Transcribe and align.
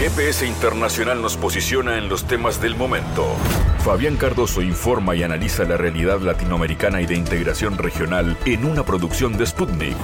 GPS 0.00 0.46
Internacional 0.46 1.20
nos 1.20 1.36
posiciona 1.36 1.98
en 1.98 2.08
los 2.08 2.26
temas 2.26 2.58
del 2.58 2.74
momento. 2.74 3.36
Fabián 3.84 4.16
Cardoso 4.16 4.62
informa 4.62 5.14
y 5.14 5.22
analiza 5.22 5.64
la 5.64 5.76
realidad 5.76 6.22
latinoamericana 6.22 7.02
y 7.02 7.06
de 7.06 7.16
integración 7.16 7.76
regional 7.76 8.38
en 8.46 8.64
una 8.64 8.82
producción 8.82 9.36
de 9.36 9.46
Sputnik. 9.46 9.98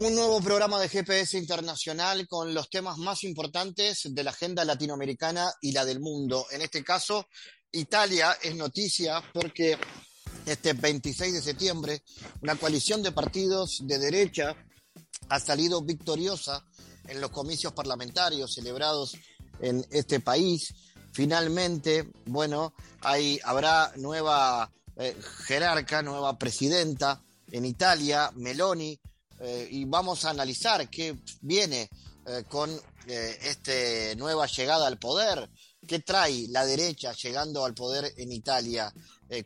Un 0.00 0.12
nuevo 0.12 0.40
programa 0.40 0.80
de 0.80 0.88
GPS 0.88 1.38
Internacional 1.38 2.26
con 2.26 2.52
los 2.52 2.68
temas 2.68 2.98
más 2.98 3.22
importantes 3.22 4.12
de 4.12 4.24
la 4.24 4.30
agenda 4.30 4.64
latinoamericana 4.64 5.52
y 5.60 5.70
la 5.70 5.84
del 5.84 6.00
mundo. 6.00 6.46
En 6.50 6.62
este 6.62 6.82
caso, 6.82 7.28
Italia 7.70 8.36
es 8.42 8.56
noticia 8.56 9.22
porque 9.32 9.78
este 10.44 10.72
26 10.72 11.32
de 11.32 11.42
septiembre 11.42 12.02
una 12.42 12.56
coalición 12.56 13.04
de 13.04 13.12
partidos 13.12 13.86
de 13.86 14.00
derecha 14.00 14.56
ha 15.28 15.38
salido 15.38 15.82
victoriosa 15.82 16.64
en 17.08 17.20
los 17.20 17.30
comicios 17.30 17.72
parlamentarios 17.72 18.54
celebrados 18.54 19.16
en 19.60 19.84
este 19.90 20.20
país. 20.20 20.74
Finalmente, 21.12 22.10
bueno, 22.26 22.74
habrá 23.44 23.92
nueva 23.96 24.70
eh, 24.96 25.16
jerarca, 25.46 26.02
nueva 26.02 26.36
presidenta 26.38 27.22
en 27.50 27.64
Italia, 27.64 28.30
Meloni, 28.34 29.00
eh, 29.40 29.68
y 29.70 29.84
vamos 29.84 30.24
a 30.24 30.30
analizar 30.30 30.88
qué 30.88 31.16
viene 31.40 31.88
eh, 32.26 32.44
con 32.48 32.70
esta 33.06 33.72
nueva 34.18 34.46
llegada 34.46 34.86
al 34.86 34.98
poder, 34.98 35.48
qué 35.86 36.00
trae 36.00 36.46
la 36.48 36.66
derecha 36.66 37.14
llegando 37.14 37.64
al 37.64 37.72
poder 37.72 38.12
en 38.18 38.30
Italia, 38.32 38.92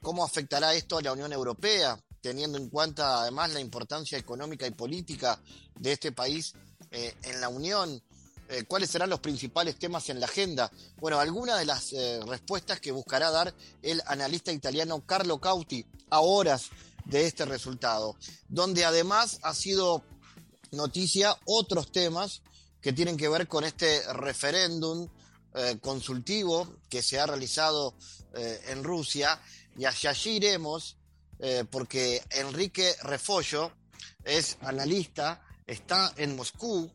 cómo 0.00 0.24
afectará 0.24 0.74
esto 0.74 0.98
a 0.98 1.02
la 1.02 1.12
Unión 1.12 1.32
Europea, 1.32 1.96
teniendo 2.20 2.58
en 2.58 2.68
cuenta 2.68 3.20
además 3.20 3.52
la 3.52 3.60
importancia 3.60 4.18
económica 4.18 4.66
y 4.66 4.72
política 4.72 5.40
de 5.78 5.92
este 5.92 6.10
país 6.10 6.54
eh, 6.92 7.14
en 7.22 7.40
la 7.40 7.48
Unión? 7.48 8.02
Eh, 8.48 8.64
¿Cuáles 8.68 8.90
serán 8.90 9.08
los 9.08 9.20
principales 9.20 9.78
temas 9.78 10.10
en 10.10 10.20
la 10.20 10.26
agenda? 10.26 10.70
Bueno, 10.98 11.18
algunas 11.18 11.58
de 11.58 11.64
las 11.64 11.92
eh, 11.94 12.20
respuestas 12.26 12.80
que 12.80 12.92
buscará 12.92 13.30
dar 13.30 13.54
el 13.80 14.02
analista 14.06 14.52
italiano 14.52 15.02
Carlo 15.06 15.40
Cauti 15.40 15.86
a 16.10 16.20
horas 16.20 16.68
de 17.06 17.26
este 17.26 17.46
resultado, 17.46 18.16
donde 18.48 18.84
además 18.84 19.38
ha 19.42 19.54
sido 19.54 20.04
noticia 20.70 21.34
otros 21.46 21.90
temas 21.92 22.42
que 22.82 22.92
tienen 22.92 23.16
que 23.16 23.28
ver 23.28 23.48
con 23.48 23.64
este 23.64 24.02
referéndum 24.12 25.08
consultivo 25.82 26.78
que 26.88 27.02
se 27.02 27.20
ha 27.20 27.26
realizado 27.26 27.94
en 28.34 28.82
Rusia 28.82 29.38
y 29.76 29.84
hacia 29.84 30.10
allí 30.10 30.36
iremos 30.36 30.96
porque 31.70 32.22
Enrique 32.30 32.94
Refollo 33.02 33.70
es 34.24 34.56
analista 34.62 35.42
está 35.66 36.12
en 36.16 36.36
Moscú 36.36 36.90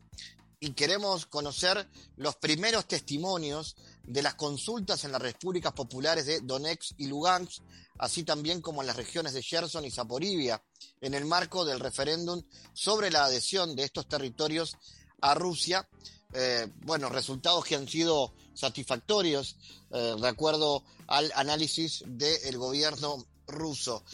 y 0.60 0.72
queremos 0.72 1.26
conocer 1.26 1.88
los 2.16 2.36
primeros 2.36 2.86
testimonios 2.86 3.76
de 4.02 4.22
las 4.22 4.34
consultas 4.34 5.04
en 5.04 5.12
las 5.12 5.22
repúblicas 5.22 5.72
populares 5.72 6.26
de 6.26 6.40
Donetsk 6.40 6.94
y 6.98 7.06
Lugansk, 7.06 7.62
así 7.98 8.24
también 8.24 8.60
como 8.60 8.80
en 8.80 8.88
las 8.88 8.96
regiones 8.96 9.34
de 9.34 9.42
Gerson 9.42 9.84
y 9.84 9.90
Zaporivia, 9.90 10.62
en 11.00 11.14
el 11.14 11.26
marco 11.26 11.64
del 11.64 11.80
referéndum 11.80 12.42
sobre 12.72 13.10
la 13.10 13.24
adhesión 13.24 13.76
de 13.76 13.84
estos 13.84 14.08
territorios 14.08 14.76
a 15.20 15.34
Rusia. 15.34 15.88
Eh, 16.32 16.66
bueno, 16.82 17.08
resultados 17.08 17.64
que 17.64 17.76
han 17.76 17.88
sido 17.88 18.34
satisfactorios 18.54 19.56
eh, 19.90 20.16
de 20.20 20.28
acuerdo 20.28 20.84
al 21.06 21.30
análisis 21.36 22.02
del 22.06 22.58
gobierno 22.58 23.24
ruso 23.46 24.04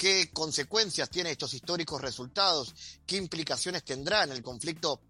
qué 0.00 0.30
consecuencias 0.32 1.10
tienen 1.10 1.32
estos 1.32 1.52
históricos 1.52 2.00
resultados, 2.00 2.74
qué 3.04 3.18
implicaciones 3.18 3.84
tendrá 3.84 4.24
en 4.24 4.32
el 4.32 4.42
conflicto 4.42 5.02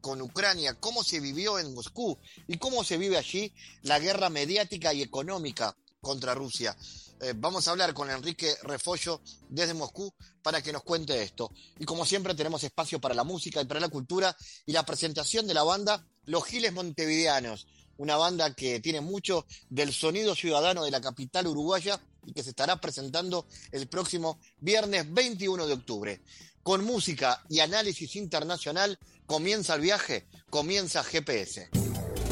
con 0.00 0.22
Ucrania, 0.22 0.72
cómo 0.80 1.04
se 1.04 1.20
vivió 1.20 1.58
en 1.58 1.74
Moscú 1.74 2.16
y 2.46 2.56
cómo 2.56 2.82
se 2.82 2.96
vive 2.96 3.18
allí 3.18 3.52
la 3.82 3.98
guerra 3.98 4.30
mediática 4.30 4.94
y 4.94 5.02
económica 5.02 5.76
contra 6.00 6.32
Rusia. 6.32 6.74
Eh, 7.20 7.34
vamos 7.36 7.68
a 7.68 7.72
hablar 7.72 7.92
con 7.92 8.08
Enrique 8.10 8.56
Refollo 8.62 9.20
desde 9.50 9.74
Moscú 9.74 10.14
para 10.42 10.62
que 10.62 10.72
nos 10.72 10.82
cuente 10.82 11.22
esto. 11.22 11.52
Y 11.78 11.84
como 11.84 12.06
siempre 12.06 12.34
tenemos 12.34 12.64
espacio 12.64 12.98
para 13.02 13.14
la 13.14 13.24
música 13.24 13.60
y 13.60 13.66
para 13.66 13.80
la 13.80 13.90
cultura 13.90 14.34
y 14.64 14.72
la 14.72 14.86
presentación 14.86 15.46
de 15.46 15.52
la 15.52 15.62
banda 15.62 16.06
Los 16.24 16.46
Giles 16.46 16.72
Montevideanos, 16.72 17.66
una 17.98 18.16
banda 18.16 18.54
que 18.54 18.80
tiene 18.80 19.02
mucho 19.02 19.44
del 19.68 19.92
sonido 19.92 20.34
ciudadano 20.34 20.86
de 20.86 20.90
la 20.90 21.02
capital 21.02 21.48
uruguaya 21.48 22.00
y 22.28 22.32
que 22.34 22.42
se 22.42 22.50
estará 22.50 22.78
presentando 22.78 23.46
el 23.72 23.88
próximo 23.88 24.38
viernes 24.60 25.12
21 25.12 25.66
de 25.66 25.72
octubre. 25.72 26.20
Con 26.62 26.84
música 26.84 27.42
y 27.48 27.60
análisis 27.60 28.16
internacional 28.16 28.98
comienza 29.24 29.74
el 29.74 29.80
viaje, 29.80 30.26
comienza 30.50 31.02
GPS. 31.02 31.70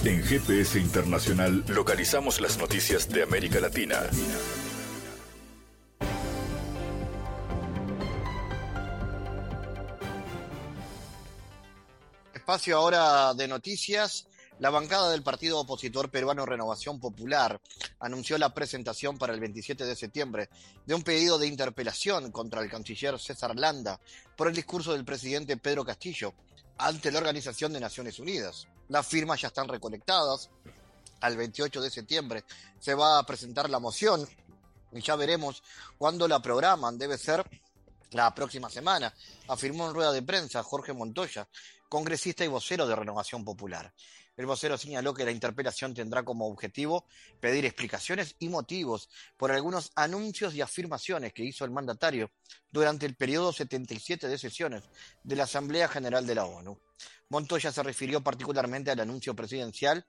En 0.05 0.23
GPS 0.23 0.79
Internacional 0.79 1.65
localizamos 1.69 2.43
las 2.43 2.59
noticias 2.59 3.09
de 3.09 3.23
América 3.23 3.59
Latina. 3.59 4.03
Espacio 12.35 12.77
ahora 12.77 13.33
de 13.33 13.49
noticias 13.49 14.27
la 14.59 14.71
bancada 14.71 15.11
del 15.11 15.23
partido 15.23 15.61
opositor 15.61 16.11
peruano 16.11 16.47
Renovación 16.47 16.99
Popular 16.99 17.61
anunció 18.01 18.39
la 18.39 18.55
presentación 18.55 19.19
para 19.19 19.35
el 19.35 19.41
27 19.41 19.85
de 19.85 19.95
septiembre 19.95 20.49
de 20.87 20.95
un 20.95 21.03
pedido 21.03 21.39
de 21.39 21.47
interpelación 21.47 22.33
contra 22.33 22.63
el 22.63 22.71
canciller 22.71 23.19
César 23.19 23.55
Landa 23.55 24.01
por 24.35 24.49
el 24.49 24.55
discurso 24.55 24.93
del 24.93 25.05
presidente 25.05 25.59
Pedro 25.59 25.85
Castillo 25.85 26.33
ante 26.79 27.11
la 27.11 27.19
Organización 27.19 27.73
de 27.73 27.81
Naciones 27.81 28.19
Unidas. 28.19 28.67
Las 28.89 29.07
firmas 29.07 29.41
ya 29.41 29.49
están 29.49 29.69
recolectadas. 29.69 30.49
Al 31.21 31.37
28 31.37 31.81
de 31.81 31.91
septiembre 31.91 32.45
se 32.79 32.95
va 32.95 33.19
a 33.19 33.27
presentar 33.27 33.69
la 33.69 33.79
moción 33.79 34.27
y 34.93 35.01
ya 35.01 35.17
veremos 35.17 35.63
cuándo 35.99 36.29
la 36.29 36.41
programan. 36.41 36.97
Debe 36.99 37.19
ser 37.19 37.45
la 38.13 38.35
próxima 38.35 38.71
semana, 38.71 39.13
afirmó 39.49 39.89
en 39.89 39.95
rueda 39.95 40.13
de 40.13 40.23
prensa 40.23 40.63
Jorge 40.63 40.93
Montoya, 40.93 41.49
congresista 41.89 42.45
y 42.45 42.49
vocero 42.49 42.87
de 42.87 42.97
Renovación 42.97 43.45
Popular. 43.45 43.93
El 44.37 44.45
vocero 44.45 44.77
señaló 44.77 45.15
que 45.15 45.25
la 45.25 45.31
interpelación 45.31 45.95
tendrá 45.95 46.23
como 46.23 46.47
objetivo 46.47 47.07
pedir 47.41 47.65
explicaciones 47.65 48.37
y 48.39 48.51
motivos 48.51 49.09
por 49.39 49.51
algunos 49.51 49.93
anuncios 49.95 50.55
y 50.55 50.61
afirmaciones 50.61 51.33
que 51.33 51.45
hizo 51.45 51.65
el 51.65 51.71
mandatario 51.71 52.31
durante 52.71 53.07
el 53.07 53.17
periodo 53.17 53.53
77 53.53 54.29
de 54.29 54.37
sesiones 54.37 54.83
de 55.23 55.37
la 55.37 55.45
Asamblea 55.45 55.89
General 55.89 56.27
de 56.27 56.35
la 56.35 56.45
ONU. 56.45 56.79
Montoya 57.31 57.73
se 57.73 57.83
refirió 57.83 58.23
particularmente 58.23 58.91
al 58.91 59.01
anuncio 59.01 59.35
presidencial 59.35 60.07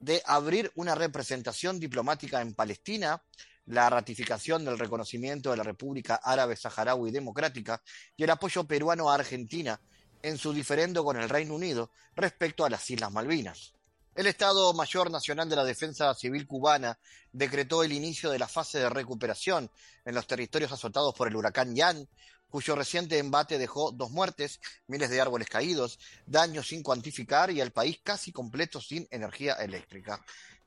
de 0.00 0.20
abrir 0.26 0.72
una 0.74 0.96
representación 0.96 1.78
diplomática 1.78 2.40
en 2.40 2.54
Palestina, 2.54 3.22
la 3.66 3.88
ratificación 3.88 4.64
del 4.64 4.80
reconocimiento 4.80 5.52
de 5.52 5.58
la 5.58 5.62
República 5.62 6.16
Árabe 6.16 6.56
Saharaui 6.56 7.12
Democrática 7.12 7.80
y 8.16 8.24
el 8.24 8.30
apoyo 8.30 8.64
peruano 8.64 9.08
a 9.08 9.14
Argentina 9.14 9.80
en 10.22 10.38
su 10.38 10.52
diferendo 10.52 11.04
con 11.04 11.16
el 11.16 11.28
Reino 11.28 11.54
Unido 11.54 11.90
respecto 12.14 12.64
a 12.64 12.70
las 12.70 12.88
Islas 12.90 13.12
Malvinas. 13.12 13.74
El 14.14 14.26
Estado 14.26 14.72
Mayor 14.74 15.10
Nacional 15.10 15.48
de 15.48 15.56
la 15.56 15.64
Defensa 15.64 16.14
Civil 16.14 16.46
cubana 16.46 16.98
decretó 17.32 17.82
el 17.82 17.92
inicio 17.92 18.30
de 18.30 18.38
la 18.38 18.46
fase 18.46 18.78
de 18.78 18.90
recuperación 18.90 19.70
en 20.04 20.14
los 20.14 20.26
territorios 20.26 20.70
azotados 20.70 21.14
por 21.14 21.28
el 21.28 21.36
huracán 21.36 21.74
Yan, 21.74 22.06
cuyo 22.48 22.76
reciente 22.76 23.16
embate 23.16 23.56
dejó 23.56 23.90
dos 23.92 24.10
muertes, 24.10 24.60
miles 24.86 25.08
de 25.08 25.20
árboles 25.20 25.48
caídos, 25.48 25.98
daños 26.26 26.68
sin 26.68 26.82
cuantificar 26.82 27.50
y 27.50 27.62
el 27.62 27.72
país 27.72 28.00
casi 28.02 28.30
completo 28.30 28.82
sin 28.82 29.08
energía 29.10 29.54
eléctrica 29.54 30.22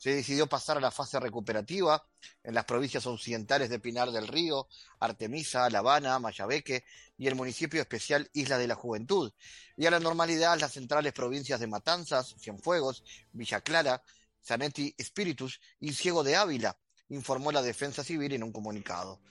se 0.06 0.14
decidió 0.14 0.46
pasar 0.46 0.78
a 0.78 0.82
la 0.82 0.92
fase 0.92 1.20
recuperativa 1.20 2.08
en 2.44 2.54
las 2.54 2.66
provincias 2.66 3.08
occidentales 3.08 3.72
de 3.72 3.80
Pinar 3.80 4.12
del 4.12 4.28
Río, 4.28 4.68
Artemisa, 5.00 5.68
La 5.72 5.80
Habana, 5.80 6.20
Mayabeque 6.20 6.84
y 7.18 7.26
el 7.26 7.34
municipio 7.34 7.82
especial 7.82 8.30
Isla 8.32 8.60
de 8.60 8.68
la 8.68 8.76
Juventud, 8.76 9.34
y 9.76 9.88
a 9.88 9.90
la 9.90 10.00
normalidad 10.00 10.60
las 10.60 10.74
centrales 10.74 11.12
provincias 11.12 11.60
de 11.60 11.66
Matanzas, 11.66 12.36
Cienfuegos, 12.38 13.04
Villa 13.32 13.62
Clara, 13.62 14.04
Zanetti 14.46 14.94
Espíritus 14.96 15.60
y 15.80 15.92
Ciego 15.94 16.24
de 16.24 16.36
Ávila, 16.36 16.78
informó 17.10 17.52
la 17.52 17.64
Defensa 17.64 18.04
Civil 18.04 18.32
en 18.34 18.44
un 18.44 18.52
comunicado. 18.52 19.22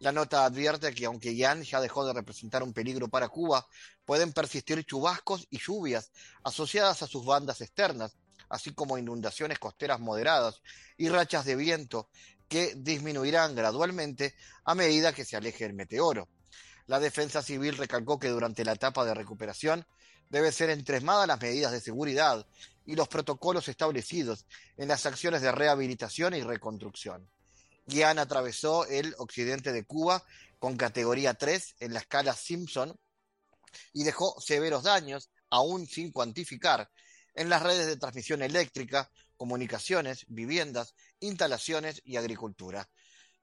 La 0.00 0.10
nota 0.10 0.44
advierte 0.44 0.92
que 0.92 1.04
aunque 1.04 1.36
Yan 1.36 1.62
ya 1.62 1.80
dejó 1.80 2.04
de 2.04 2.12
representar 2.12 2.64
un 2.64 2.72
peligro 2.72 3.06
para 3.06 3.28
Cuba, 3.28 3.68
pueden 4.04 4.32
persistir 4.32 4.84
chubascos 4.84 5.46
y 5.48 5.60
lluvias 5.60 6.10
asociadas 6.42 7.04
a 7.04 7.06
sus 7.06 7.24
bandas 7.24 7.60
externas, 7.60 8.16
así 8.48 8.72
como 8.74 8.98
inundaciones 8.98 9.58
costeras 9.58 10.00
moderadas 10.00 10.62
y 10.96 11.08
rachas 11.08 11.44
de 11.44 11.56
viento 11.56 12.08
que 12.48 12.74
disminuirán 12.76 13.54
gradualmente 13.54 14.34
a 14.64 14.74
medida 14.74 15.12
que 15.12 15.24
se 15.24 15.36
aleje 15.36 15.64
el 15.64 15.74
meteoro. 15.74 16.28
La 16.86 17.00
defensa 17.00 17.42
civil 17.42 17.76
recalcó 17.76 18.18
que 18.18 18.28
durante 18.28 18.64
la 18.64 18.72
etapa 18.72 19.04
de 19.04 19.14
recuperación 19.14 19.86
debe 20.28 20.52
ser 20.52 20.70
entremadas 20.70 21.26
las 21.26 21.40
medidas 21.40 21.72
de 21.72 21.80
seguridad 21.80 22.46
y 22.86 22.96
los 22.96 23.08
protocolos 23.08 23.68
establecidos 23.68 24.46
en 24.76 24.88
las 24.88 25.06
acciones 25.06 25.40
de 25.42 25.52
rehabilitación 25.52 26.34
y 26.34 26.42
reconstrucción. 26.42 27.28
Guiana 27.86 28.22
atravesó 28.22 28.86
el 28.86 29.14
occidente 29.18 29.72
de 29.72 29.84
Cuba 29.84 30.22
con 30.58 30.76
categoría 30.76 31.34
3 31.34 31.76
en 31.80 31.92
la 31.92 32.00
escala 32.00 32.34
Simpson 32.34 32.98
y 33.92 34.04
dejó 34.04 34.40
severos 34.40 34.84
daños 34.84 35.30
aún 35.50 35.86
sin 35.86 36.10
cuantificar, 36.10 36.90
en 37.34 37.48
las 37.48 37.62
redes 37.62 37.86
de 37.86 37.96
transmisión 37.96 38.42
eléctrica, 38.42 39.10
comunicaciones, 39.36 40.24
viviendas, 40.28 40.94
instalaciones 41.20 42.00
y 42.04 42.16
agricultura. 42.16 42.88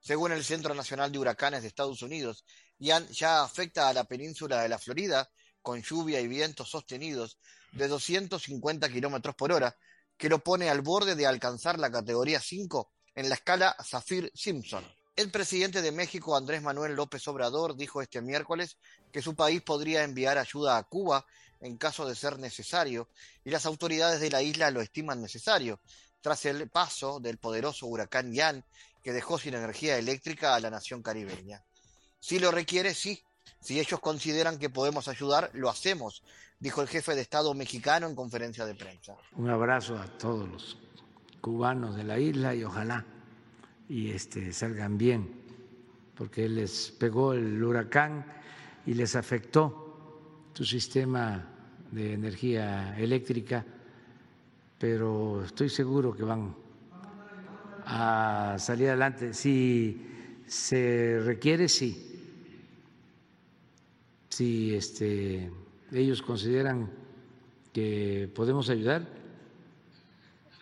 Según 0.00 0.32
el 0.32 0.44
Centro 0.44 0.74
Nacional 0.74 1.12
de 1.12 1.18
Huracanes 1.18 1.62
de 1.62 1.68
Estados 1.68 2.02
Unidos, 2.02 2.44
Ian 2.78 3.06
ya 3.08 3.42
afecta 3.42 3.88
a 3.88 3.92
la 3.92 4.04
península 4.04 4.62
de 4.62 4.68
la 4.68 4.78
Florida 4.78 5.30
con 5.60 5.80
lluvia 5.82 6.20
y 6.20 6.26
vientos 6.26 6.70
sostenidos 6.70 7.38
de 7.70 7.86
250 7.88 8.88
kilómetros 8.88 9.34
por 9.36 9.52
hora, 9.52 9.76
que 10.16 10.28
lo 10.28 10.42
pone 10.42 10.68
al 10.68 10.80
borde 10.80 11.14
de 11.14 11.26
alcanzar 11.26 11.78
la 11.78 11.90
categoría 11.90 12.40
5 12.40 12.92
en 13.14 13.28
la 13.28 13.36
escala 13.36 13.76
Zafir-Simpson. 13.82 14.84
El 15.14 15.30
presidente 15.30 15.82
de 15.82 15.92
México, 15.92 16.36
Andrés 16.36 16.62
Manuel 16.62 16.94
López 16.94 17.26
Obrador, 17.28 17.76
dijo 17.76 18.00
este 18.00 18.22
miércoles 18.22 18.78
que 19.12 19.22
su 19.22 19.36
país 19.36 19.62
podría 19.62 20.04
enviar 20.04 20.38
ayuda 20.38 20.78
a 20.78 20.84
Cuba 20.84 21.24
en 21.62 21.76
caso 21.78 22.06
de 22.06 22.14
ser 22.14 22.38
necesario, 22.38 23.08
y 23.44 23.50
las 23.50 23.66
autoridades 23.66 24.20
de 24.20 24.30
la 24.30 24.42
isla 24.42 24.70
lo 24.70 24.80
estiman 24.80 25.22
necesario, 25.22 25.80
tras 26.20 26.44
el 26.44 26.68
paso 26.68 27.20
del 27.20 27.38
poderoso 27.38 27.86
huracán 27.86 28.32
Ian, 28.32 28.64
que 29.02 29.12
dejó 29.12 29.38
sin 29.38 29.54
energía 29.54 29.96
eléctrica 29.96 30.54
a 30.54 30.60
la 30.60 30.70
nación 30.70 31.02
caribeña. 31.02 31.62
Si 32.20 32.38
lo 32.38 32.50
requiere, 32.50 32.94
sí. 32.94 33.22
Si 33.60 33.80
ellos 33.80 34.00
consideran 34.00 34.58
que 34.58 34.70
podemos 34.70 35.08
ayudar, 35.08 35.50
lo 35.54 35.68
hacemos, 35.68 36.22
dijo 36.60 36.82
el 36.82 36.88
jefe 36.88 37.14
de 37.14 37.22
Estado 37.22 37.54
mexicano 37.54 38.06
en 38.06 38.14
conferencia 38.14 38.66
de 38.66 38.74
prensa. 38.74 39.16
Un 39.36 39.50
abrazo 39.50 39.96
a 39.96 40.06
todos 40.18 40.48
los 40.48 40.78
cubanos 41.40 41.96
de 41.96 42.04
la 42.04 42.18
isla 42.18 42.54
y 42.54 42.62
ojalá 42.62 43.04
y 43.88 44.10
este, 44.10 44.52
salgan 44.52 44.96
bien, 44.96 45.28
porque 46.16 46.48
les 46.48 46.92
pegó 46.92 47.34
el 47.34 47.62
huracán 47.62 48.24
y 48.86 48.94
les 48.94 49.16
afectó 49.16 50.50
su 50.54 50.64
sistema 50.64 51.51
de 51.92 52.14
energía 52.14 52.98
eléctrica, 52.98 53.64
pero 54.78 55.44
estoy 55.44 55.68
seguro 55.68 56.16
que 56.16 56.24
van 56.24 56.54
a 57.84 58.56
salir 58.58 58.88
adelante. 58.88 59.34
Si 59.34 60.06
se 60.46 61.20
requiere, 61.20 61.68
sí. 61.68 62.08
Si 64.30 64.74
este, 64.74 65.50
ellos 65.92 66.22
consideran 66.22 66.90
que 67.72 68.28
podemos 68.34 68.70
ayudar, 68.70 69.06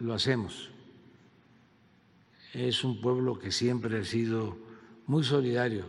lo 0.00 0.12
hacemos. 0.12 0.70
Es 2.52 2.82
un 2.82 3.00
pueblo 3.00 3.38
que 3.38 3.52
siempre 3.52 4.00
ha 4.00 4.04
sido 4.04 4.58
muy 5.06 5.22
solidario 5.22 5.84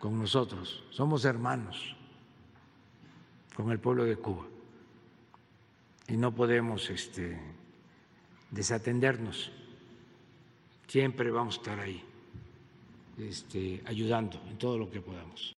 con 0.00 0.18
nosotros. 0.18 0.82
Somos 0.90 1.24
hermanos 1.24 1.97
con 3.58 3.72
el 3.72 3.80
pueblo 3.80 4.04
de 4.04 4.14
Cuba 4.14 4.46
y 6.06 6.16
no 6.16 6.32
podemos 6.32 6.88
este, 6.90 7.36
desatendernos. 8.52 9.50
Siempre 10.86 11.32
vamos 11.32 11.56
a 11.56 11.58
estar 11.58 11.80
ahí, 11.80 12.00
este, 13.18 13.82
ayudando 13.84 14.40
en 14.48 14.58
todo 14.58 14.78
lo 14.78 14.88
que 14.88 15.00
podamos. 15.00 15.56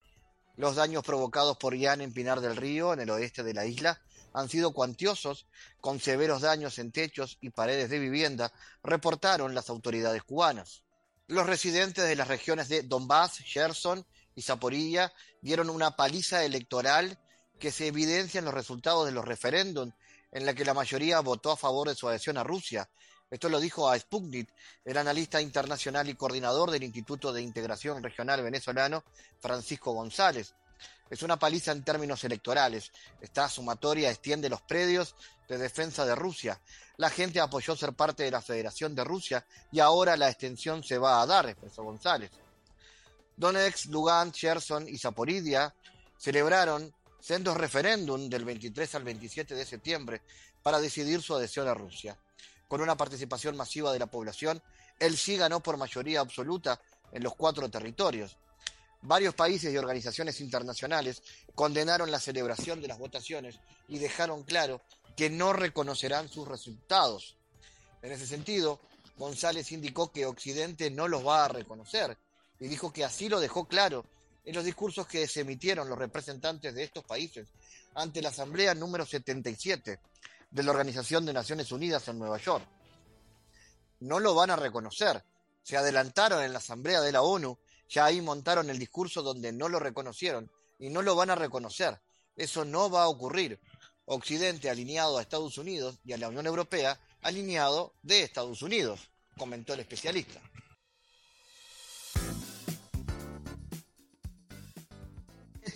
Los 0.56 0.76
daños 0.76 1.04
provocados 1.04 1.58
por 1.58 1.74
Ian 1.74 2.00
en 2.00 2.14
Pinar 2.14 2.40
del 2.40 2.56
Río, 2.56 2.94
en 2.94 3.00
el 3.00 3.10
oeste 3.10 3.42
de 3.42 3.52
la 3.52 3.66
isla, 3.66 4.00
han 4.32 4.48
sido 4.48 4.72
cuantiosos, 4.72 5.46
con 5.82 6.00
severos 6.00 6.40
daños 6.40 6.78
en 6.78 6.92
techos 6.92 7.36
y 7.42 7.50
paredes 7.50 7.90
de 7.90 7.98
vivienda, 7.98 8.50
reportaron 8.82 9.54
las 9.54 9.68
autoridades 9.68 10.22
cubanas. 10.22 10.84
Los 11.26 11.46
residentes 11.46 12.08
de 12.08 12.16
las 12.16 12.28
regiones 12.28 12.70
de 12.70 12.82
Donbass, 12.82 13.40
Gerson 13.40 14.06
y 14.34 14.40
Zaporilla 14.40 15.12
dieron 15.42 15.68
una 15.68 15.96
paliza 15.96 16.42
electoral 16.46 17.18
que 17.60 17.70
se 17.70 17.86
evidencia 17.86 18.38
en 18.38 18.46
los 18.46 18.54
resultados 18.54 19.06
de 19.06 19.12
los 19.12 19.24
referéndums, 19.24 19.94
en 20.32 20.46
la 20.46 20.54
que 20.54 20.64
la 20.64 20.74
mayoría 20.74 21.20
votó 21.20 21.52
a 21.52 21.56
favor 21.56 21.88
de 21.88 21.94
su 21.94 22.08
adhesión 22.08 22.38
a 22.38 22.42
Rusia. 22.42 22.88
Esto 23.30 23.48
lo 23.48 23.60
dijo 23.60 23.88
a 23.88 23.96
Sputnik 23.96 24.52
el 24.84 24.96
analista 24.96 25.40
internacional 25.40 26.08
y 26.08 26.14
coordinador 26.14 26.70
del 26.72 26.82
Instituto 26.82 27.32
de 27.32 27.42
Integración 27.42 28.02
Regional 28.02 28.42
Venezolano, 28.42 29.04
Francisco 29.38 29.92
González. 29.92 30.54
Es 31.08 31.22
una 31.22 31.38
paliza 31.38 31.72
en 31.72 31.84
términos 31.84 32.24
electorales. 32.24 32.90
Esta 33.20 33.48
sumatoria 33.48 34.10
extiende 34.10 34.48
los 34.48 34.62
predios 34.62 35.14
de 35.48 35.58
defensa 35.58 36.06
de 36.06 36.14
Rusia. 36.14 36.60
La 36.96 37.10
gente 37.10 37.40
apoyó 37.40 37.76
ser 37.76 37.92
parte 37.92 38.22
de 38.22 38.30
la 38.30 38.42
Federación 38.42 38.94
de 38.94 39.04
Rusia 39.04 39.44
y 39.70 39.80
ahora 39.80 40.16
la 40.16 40.28
extensión 40.28 40.82
se 40.82 40.98
va 40.98 41.20
a 41.20 41.26
dar, 41.26 41.48
expresó 41.48 41.82
González. 41.84 42.30
Donetsk, 43.36 43.86
Lugansk, 43.86 44.34
Cherson 44.34 44.88
y 44.88 44.98
Zaporidia 44.98 45.74
celebraron 46.18 46.92
sendos 47.20 47.56
referéndum 47.56 48.28
del 48.28 48.44
23 48.44 48.94
al 48.94 49.04
27 49.04 49.54
de 49.54 49.66
septiembre 49.66 50.22
para 50.62 50.80
decidir 50.80 51.22
su 51.22 51.34
adhesión 51.34 51.68
a 51.68 51.74
Rusia. 51.74 52.16
Con 52.68 52.80
una 52.80 52.96
participación 52.96 53.56
masiva 53.56 53.92
de 53.92 53.98
la 53.98 54.06
población, 54.06 54.62
el 54.98 55.16
sí 55.16 55.36
ganó 55.36 55.60
por 55.60 55.76
mayoría 55.76 56.20
absoluta 56.20 56.80
en 57.12 57.22
los 57.22 57.34
cuatro 57.34 57.68
territorios. 57.68 58.36
Varios 59.02 59.34
países 59.34 59.72
y 59.72 59.78
organizaciones 59.78 60.40
internacionales 60.40 61.22
condenaron 61.54 62.10
la 62.10 62.20
celebración 62.20 62.80
de 62.80 62.88
las 62.88 62.98
votaciones 62.98 63.58
y 63.88 63.98
dejaron 63.98 64.44
claro 64.44 64.82
que 65.16 65.30
no 65.30 65.52
reconocerán 65.52 66.28
sus 66.28 66.46
resultados. 66.46 67.36
En 68.02 68.12
ese 68.12 68.26
sentido, 68.26 68.80
González 69.16 69.72
indicó 69.72 70.12
que 70.12 70.26
Occidente 70.26 70.90
no 70.90 71.08
los 71.08 71.26
va 71.26 71.44
a 71.44 71.48
reconocer 71.48 72.16
y 72.58 72.68
dijo 72.68 72.92
que 72.92 73.04
así 73.04 73.28
lo 73.28 73.40
dejó 73.40 73.66
claro 73.66 74.04
en 74.50 74.56
los 74.56 74.64
discursos 74.64 75.06
que 75.06 75.28
se 75.28 75.42
emitieron 75.42 75.88
los 75.88 75.96
representantes 75.96 76.74
de 76.74 76.82
estos 76.82 77.04
países 77.04 77.46
ante 77.94 78.20
la 78.20 78.30
Asamblea 78.30 78.74
número 78.74 79.06
77 79.06 80.00
de 80.50 80.62
la 80.64 80.72
Organización 80.72 81.24
de 81.24 81.32
Naciones 81.32 81.70
Unidas 81.70 82.08
en 82.08 82.18
Nueva 82.18 82.36
York. 82.38 82.66
No 84.00 84.18
lo 84.18 84.34
van 84.34 84.50
a 84.50 84.56
reconocer. 84.56 85.22
Se 85.62 85.76
adelantaron 85.76 86.42
en 86.42 86.52
la 86.52 86.58
Asamblea 86.58 87.00
de 87.00 87.12
la 87.12 87.22
ONU 87.22 87.56
ya 87.88 88.06
ahí 88.06 88.20
montaron 88.20 88.70
el 88.70 88.78
discurso 88.80 89.22
donde 89.22 89.52
no 89.52 89.68
lo 89.68 89.78
reconocieron 89.78 90.50
y 90.80 90.90
no 90.90 91.00
lo 91.00 91.14
van 91.14 91.30
a 91.30 91.36
reconocer. 91.36 92.00
Eso 92.34 92.64
no 92.64 92.90
va 92.90 93.04
a 93.04 93.08
ocurrir. 93.08 93.60
Occidente 94.06 94.68
alineado 94.68 95.18
a 95.18 95.22
Estados 95.22 95.58
Unidos 95.58 96.00
y 96.04 96.12
a 96.12 96.18
la 96.18 96.28
Unión 96.28 96.46
Europea 96.46 96.98
alineado 97.22 97.94
de 98.02 98.22
Estados 98.22 98.62
Unidos, 98.62 99.10
comentó 99.38 99.74
el 99.74 99.80
especialista. 99.80 100.40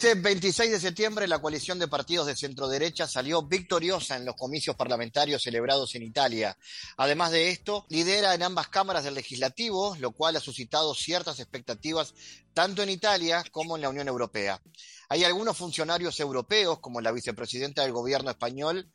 Este 0.04 0.20
26 0.20 0.70
de 0.70 0.80
septiembre 0.80 1.26
la 1.26 1.38
coalición 1.38 1.78
de 1.78 1.88
partidos 1.88 2.26
de 2.26 2.36
centro-derecha 2.36 3.08
salió 3.08 3.40
victoriosa 3.40 4.16
en 4.16 4.26
los 4.26 4.34
comicios 4.36 4.76
parlamentarios 4.76 5.42
celebrados 5.42 5.94
en 5.94 6.02
Italia. 6.02 6.58
Además 6.98 7.30
de 7.30 7.48
esto, 7.48 7.86
lidera 7.88 8.34
en 8.34 8.42
ambas 8.42 8.68
cámaras 8.68 9.04
del 9.04 9.14
legislativo, 9.14 9.96
lo 9.98 10.12
cual 10.12 10.36
ha 10.36 10.40
suscitado 10.40 10.94
ciertas 10.94 11.40
expectativas 11.40 12.12
tanto 12.52 12.82
en 12.82 12.90
Italia 12.90 13.42
como 13.50 13.76
en 13.76 13.80
la 13.80 13.88
Unión 13.88 14.06
Europea. 14.06 14.60
Hay 15.08 15.24
algunos 15.24 15.56
funcionarios 15.56 16.20
europeos, 16.20 16.80
como 16.80 17.00
la 17.00 17.10
vicepresidenta 17.10 17.80
del 17.80 17.92
gobierno 17.92 18.28
español, 18.28 18.90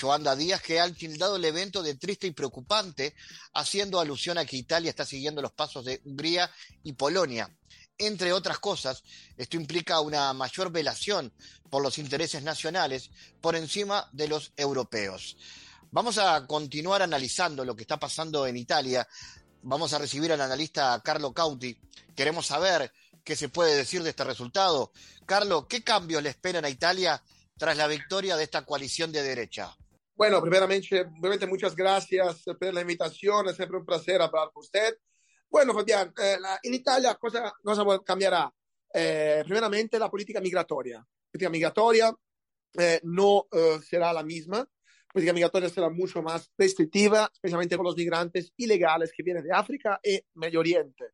Joanda 0.00 0.34
Díaz, 0.34 0.62
que 0.62 0.80
han 0.80 0.94
tildado 0.94 1.36
el 1.36 1.44
evento 1.44 1.80
de 1.80 1.94
triste 1.94 2.26
y 2.26 2.32
preocupante, 2.32 3.14
haciendo 3.52 4.00
alusión 4.00 4.38
a 4.38 4.44
que 4.44 4.56
Italia 4.56 4.90
está 4.90 5.04
siguiendo 5.04 5.42
los 5.42 5.52
pasos 5.52 5.84
de 5.84 6.00
Hungría 6.04 6.50
y 6.82 6.94
Polonia. 6.94 7.48
Entre 7.98 8.32
otras 8.32 8.58
cosas, 8.58 9.04
esto 9.36 9.56
implica 9.56 10.00
una 10.00 10.32
mayor 10.32 10.72
velación 10.72 11.32
por 11.70 11.82
los 11.82 11.98
intereses 11.98 12.42
nacionales 12.42 13.10
por 13.40 13.54
encima 13.54 14.08
de 14.12 14.28
los 14.28 14.52
europeos. 14.56 15.36
Vamos 15.92 16.18
a 16.18 16.44
continuar 16.46 17.02
analizando 17.02 17.64
lo 17.64 17.76
que 17.76 17.82
está 17.82 17.98
pasando 17.98 18.48
en 18.48 18.56
Italia. 18.56 19.06
Vamos 19.62 19.92
a 19.92 19.98
recibir 19.98 20.32
al 20.32 20.40
analista 20.40 21.00
Carlo 21.04 21.32
Cauti. 21.32 21.78
Queremos 22.16 22.46
saber 22.46 22.92
qué 23.22 23.36
se 23.36 23.48
puede 23.48 23.76
decir 23.76 24.02
de 24.02 24.10
este 24.10 24.24
resultado. 24.24 24.90
Carlo, 25.24 25.68
¿qué 25.68 25.84
cambios 25.84 26.22
le 26.22 26.30
esperan 26.30 26.64
a 26.64 26.70
Italia 26.70 27.22
tras 27.56 27.76
la 27.76 27.86
victoria 27.86 28.36
de 28.36 28.42
esta 28.42 28.64
coalición 28.64 29.12
de 29.12 29.22
derecha? 29.22 29.74
Bueno, 30.16 30.40
primeramente, 30.40 31.46
muchas 31.46 31.74
gracias 31.74 32.42
por 32.42 32.74
la 32.74 32.80
invitación. 32.80 33.48
Es 33.48 33.56
siempre 33.56 33.78
un 33.78 33.86
placer 33.86 34.20
hablar 34.20 34.50
con 34.52 34.62
usted. 34.62 34.96
Bueno, 35.48 35.72
Fabián, 35.72 36.12
eh, 36.16 36.38
la, 36.38 36.58
in 36.62 36.74
Italia 36.74 37.16
cosa, 37.16 37.52
cosa 37.62 37.84
cambierà? 38.02 38.52
Eh, 38.92 39.42
primeramente 39.44 39.98
la 39.98 40.08
política 40.08 40.40
migratoria. 40.40 40.98
La 40.98 41.30
política 41.30 41.50
migratoria 41.50 42.14
eh, 42.72 43.00
no 43.04 43.46
eh, 43.50 43.78
será 43.82 44.12
la 44.12 44.22
misma. 44.22 44.58
La 44.58 45.12
política 45.12 45.32
migratoria 45.32 45.68
será 45.68 45.88
mucho 45.90 46.22
más 46.22 46.50
restrictiva, 46.56 47.30
especialmente 47.32 47.76
con 47.76 47.86
los 47.86 47.96
migrantes 47.96 48.52
ilegales 48.56 49.12
que 49.12 49.22
vienen 49.22 49.44
de 49.44 49.52
África 49.52 50.00
y 50.02 50.20
Medio 50.34 50.60
Oriente. 50.60 51.12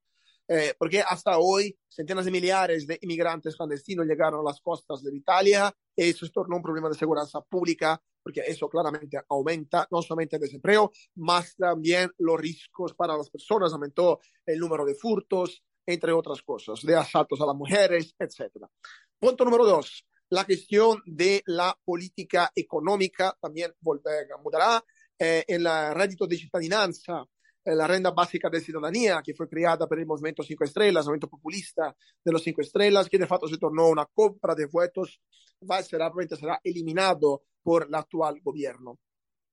Eh, 0.52 0.74
porque 0.76 1.00
hasta 1.00 1.38
hoy 1.38 1.78
centenas 1.88 2.24
de 2.24 2.32
millares 2.32 2.84
de 2.84 2.98
inmigrantes 3.02 3.54
clandestinos 3.54 4.04
llegaron 4.04 4.40
a 4.40 4.50
las 4.50 4.60
costas 4.60 5.00
de 5.00 5.16
Italia 5.16 5.72
y 5.94 6.10
eso 6.10 6.26
se 6.26 6.32
tornó 6.32 6.56
un 6.56 6.62
problema 6.62 6.88
de 6.88 6.96
seguridad 6.96 7.28
pública 7.48 8.02
porque 8.20 8.42
eso 8.44 8.68
claramente 8.68 9.16
aumenta 9.28 9.86
no 9.92 10.02
solamente 10.02 10.36
el 10.36 10.42
desempleo, 10.42 10.90
más 11.14 11.54
también 11.54 12.10
los 12.18 12.40
riesgos 12.40 12.94
para 12.94 13.16
las 13.16 13.30
personas, 13.30 13.72
aumentó 13.72 14.18
el 14.44 14.58
número 14.58 14.84
de 14.84 14.96
furtos, 14.96 15.62
entre 15.86 16.12
otras 16.12 16.42
cosas, 16.42 16.82
de 16.82 16.96
asaltos 16.96 17.40
a 17.40 17.46
las 17.46 17.54
mujeres, 17.54 18.14
etc. 18.18 18.66
Punto 19.20 19.44
número 19.44 19.64
dos, 19.64 20.04
La 20.30 20.44
cuestión 20.44 21.00
de 21.06 21.42
la 21.46 21.76
política 21.84 22.50
económica 22.54 23.36
también 23.40 23.72
mudará. 23.80 24.84
Eh, 25.18 25.44
el 25.48 25.64
reddito 25.94 26.26
de 26.26 26.36
cittadinanza, 26.36 27.24
la 27.64 27.86
renta 27.86 28.10
básica 28.10 28.48
de 28.48 28.60
ciudadanía, 28.60 29.20
que 29.22 29.34
fue 29.34 29.48
creada 29.48 29.86
por 29.86 29.98
el 29.98 30.06
movimiento 30.06 30.42
Cinco 30.42 30.64
Estrellas, 30.64 31.04
el 31.04 31.10
movimiento 31.10 31.28
populista 31.28 31.94
de 32.24 32.32
los 32.32 32.42
Cinco 32.42 32.62
Estrellas, 32.62 33.08
que 33.08 33.18
de 33.18 33.26
facto 33.26 33.48
se 33.48 33.58
tornó 33.58 33.88
una 33.88 34.06
compra 34.06 34.54
de 34.54 34.66
votos, 34.66 35.20
va, 35.70 35.82
será, 35.82 36.10
será 36.38 36.60
eliminado 36.64 37.44
por 37.62 37.86
el 37.86 37.94
actual 37.94 38.40
gobierno. 38.40 38.98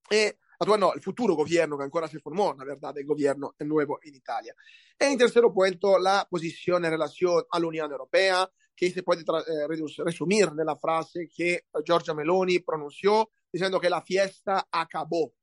E, 0.09 0.37
actual 0.59 0.79
no, 0.79 0.93
el 0.93 1.01
futuro 1.01 1.35
gobierno 1.35 1.77
que 1.77 1.83
ancora 1.83 2.07
se 2.07 2.19
formó, 2.19 2.55
la 2.57 2.63
verdad, 2.63 2.97
el 2.97 3.05
gobierno 3.05 3.53
nuevo 3.59 3.99
en 4.01 4.15
Italia. 4.15 4.55
E 4.97 5.05
en 5.05 5.17
tercer 5.17 5.43
punto, 5.53 5.99
la 5.99 6.25
posición 6.29 6.85
en 6.85 6.91
relación 6.91 7.43
a 7.51 7.59
la 7.59 7.67
Unión 7.67 7.91
Europea, 7.91 8.49
que 8.75 8.91
se 8.91 9.03
puede 9.03 9.21
eh, 9.21 9.67
resumir 10.05 10.49
en 10.57 10.65
la 10.65 10.77
frase 10.77 11.27
que 11.35 11.65
Giorgia 11.83 12.13
Meloni 12.13 12.59
pronunció 12.59 13.31
diciendo 13.51 13.79
que 13.79 13.89
la 13.89 14.03
fiesta 14.03 14.67
acabó 14.71 15.33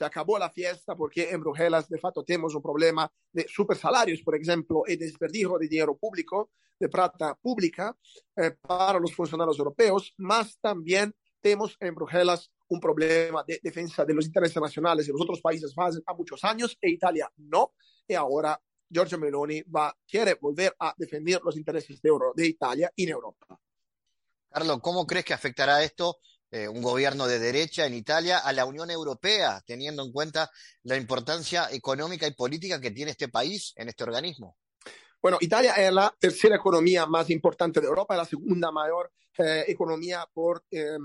se 0.00 0.06
acabó 0.06 0.38
la 0.38 0.48
fiesta 0.48 0.96
porque 0.96 1.28
en 1.28 1.40
Bruselas 1.40 1.86
de 1.86 1.98
facto 1.98 2.24
tenemos 2.24 2.54
un 2.54 2.62
problema 2.62 3.12
de 3.30 3.46
supersalarios, 3.46 4.22
por 4.22 4.34
ejemplo, 4.34 4.82
y 4.86 4.96
desperdicio 4.96 5.58
de 5.58 5.68
dinero 5.68 5.94
público, 5.94 6.52
de 6.78 6.88
plata 6.88 7.34
pública 7.34 7.94
eh, 8.34 8.52
para 8.62 8.98
los 8.98 9.14
funcionarios 9.14 9.58
europeos, 9.58 10.14
más 10.16 10.58
también 10.58 11.14
tenemos 11.38 11.76
en 11.80 11.94
Bruselas 11.94 12.50
un 12.68 12.80
problema 12.80 13.44
de 13.46 13.60
defensa 13.62 14.02
de 14.06 14.14
los 14.14 14.24
intereses 14.24 14.56
nacionales 14.56 15.06
de 15.06 15.12
los 15.12 15.20
otros 15.20 15.42
países 15.42 15.74
hace 15.76 16.00
muchos 16.16 16.42
años 16.44 16.78
e 16.80 16.88
Italia 16.88 17.30
no, 17.36 17.74
y 18.08 18.14
ahora 18.14 18.58
Giorgio 18.88 19.18
Meloni 19.18 19.60
va, 19.64 19.94
quiere 20.08 20.38
volver 20.40 20.74
a 20.78 20.94
defender 20.96 21.42
los 21.44 21.58
intereses 21.58 22.00
de, 22.00 22.08
Euro, 22.08 22.32
de 22.34 22.46
Italia 22.46 22.90
en 22.96 23.10
Europa. 23.10 23.60
Carlos, 24.48 24.80
¿cómo 24.80 25.06
crees 25.06 25.26
que 25.26 25.34
afectará 25.34 25.84
esto 25.84 26.16
eh, 26.50 26.68
un 26.68 26.82
gobierno 26.82 27.26
de 27.26 27.38
derecha 27.38 27.86
en 27.86 27.94
Italia 27.94 28.38
a 28.38 28.52
la 28.52 28.64
Unión 28.64 28.90
Europea, 28.90 29.62
teniendo 29.66 30.02
en 30.04 30.12
cuenta 30.12 30.50
la 30.82 30.96
importancia 30.96 31.68
económica 31.70 32.26
y 32.26 32.34
política 32.34 32.80
que 32.80 32.90
tiene 32.90 33.12
este 33.12 33.28
país 33.28 33.72
en 33.76 33.88
este 33.88 34.04
organismo? 34.04 34.56
Bueno, 35.22 35.36
Italia 35.40 35.74
es 35.74 35.92
la 35.92 36.14
tercera 36.18 36.56
economía 36.56 37.04
más 37.06 37.28
importante 37.28 37.80
de 37.80 37.86
Europa, 37.86 38.16
la 38.16 38.24
segunda 38.24 38.70
mayor 38.70 39.12
eh, 39.38 39.64
economía 39.68 40.26
por 40.32 40.64
eh, 40.70 40.98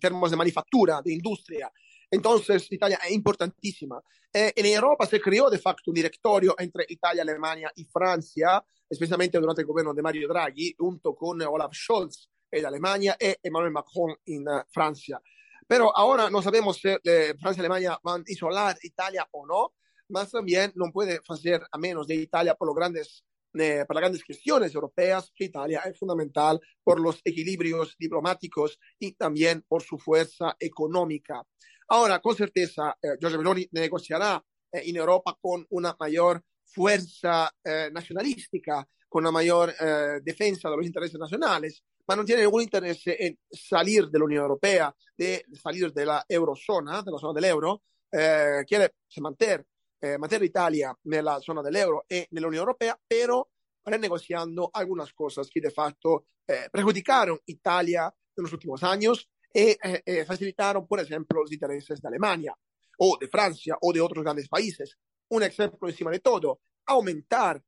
términos 0.00 0.30
de 0.30 0.36
manufactura, 0.36 1.00
de 1.02 1.12
industria. 1.12 1.70
Entonces, 2.10 2.66
Italia 2.72 2.98
es 3.04 3.12
importantísima. 3.12 4.02
Eh, 4.32 4.52
en 4.56 4.66
Europa 4.66 5.06
se 5.06 5.20
creó 5.20 5.48
de 5.48 5.58
facto 5.58 5.90
un 5.90 5.94
directorio 5.94 6.54
entre 6.58 6.86
Italia, 6.88 7.22
Alemania 7.22 7.70
y 7.76 7.84
Francia, 7.84 8.64
especialmente 8.88 9.38
durante 9.38 9.62
el 9.62 9.66
gobierno 9.66 9.94
de 9.94 10.02
Mario 10.02 10.28
Draghi, 10.28 10.74
junto 10.78 11.14
con 11.14 11.40
Olaf 11.42 11.72
Scholz, 11.74 12.28
en 12.50 12.66
Alemania 12.66 13.16
y 13.20 13.34
Emmanuel 13.42 13.72
Macron 13.72 14.14
en 14.26 14.48
uh, 14.48 14.62
Francia. 14.70 15.20
Pero 15.66 15.94
ahora 15.96 16.30
no 16.30 16.40
sabemos 16.40 16.78
si 16.78 16.88
eh, 16.88 17.34
Francia 17.40 17.60
y 17.60 17.60
Alemania 17.60 17.98
van 18.02 18.22
a 18.22 18.24
isolar 18.26 18.76
Italia 18.82 19.26
o 19.32 19.46
no, 19.46 19.74
más 20.08 20.30
también 20.30 20.72
no 20.74 20.90
puede 20.90 21.20
hacer 21.28 21.62
a 21.70 21.78
menos 21.78 22.06
de 22.06 22.14
Italia 22.14 22.54
por, 22.54 22.68
los 22.68 22.74
grandes, 22.74 23.24
eh, 23.54 23.84
las 23.86 24.00
grandes 24.00 24.24
cuestiones 24.24 24.74
europeas, 24.74 25.30
Italia 25.36 25.82
es 25.84 25.98
fundamental 25.98 26.58
por 26.82 26.98
los 27.00 27.20
equilibrios 27.22 27.94
diplomáticos 27.98 28.78
y 28.98 29.12
también 29.12 29.62
por 29.68 29.82
su 29.82 29.98
fuerza 29.98 30.56
económica. 30.58 31.42
Ahora, 31.88 32.18
con 32.20 32.34
certeza, 32.34 32.96
eh, 33.02 33.16
Giorgio 33.20 33.38
Meloni 33.38 33.68
negociará 33.72 34.42
eh, 34.72 34.82
en 34.86 34.96
Europa 34.96 35.36
con 35.40 35.66
una 35.70 35.96
mayor 35.98 36.42
fuerza 36.64 37.50
eh, 37.64 37.90
nacionalística, 37.92 38.86
con 39.08 39.24
una 39.24 39.32
mayor 39.32 39.74
eh, 39.80 40.20
defensa 40.22 40.68
de 40.68 40.76
los 40.76 40.86
intereses 40.86 41.18
nacionales, 41.18 41.82
non 42.14 42.24
tiene 42.24 42.42
ningún 42.42 42.62
interés 42.62 43.02
en 43.06 43.38
salir 43.50 44.08
de 44.08 44.18
la 44.18 44.24
Unión 44.24 44.42
Europea, 44.42 44.94
de 45.16 45.44
salir 45.60 45.92
de 45.92 46.04
la 46.04 46.24
eurozona, 46.28 47.02
de 47.02 47.10
la 47.10 47.18
zona 47.18 47.34
del 47.34 47.44
euro, 47.44 47.82
eh, 48.10 48.64
quiere 48.66 48.94
mantener, 49.16 49.66
eh, 50.00 50.16
mantener 50.16 50.44
Italia 50.44 50.96
nella 51.02 51.40
zona 51.40 51.60
dell'euro 51.60 52.04
e 52.06 52.28
nell'Unione 52.30 52.64
Europea, 52.64 52.98
però 53.06 53.46
renegociando 53.84 54.70
algunas 54.72 55.12
cosas 55.12 55.48
que 55.48 55.60
de 55.60 55.70
facto 55.70 56.24
eh, 56.46 56.68
perjudicaron 56.70 57.38
Italia 57.46 58.06
en 58.06 58.42
los 58.42 58.52
últimos 58.52 58.82
años 58.82 59.28
y 59.52 59.60
eh, 59.60 60.02
eh, 60.04 60.24
facilitaron, 60.24 60.86
por 60.86 61.00
ejemplo, 61.00 61.42
los 61.42 61.52
intereses 61.52 62.00
de 62.00 62.08
Alemania 62.08 62.56
o 62.98 63.16
de 63.18 63.28
Francia 63.28 63.76
o 63.80 63.92
de 63.92 64.00
otros 64.00 64.24
grandes 64.24 64.48
países. 64.48 64.96
Un 65.28 65.42
ejemplo 65.42 65.88
encima 65.88 66.10
de 66.10 66.20
todo, 66.20 66.60
aumentar 66.86 67.62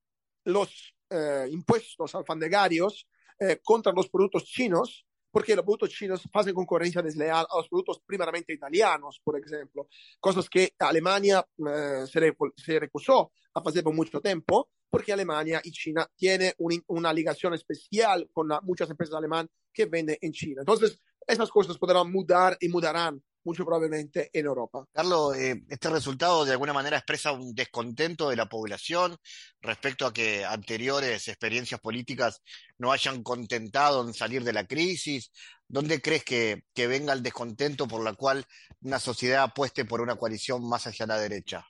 los 0.44 0.94
eh, 1.10 1.48
impuestos 1.50 2.14
alfandegários 2.14 3.06
eh, 3.40 3.58
contra 3.64 3.92
los 3.92 4.08
productos 4.08 4.44
chinos, 4.44 5.06
porque 5.30 5.56
los 5.56 5.64
productos 5.64 5.90
chinos 5.90 6.22
hacen 6.32 6.54
concurrencia 6.54 7.00
desleal 7.00 7.46
a 7.50 7.56
los 7.56 7.68
productos 7.68 8.02
primeramente 8.04 8.52
italianos, 8.52 9.20
por 9.24 9.38
ejemplo, 9.38 9.88
cosas 10.18 10.48
que 10.48 10.74
Alemania 10.78 11.46
eh, 11.58 12.04
se, 12.06 12.36
se, 12.56 12.78
recusó 12.78 13.32
a 13.54 13.60
hacer 13.64 13.82
por 13.82 13.94
mucho 13.94 14.20
tiempo, 14.20 14.68
porque 14.90 15.12
Alemania 15.12 15.60
y 15.64 15.70
China 15.70 16.06
tienen 16.14 16.52
un, 16.58 16.82
una 16.88 17.12
ligación 17.12 17.54
especial 17.54 18.28
con 18.32 18.48
la, 18.48 18.60
muchas 18.60 18.90
empresas 18.90 19.14
alemanas 19.14 19.50
que 19.72 19.86
venden 19.86 20.18
en 20.20 20.32
China. 20.32 20.60
Entonces, 20.60 21.00
esas 21.26 21.48
cosas 21.50 21.78
podrán 21.78 22.10
mudar 22.10 22.56
y 22.60 22.68
mudarán 22.68 23.22
mucho 23.44 23.64
probablemente 23.64 24.30
en 24.32 24.46
Europa. 24.46 24.84
Carlos, 24.92 25.36
eh, 25.36 25.62
este 25.68 25.90
resultado 25.90 26.44
de 26.44 26.52
alguna 26.52 26.72
manera 26.72 26.96
expresa 26.96 27.32
un 27.32 27.54
descontento 27.54 28.28
de 28.30 28.36
la 28.36 28.48
población 28.48 29.16
respecto 29.60 30.06
a 30.06 30.12
que 30.12 30.44
anteriores 30.44 31.28
experiencias 31.28 31.80
políticas 31.80 32.42
no 32.78 32.92
hayan 32.92 33.22
contentado 33.22 34.06
en 34.06 34.14
salir 34.14 34.44
de 34.44 34.52
la 34.52 34.66
crisis. 34.66 35.32
¿Dónde 35.66 36.00
crees 36.00 36.24
que, 36.24 36.64
que 36.74 36.86
venga 36.86 37.12
el 37.12 37.22
descontento 37.22 37.86
por 37.86 38.02
la 38.02 38.14
cual 38.14 38.44
una 38.82 38.98
sociedad 38.98 39.44
apueste 39.44 39.84
por 39.84 40.00
una 40.00 40.16
coalición 40.16 40.68
más 40.68 40.86
hacia 40.86 41.06
la 41.06 41.18
derecha? 41.18 41.66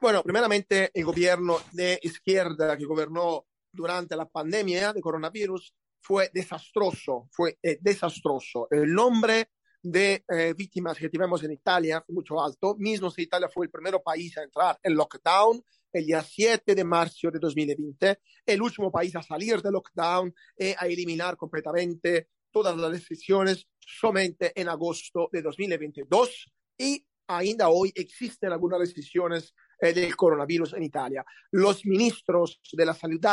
Bueno, 0.00 0.22
primeramente 0.22 0.90
el 0.94 1.04
gobierno 1.04 1.58
de 1.72 1.98
izquierda 2.02 2.76
que 2.76 2.84
gobernó 2.84 3.46
durante 3.72 4.16
la 4.16 4.28
pandemia 4.28 4.92
de 4.92 5.00
coronavirus 5.00 5.74
fue 6.00 6.30
desastroso, 6.32 7.28
fue 7.32 7.58
eh, 7.62 7.78
desastroso. 7.80 8.68
El 8.70 8.92
nombre 8.92 9.50
de 9.82 10.24
eh, 10.28 10.54
víctimas 10.56 10.98
que 10.98 11.08
tuvimos 11.08 11.42
en 11.44 11.52
Italia 11.52 12.02
fue 12.04 12.14
mucho 12.14 12.42
alto, 12.42 12.76
mismo 12.76 13.10
si 13.10 13.22
Italia 13.22 13.48
fue 13.52 13.66
el 13.66 13.70
primer 13.70 14.00
país 14.02 14.36
a 14.38 14.42
entrar 14.42 14.78
en 14.82 14.94
lockdown 14.94 15.62
el 15.92 16.06
día 16.06 16.22
7 16.22 16.74
de 16.74 16.84
marzo 16.84 17.30
de 17.30 17.38
2020, 17.38 18.18
el 18.44 18.62
último 18.62 18.90
país 18.90 19.14
a 19.16 19.22
salir 19.22 19.62
del 19.62 19.72
lockdown 19.72 20.34
y 20.58 20.74
a 20.76 20.86
eliminar 20.86 21.36
completamente 21.36 22.28
todas 22.50 22.76
las 22.76 22.90
restricciones 22.90 23.66
solamente 23.78 24.52
en 24.54 24.68
agosto 24.68 25.28
de 25.32 25.42
2022 25.42 26.52
y 26.76 27.04
ainda 27.26 27.68
hoy 27.68 27.92
existen 27.94 28.52
algunas 28.52 28.80
restricciones 28.80 29.54
eh, 29.80 29.92
del 29.92 30.16
coronavirus 30.16 30.74
en 30.74 30.82
Italia. 30.82 31.24
Los 31.52 31.84
ministros 31.86 32.60
de 32.72 32.86
la 32.86 32.94
salud 32.94 33.24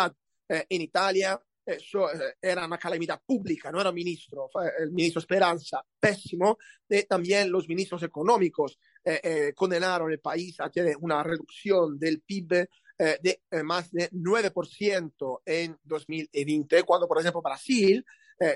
eh, 0.49 0.65
en 0.69 0.81
Italia 0.81 1.41
eh, 1.65 1.79
so, 1.79 2.11
eh, 2.11 2.35
era 2.41 2.65
una 2.65 2.77
calamidad 2.77 3.21
pública, 3.25 3.71
no 3.71 3.81
era 3.81 3.91
ministro, 3.91 4.49
el 4.79 4.91
ministro 4.91 5.19
Esperanza, 5.19 5.83
pésimo, 5.99 6.57
y 6.87 7.03
también 7.03 7.51
los 7.51 7.67
ministros 7.67 8.03
económicos 8.03 8.77
eh, 9.03 9.19
eh, 9.23 9.53
condenaron 9.53 10.11
el 10.11 10.19
país 10.19 10.59
a 10.59 10.69
tener 10.69 10.97
una 10.99 11.21
reducción 11.21 11.99
del 11.99 12.21
PIB 12.21 12.67
eh, 12.97 13.19
de 13.21 13.63
más 13.63 13.91
de 13.91 14.09
9% 14.09 15.41
en 15.45 15.77
2020, 15.83 16.83
cuando, 16.83 17.07
por 17.07 17.19
ejemplo, 17.19 17.41
Brasil 17.41 18.05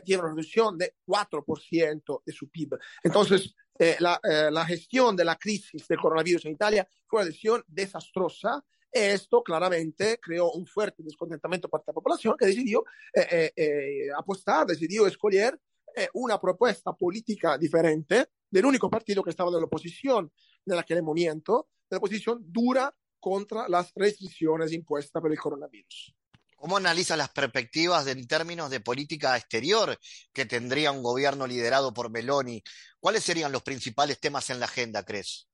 tiene 0.04 0.22
una 0.22 0.32
reducción 0.32 0.78
de 0.78 0.96
4% 1.08 2.22
de 2.26 2.34
su 2.34 2.50
PIB. 2.50 2.78
Entonces, 3.02 3.56
la, 4.00 4.20
la 4.52 4.66
gestión 4.66 5.16
de 5.16 5.24
la 5.24 5.38
crisis 5.38 5.88
del 5.88 6.00
coronavirus 6.00 6.44
en 6.46 6.52
Italia 6.52 6.86
fue 7.08 7.22
una 7.22 7.28
decisión 7.28 7.64
desastrosa 7.66 8.62
esto 8.92 9.44
claramente 9.44 10.20
creó 10.22 10.52
un 10.52 10.66
fuerte 10.66 11.04
descontentamiento 11.04 11.70
por 11.70 11.84
la 11.86 11.94
población 11.94 12.36
que 12.38 12.48
decidió 12.48 12.84
eh, 13.14 13.28
eh, 13.32 13.54
eh, 13.56 14.08
apostar, 14.18 14.66
decidió 14.66 15.06
escoger 15.08 15.60
eh, 15.96 16.10
una 16.14 16.40
propuesta 16.40 16.94
política 16.94 17.58
diferente 17.58 18.30
del 18.50 18.66
único 18.66 18.90
partido 18.90 19.24
que 19.24 19.32
estaba 19.32 19.50
en 19.50 19.58
la 19.58 19.66
oposición 19.66 20.32
en 20.66 20.78
aquel 20.78 21.04
momento, 21.04 21.70
de 21.90 21.96
la 21.96 21.98
oposición 21.98 22.40
dura 22.48 22.94
contra 23.20 23.68
las 23.68 23.92
restricciones 23.96 24.72
impuestas 24.72 25.22
por 25.22 25.32
el 25.32 25.38
coronavirus. 25.38 26.16
¿Cómo 26.56 26.78
analiza 26.78 27.16
las 27.16 27.30
perspectivas 27.30 28.06
de, 28.06 28.12
en 28.12 28.28
términos 28.28 28.70
de 28.70 28.82
política 28.82 29.38
exterior 29.38 29.98
que 30.34 30.46
tendría 30.46 30.92
un 30.92 31.02
gobierno 31.02 31.48
liderado 31.48 31.94
por 31.94 32.10
Meloni? 32.10 32.62
¿Cuáles 33.00 33.24
serían 33.24 33.52
los 33.52 33.64
principales 33.64 34.20
temas 34.20 34.50
en 34.50 34.60
la 34.60 34.66
agenda, 34.66 35.04
crees? 35.04 35.48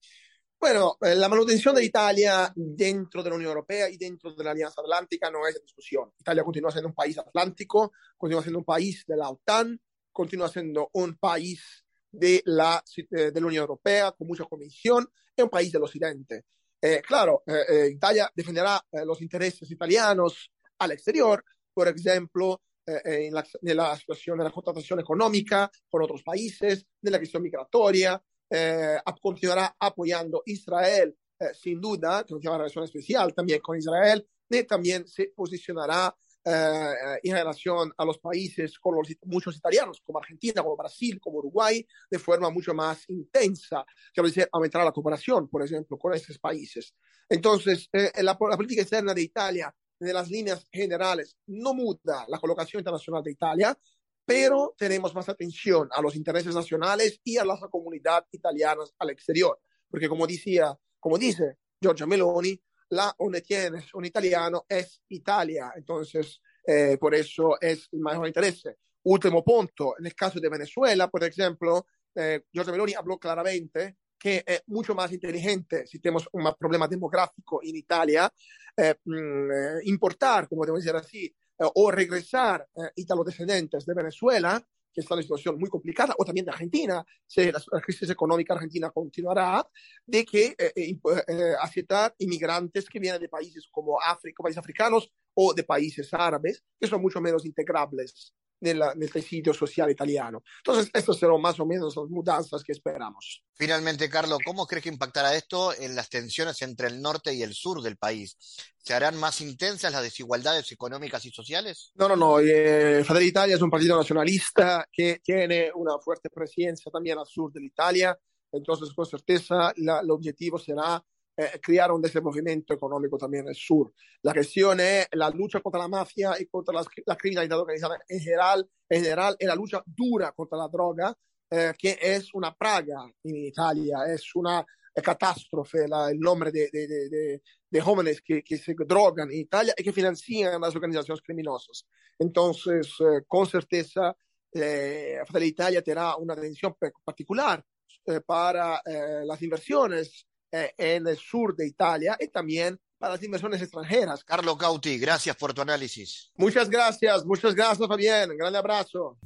Bueno, 0.60 0.98
eh, 1.02 1.16
la 1.16 1.30
manutención 1.30 1.76
de 1.76 1.84
Italia 1.84 2.52
dentro 2.56 3.22
de 3.22 3.30
la 3.30 3.36
Unión 3.36 3.50
Europea 3.50 3.90
y 3.90 3.98
dentro 3.98 4.34
de 4.34 4.44
la 4.44 4.52
Alianza 4.52 4.82
Atlántica 4.82 5.30
no 5.30 5.46
es 5.48 5.56
de 5.56 5.62
discusión. 5.62 6.12
Italia 6.20 6.44
continúa 6.44 6.72
siendo 6.72 6.90
un 6.90 6.96
país 6.96 7.18
atlántico, 7.18 7.92
continúa 8.18 8.42
siendo 8.42 8.60
un 8.60 8.66
país 8.66 9.04
de 9.06 9.18
la 9.18 9.30
OTAN, 9.30 9.80
continúa 10.12 10.50
siendo 10.50 10.90
un 10.94 11.18
país 11.18 11.86
de 12.10 12.42
la, 12.46 12.84
eh, 12.98 13.32
de 13.32 13.42
la 13.42 13.48
Unión 13.48 13.62
Europea 13.62 14.12
con 14.14 14.28
mucha 14.28 14.46
comisión, 14.46 15.08
es 15.36 15.44
un 15.44 15.50
país 15.50 15.72
del 15.72 15.84
occidente. 15.84 16.46
Eh, 16.82 17.02
claro, 17.02 17.44
eh, 17.46 17.90
Italia 17.92 18.32
defenderá 18.34 18.82
los 19.06 19.22
intereses 19.22 19.70
italianos 19.70 20.52
al 20.80 20.92
exterior, 20.92 21.44
por 21.74 21.88
ejemplo, 21.88 22.62
eh, 22.86 23.26
en, 23.26 23.34
la, 23.34 23.44
nella 23.62 23.96
situazione 23.96 24.38
della 24.38 24.54
contrattazione 24.54 25.02
economica 25.02 25.70
con 25.90 26.04
otros 26.04 26.22
países, 26.22 26.86
nella 27.00 27.18
questione 27.18 27.46
migratoria, 27.46 28.22
eh, 28.50 28.98
continuará 29.22 29.76
apoyando 29.80 30.44
Israel 30.46 31.16
eh, 31.40 31.54
sin 31.54 31.82
duda, 31.82 32.24
que 32.24 32.36
tiene 32.36 32.50
una 32.50 32.60
relación 32.60 32.86
especial 32.86 33.34
también 33.34 33.60
con 33.60 33.78
Israel, 33.78 34.26
y 34.50 34.64
también 34.64 35.06
se 35.06 35.34
posicionará 35.36 36.16
eh, 36.46 36.94
en 37.24 37.34
relación 37.34 37.92
a 37.98 38.06
los 38.06 38.20
países 38.20 38.80
con 38.80 38.96
los, 38.96 39.10
muchos 39.24 39.58
italianos, 39.58 40.02
como 40.06 40.20
Argentina, 40.20 40.62
como 40.62 40.78
Brasil, 40.78 41.20
como 41.20 41.40
Uruguay, 41.40 41.86
de 42.10 42.20
forma 42.20 42.50
mucho 42.50 42.74
más 42.74 43.04
intensa. 43.10 43.86
Quiero 44.14 44.28
decir, 44.28 44.48
aumentará 44.52 44.86
la 44.86 44.94
cooperación, 44.94 45.50
por 45.50 45.64
ejemplo, 45.64 45.98
con 45.98 46.14
estos 46.14 46.40
países. 46.40 46.94
Entonces, 47.28 47.90
eh, 47.92 48.12
la, 48.18 48.38
la, 48.40 48.56
política 48.56 48.84
externa 48.84 49.14
de 49.14 49.24
Italia, 49.24 49.76
de 50.00 50.14
las 50.14 50.30
líneas 50.30 50.66
generales, 50.72 51.36
no 51.48 51.74
muda 51.74 52.26
la 52.30 52.40
colocación 52.40 52.80
internacional 52.80 53.24
de 53.24 53.32
Italia, 53.32 53.78
pero 54.26 54.74
tenemos 54.78 55.14
más 55.14 55.30
atención 55.30 55.88
a 55.92 56.02
los 56.02 56.16
intereses 56.16 56.54
nacionales 56.54 57.20
y 57.24 57.38
a 57.38 57.46
la 57.46 57.58
comunidad 57.70 58.26
italiana 58.32 58.82
al 58.98 59.10
exterior. 59.12 59.60
Porque 59.90 60.10
como 60.10 60.26
decía, 60.26 60.78
como 61.00 61.18
dice 61.18 61.58
Giorgia 61.80 62.08
Meloni, 62.08 62.60
la 62.90 63.16
donde 63.18 63.42
tienes 63.42 63.94
un 63.94 64.06
italiano 64.06 64.66
es 64.68 65.02
Italia. 65.10 65.72
Entonces, 65.76 66.42
eh, 66.66 66.98
por 67.00 67.14
eso 67.14 67.58
es 67.62 67.88
el 67.92 68.00
mayor 68.00 68.28
interés. 68.28 68.64
Último 69.04 69.44
punto, 69.44 69.96
en 70.00 70.08
el 70.08 70.16
caso 70.16 70.40
de 70.40 70.50
Venezuela, 70.50 71.08
por 71.08 71.24
ejemplo, 71.24 71.86
eh, 72.16 72.46
Giorgia 72.52 72.72
Meloni 72.72 72.94
habló 72.94 73.20
claramente 73.20 73.98
que 74.18 74.44
es 74.46 74.64
mucho 74.68 74.96
más 74.96 75.12
inteligente 75.12 75.86
si 75.86 76.00
tenemos 76.00 76.28
un 76.32 76.52
problema 76.58 76.88
demográfico 76.88 77.62
en 77.62 77.76
Italia, 77.76 78.32
eh, 78.76 78.96
mm, 79.04 79.52
eh, 79.52 79.80
importar, 79.84 80.48
como 80.48 80.66
debo 80.66 80.78
decir 80.78 80.96
así, 80.96 81.34
o 81.58 81.92
regresar 81.92 82.68
eh, 82.76 82.92
italodescendentes 82.96 83.86
de 83.86 83.94
Venezuela, 83.94 84.62
que 84.96 85.02
está 85.02 85.14
en 85.14 85.18
una 85.18 85.24
situación 85.24 85.60
muy 85.60 85.70
complicada, 85.70 86.16
o 86.18 86.24
también 86.24 86.46
de 86.46 86.52
Argentina, 86.52 87.06
si 87.28 87.52
la, 87.52 87.62
la 87.72 87.82
crisis 87.82 88.10
económica 88.10 88.54
argentina 88.54 88.90
continuará, 88.90 89.68
de 90.06 90.26
que 90.26 90.56
eh, 90.58 90.72
eh, 90.76 90.98
eh, 91.28 91.54
aceptar 91.62 92.16
inmigrantes 92.20 92.88
que 92.88 93.00
vienen 93.00 93.20
de 93.20 93.28
países 93.28 93.68
como 93.70 94.00
África, 94.02 94.42
países 94.42 94.60
africanos 94.60 95.12
o 95.34 95.54
de 95.54 95.64
países 95.64 96.14
árabes, 96.14 96.64
que 96.80 96.88
son 96.88 97.02
mucho 97.02 97.20
menos 97.20 97.46
integrables 97.46 98.34
nella, 98.66 98.94
nel 98.96 99.12
tecido 99.12 99.54
social 99.54 99.90
italiano. 99.90 100.44
Entonces, 100.58 100.90
estas 100.94 101.18
serán 101.18 101.40
más 101.40 101.60
o 101.60 101.66
menos 101.66 101.96
las 101.96 102.10
mudanzas 102.10 102.64
que 102.64 102.72
esperamos. 102.72 103.44
Finalmente, 103.54 104.10
Carlos, 104.10 104.40
¿cómo 104.44 104.66
crees 104.66 104.84
que 104.84 104.90
impactará 104.90 105.36
esto 105.36 105.74
en 105.74 105.96
las 105.96 106.10
tensiones 106.10 106.62
entre 106.62 106.88
el 106.88 107.02
norte 107.02 107.34
y 107.34 107.44
el 107.44 107.54
sur 107.54 107.82
del 107.82 107.98
país? 107.98 108.38
¿Se 108.78 108.94
harán 108.94 109.18
más 109.18 109.42
intensas 109.42 109.92
las 109.92 110.04
desigualdades 110.04 110.72
económicas 110.72 111.26
y 111.26 111.32
sociales? 111.32 111.92
No, 111.96 112.08
no, 112.10 112.16
no. 112.16 112.40
Eh, 112.40 113.04
Fratelli 113.04 113.28
Italia 113.28 113.56
es 113.56 113.62
un 113.62 113.72
partido 113.72 113.98
nacionalista 113.98 114.88
que 114.92 115.20
tiene 115.24 115.72
una 115.74 115.98
fuerte 116.00 116.30
presencia 116.30 116.92
también 116.92 117.18
al 117.18 117.28
sur 117.28 117.52
de 117.52 117.64
Italia. 117.64 118.18
Entonces, 118.52 118.94
con 118.94 119.06
certeza, 119.06 119.74
la, 119.78 120.00
el 120.00 120.12
objetivo 120.12 120.58
será 120.60 121.04
eh, 121.38 121.60
crear 121.62 121.92
un 121.92 122.02
desenvolvimiento 122.02 122.74
económico 122.74 123.18
también 123.18 123.44
en 123.44 123.50
el 123.50 123.56
sur. 123.56 123.92
La 124.22 124.34
cuestión 124.34 124.80
es 124.80 125.08
la 125.12 125.30
lucha 125.30 125.60
contra 125.62 125.82
la 125.82 125.88
mafia 125.88 126.34
y 126.40 126.46
contra 126.46 126.74
la, 126.74 126.86
la 127.06 127.16
criminalidad 127.16 127.60
organizada 127.60 127.98
en 128.08 128.20
general, 128.20 128.70
en 128.90 129.04
general, 129.04 129.36
y 129.40 129.46
la 129.46 129.56
lucha 129.56 129.84
dura 129.86 130.32
contra 130.32 130.58
la 130.58 130.68
droga, 130.68 131.16
eh, 131.50 131.74
que 131.78 131.98
es 132.02 132.34
una 132.34 132.54
praga 132.54 133.10
en 133.24 133.36
Italia, 133.36 134.00
es 134.08 134.36
una 134.36 134.66
catástrofe 135.04 135.88
la, 135.90 136.10
el 136.10 136.20
nombre 136.20 136.52
de, 136.52 136.70
de, 136.72 136.88
de, 136.88 137.42
de 137.70 137.82
jóvenes 137.82 138.22
que, 138.22 138.42
que, 138.42 138.58
se 138.58 138.74
drogan 138.74 139.30
en 139.30 139.40
Italia 139.40 139.74
y 139.78 139.84
que 139.84 139.92
financian 139.92 140.62
las 140.62 140.74
organizaciones 140.74 141.22
criminosas. 141.22 141.86
Entonces, 142.18 142.94
eh, 143.02 143.24
con 143.28 143.46
certeza, 143.46 144.16
eh, 144.56 145.20
Italia 145.42 145.82
tendrá 145.82 146.16
una 146.16 146.34
atención 146.34 146.76
particular 147.04 147.64
eh, 148.06 148.22
para 148.22 148.82
eh, 148.86 149.24
las 149.26 149.42
inversiones 149.42 150.26
eh, 150.56 150.74
en 150.78 151.06
el 151.08 151.18
sur 151.18 151.54
de 151.56 151.68
Italia 151.68 152.18
y 152.20 152.30
también 152.30 152.80
para 152.98 153.16
las 153.16 153.24
inversiones 153.24 153.62
extranjeras. 153.62 154.24
Carlos 154.24 154.58
Cauti, 154.58 154.98
gracias 154.98 155.36
por 155.36 155.54
tu 155.54 155.62
análisis. 155.62 156.32
Muchas 156.36 156.70
gracias, 156.70 157.26
muchas 157.26 157.54
gracias, 157.54 157.86
Fabián. 157.88 158.32
Un 158.32 158.38
gran 158.38 158.56
abrazo. 158.56 159.18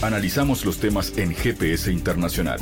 Analizamos 0.00 0.64
los 0.64 0.78
temas 0.78 1.18
en 1.18 1.34
GPS 1.34 1.90
Internacional. 1.90 2.60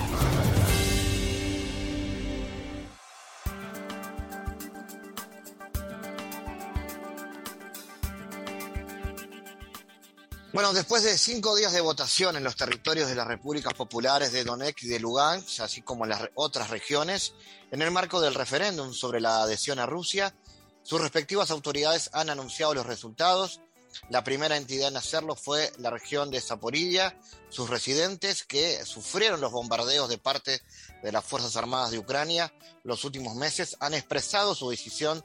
Bueno, 10.57 10.73
después 10.73 11.03
de 11.03 11.19
cinco 11.19 11.55
días 11.55 11.75
de 11.75 11.83
votación 11.83 12.35
en 12.35 12.43
los 12.43 12.57
territorios 12.57 13.11
de 13.11 13.15
las 13.15 13.27
repúblicas 13.27 13.75
populares 13.75 14.33
de 14.33 14.43
Donetsk 14.43 14.85
y 14.85 14.89
de 14.89 14.99
Lugansk, 14.99 15.61
así 15.61 15.83
como 15.83 16.05
en 16.05 16.09
las 16.09 16.31
otras 16.35 16.71
regiones, 16.71 17.35
en 17.71 17.83
el 17.83 17.91
marco 17.91 18.23
del 18.23 18.35
referéndum 18.35 18.95
sobre 18.95 19.21
la 19.21 19.43
adhesión 19.43 19.79
a 19.79 19.85
Rusia, 19.85 20.35
sus 20.83 20.99
respectivas 20.99 21.51
autoridades 21.51 22.09
han 22.15 22.31
anunciado 22.31 22.73
los 22.73 22.87
resultados. 22.87 23.61
La 24.09 24.25
primera 24.25 24.57
entidad 24.57 24.89
en 24.89 24.97
hacerlo 24.97 25.37
fue 25.37 25.71
la 25.77 25.91
región 25.91 26.31
de 26.31 26.41
Zaporilla, 26.41 27.21
sus 27.51 27.69
residentes 27.69 28.43
que 28.43 28.83
sufrieron 28.87 29.43
los 29.43 29.53
bombardeos 29.53 30.09
de 30.09 30.17
parte 30.17 30.63
de 31.03 31.13
las 31.13 31.23
Fuerzas 31.23 31.55
Armadas 31.59 31.91
de 31.91 31.99
Ucrania 31.99 32.51
los 32.83 33.05
últimos 33.05 33.37
meses 33.37 33.77
han 33.79 33.93
expresado 33.93 34.55
su 34.55 34.71
decisión 34.71 35.23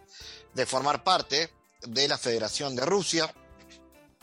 de 0.56 0.66
formar 0.66 1.06
parte 1.06 1.54
de 1.84 2.10
la 2.10 2.18
Federación 2.18 2.76
de 2.76 2.86
Rusia 2.86 3.34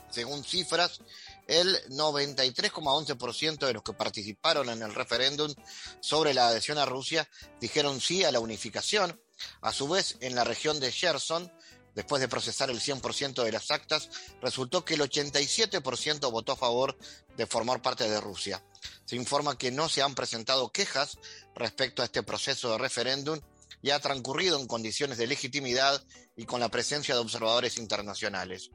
según 0.09 0.43
cifras, 0.43 0.99
el 1.47 1.75
93,11% 1.89 3.65
de 3.65 3.73
los 3.73 3.83
que 3.83 3.93
participaron 3.93 4.69
en 4.69 4.81
el 4.81 4.93
referéndum 4.93 5.53
sobre 5.99 6.33
la 6.33 6.47
adhesión 6.47 6.77
a 6.77 6.85
Rusia 6.85 7.27
dijeron 7.59 7.99
sí 7.99 8.23
a 8.23 8.31
la 8.31 8.39
unificación. 8.39 9.19
A 9.61 9.71
su 9.71 9.87
vez, 9.87 10.17
en 10.19 10.35
la 10.35 10.43
región 10.43 10.79
de 10.79 10.91
Kherson, 10.91 11.51
después 11.95 12.21
de 12.21 12.27
procesar 12.27 12.69
el 12.69 12.79
100% 12.79 13.43
de 13.43 13.51
las 13.51 13.71
actas, 13.71 14.09
resultó 14.41 14.85
que 14.85 14.93
el 14.93 15.01
87% 15.01 16.31
votó 16.31 16.51
a 16.53 16.57
favor 16.57 16.97
de 17.35 17.47
formar 17.47 17.81
parte 17.81 18.07
de 18.09 18.21
Rusia. 18.21 18.63
Se 19.05 19.15
informa 19.15 19.57
que 19.57 19.71
no 19.71 19.89
se 19.89 20.01
han 20.01 20.15
presentado 20.15 20.71
quejas 20.71 21.17
respecto 21.55 22.01
a 22.01 22.05
este 22.05 22.23
proceso 22.23 22.71
de 22.71 22.77
referéndum 22.77 23.39
y 23.81 23.91
ha 23.91 23.99
transcurrido 23.99 24.59
en 24.59 24.67
condiciones 24.67 25.17
de 25.17 25.27
legitimidad 25.27 26.03
y 26.35 26.45
con 26.45 26.59
la 26.59 26.69
presencia 26.69 27.15
de 27.15 27.21
observadores 27.21 27.77
internacionales. 27.77 28.71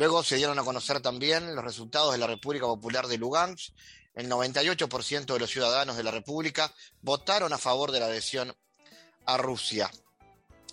Luego 0.00 0.22
se 0.22 0.36
dieron 0.36 0.58
a 0.58 0.64
conocer 0.64 1.02
también 1.02 1.54
los 1.54 1.62
resultados 1.62 2.12
de 2.12 2.16
la 2.16 2.26
República 2.26 2.64
Popular 2.64 3.06
de 3.06 3.18
Lugansk. 3.18 3.74
El 4.14 4.30
98% 4.30 5.26
de 5.26 5.38
los 5.38 5.50
ciudadanos 5.50 5.94
de 5.98 6.02
la 6.02 6.10
República 6.10 6.72
votaron 7.02 7.52
a 7.52 7.58
favor 7.58 7.92
de 7.92 8.00
la 8.00 8.06
adhesión 8.06 8.56
a 9.26 9.36
Rusia. 9.36 9.90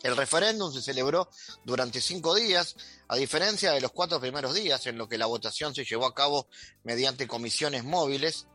El 0.01 0.15
referéndum 0.15 0.71
se 0.71 0.81
celebró 0.81 1.29
durante 1.65 1.99
cinco 1.99 2.35
días, 2.35 2.77
a 3.09 3.17
diferencia 3.17 3.73
de 3.73 3.81
los 3.81 3.91
cuatro 3.91 4.21
primeros 4.21 4.53
días, 4.53 4.87
en 4.87 4.97
los 4.97 5.09
que 5.09 5.17
la 5.17 5.25
votación 5.25 5.75
se 5.75 5.83
llevó 5.83 6.05
a 6.05 6.15
cabo 6.15 6.47
mediante 6.83 7.27
comisiones 7.27 7.83
móviles 7.83 8.47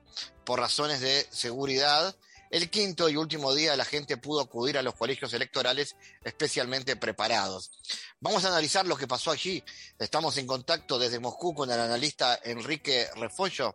por 0.42 0.58
razones 0.58 1.02
de 1.02 1.26
seguridad 1.30 2.16
el 2.52 2.68
quinto 2.68 3.08
y 3.08 3.16
último 3.16 3.54
día 3.54 3.74
la 3.76 3.86
gente 3.86 4.18
pudo 4.18 4.42
acudir 4.42 4.76
a 4.76 4.82
los 4.82 4.94
colegios 4.94 5.32
electorales 5.32 5.96
especialmente 6.22 6.96
preparados. 6.96 7.72
Vamos 8.20 8.44
a 8.44 8.48
analizar 8.48 8.86
lo 8.86 8.94
que 8.94 9.08
pasó 9.08 9.30
allí. 9.30 9.64
Estamos 9.98 10.36
en 10.36 10.46
contacto 10.46 10.98
desde 10.98 11.18
Moscú 11.18 11.54
con 11.54 11.70
el 11.70 11.80
analista 11.80 12.38
Enrique 12.44 13.08
Refollo. 13.16 13.74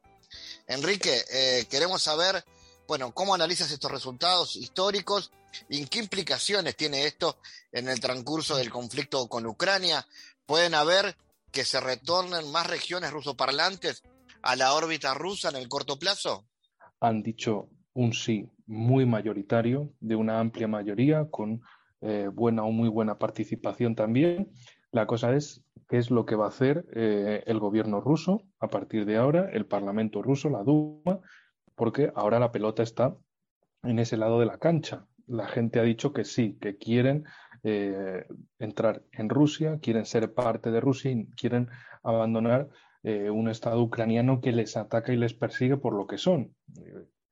Enrique, 0.68 1.26
eh, 1.32 1.66
queremos 1.68 2.04
saber, 2.04 2.46
bueno, 2.88 3.12
cómo 3.16 3.34
analizas 3.34 3.72
estos 3.72 3.92
resultados 3.92 4.56
históricos 4.56 5.32
y 5.70 5.84
qué 5.88 5.98
implicaciones 5.98 6.78
tiene 6.78 7.08
esto 7.08 7.40
en 7.72 7.90
el 7.90 8.00
transcurso 8.00 8.58
del 8.58 8.70
conflicto 8.70 9.28
con 9.28 9.48
Ucrania. 9.48 10.08
¿Pueden 10.46 10.76
haber 10.76 11.18
que 11.52 11.66
se 11.66 11.80
retornen 11.80 12.52
más 12.52 12.68
regiones 12.68 13.10
rusoparlantes 13.10 14.04
a 14.44 14.56
la 14.56 14.74
órbita 14.74 15.16
rusa 15.16 15.50
en 15.50 15.56
el 15.56 15.68
corto 15.68 15.98
plazo? 15.98 16.46
Han 17.00 17.24
dicho 17.24 17.70
un 17.94 18.14
sí 18.14 18.48
muy 18.68 19.06
mayoritario, 19.06 19.90
de 20.00 20.16
una 20.16 20.40
amplia 20.40 20.68
mayoría, 20.68 21.30
con 21.32 21.62
eh, 22.02 22.30
buena 22.32 22.64
o 22.64 22.72
muy 22.72 22.90
buena 22.90 23.18
participación 23.18 23.96
también. 23.96 24.52
La 24.92 25.08
cosa 25.08 25.34
es 25.34 25.64
qué 25.88 25.98
es 25.98 26.12
lo 26.12 26.26
que 26.26 26.36
va 26.36 26.46
a 26.46 26.50
hacer 26.50 26.86
eh, 26.94 27.44
el 27.48 27.60
gobierno 27.60 28.02
ruso 28.02 28.44
a 28.60 28.70
partir 28.70 29.06
de 29.06 29.18
ahora, 29.18 29.50
el 29.52 29.66
Parlamento 29.66 30.22
ruso, 30.22 30.50
la 30.50 30.64
Duma, 30.64 31.22
porque 31.76 32.12
ahora 32.14 32.40
la 32.40 32.52
pelota 32.52 32.84
está 32.84 33.16
en 33.84 34.00
ese 34.00 34.18
lado 34.18 34.40
de 34.40 34.46
la 34.46 34.60
cancha. 34.60 35.08
La 35.28 35.48
gente 35.48 35.80
ha 35.80 35.84
dicho 35.84 36.14
que 36.14 36.26
sí, 36.26 36.58
que 36.62 36.78
quieren 36.78 37.26
eh, 37.64 38.26
entrar 38.60 39.04
en 39.12 39.30
Rusia, 39.30 39.80
quieren 39.82 40.06
ser 40.06 40.34
parte 40.34 40.72
de 40.72 40.82
Rusia 40.82 41.12
y 41.12 41.26
quieren 41.32 41.70
abandonar 42.04 42.70
un 43.04 43.48
Estado 43.48 43.82
ucraniano 43.82 44.42
que 44.42 44.52
les 44.52 44.76
ataca 44.76 45.14
y 45.14 45.16
les 45.16 45.34
persigue 45.34 45.78
por 45.78 45.94
lo 45.94 46.08
que 46.08 46.18
son 46.18 46.54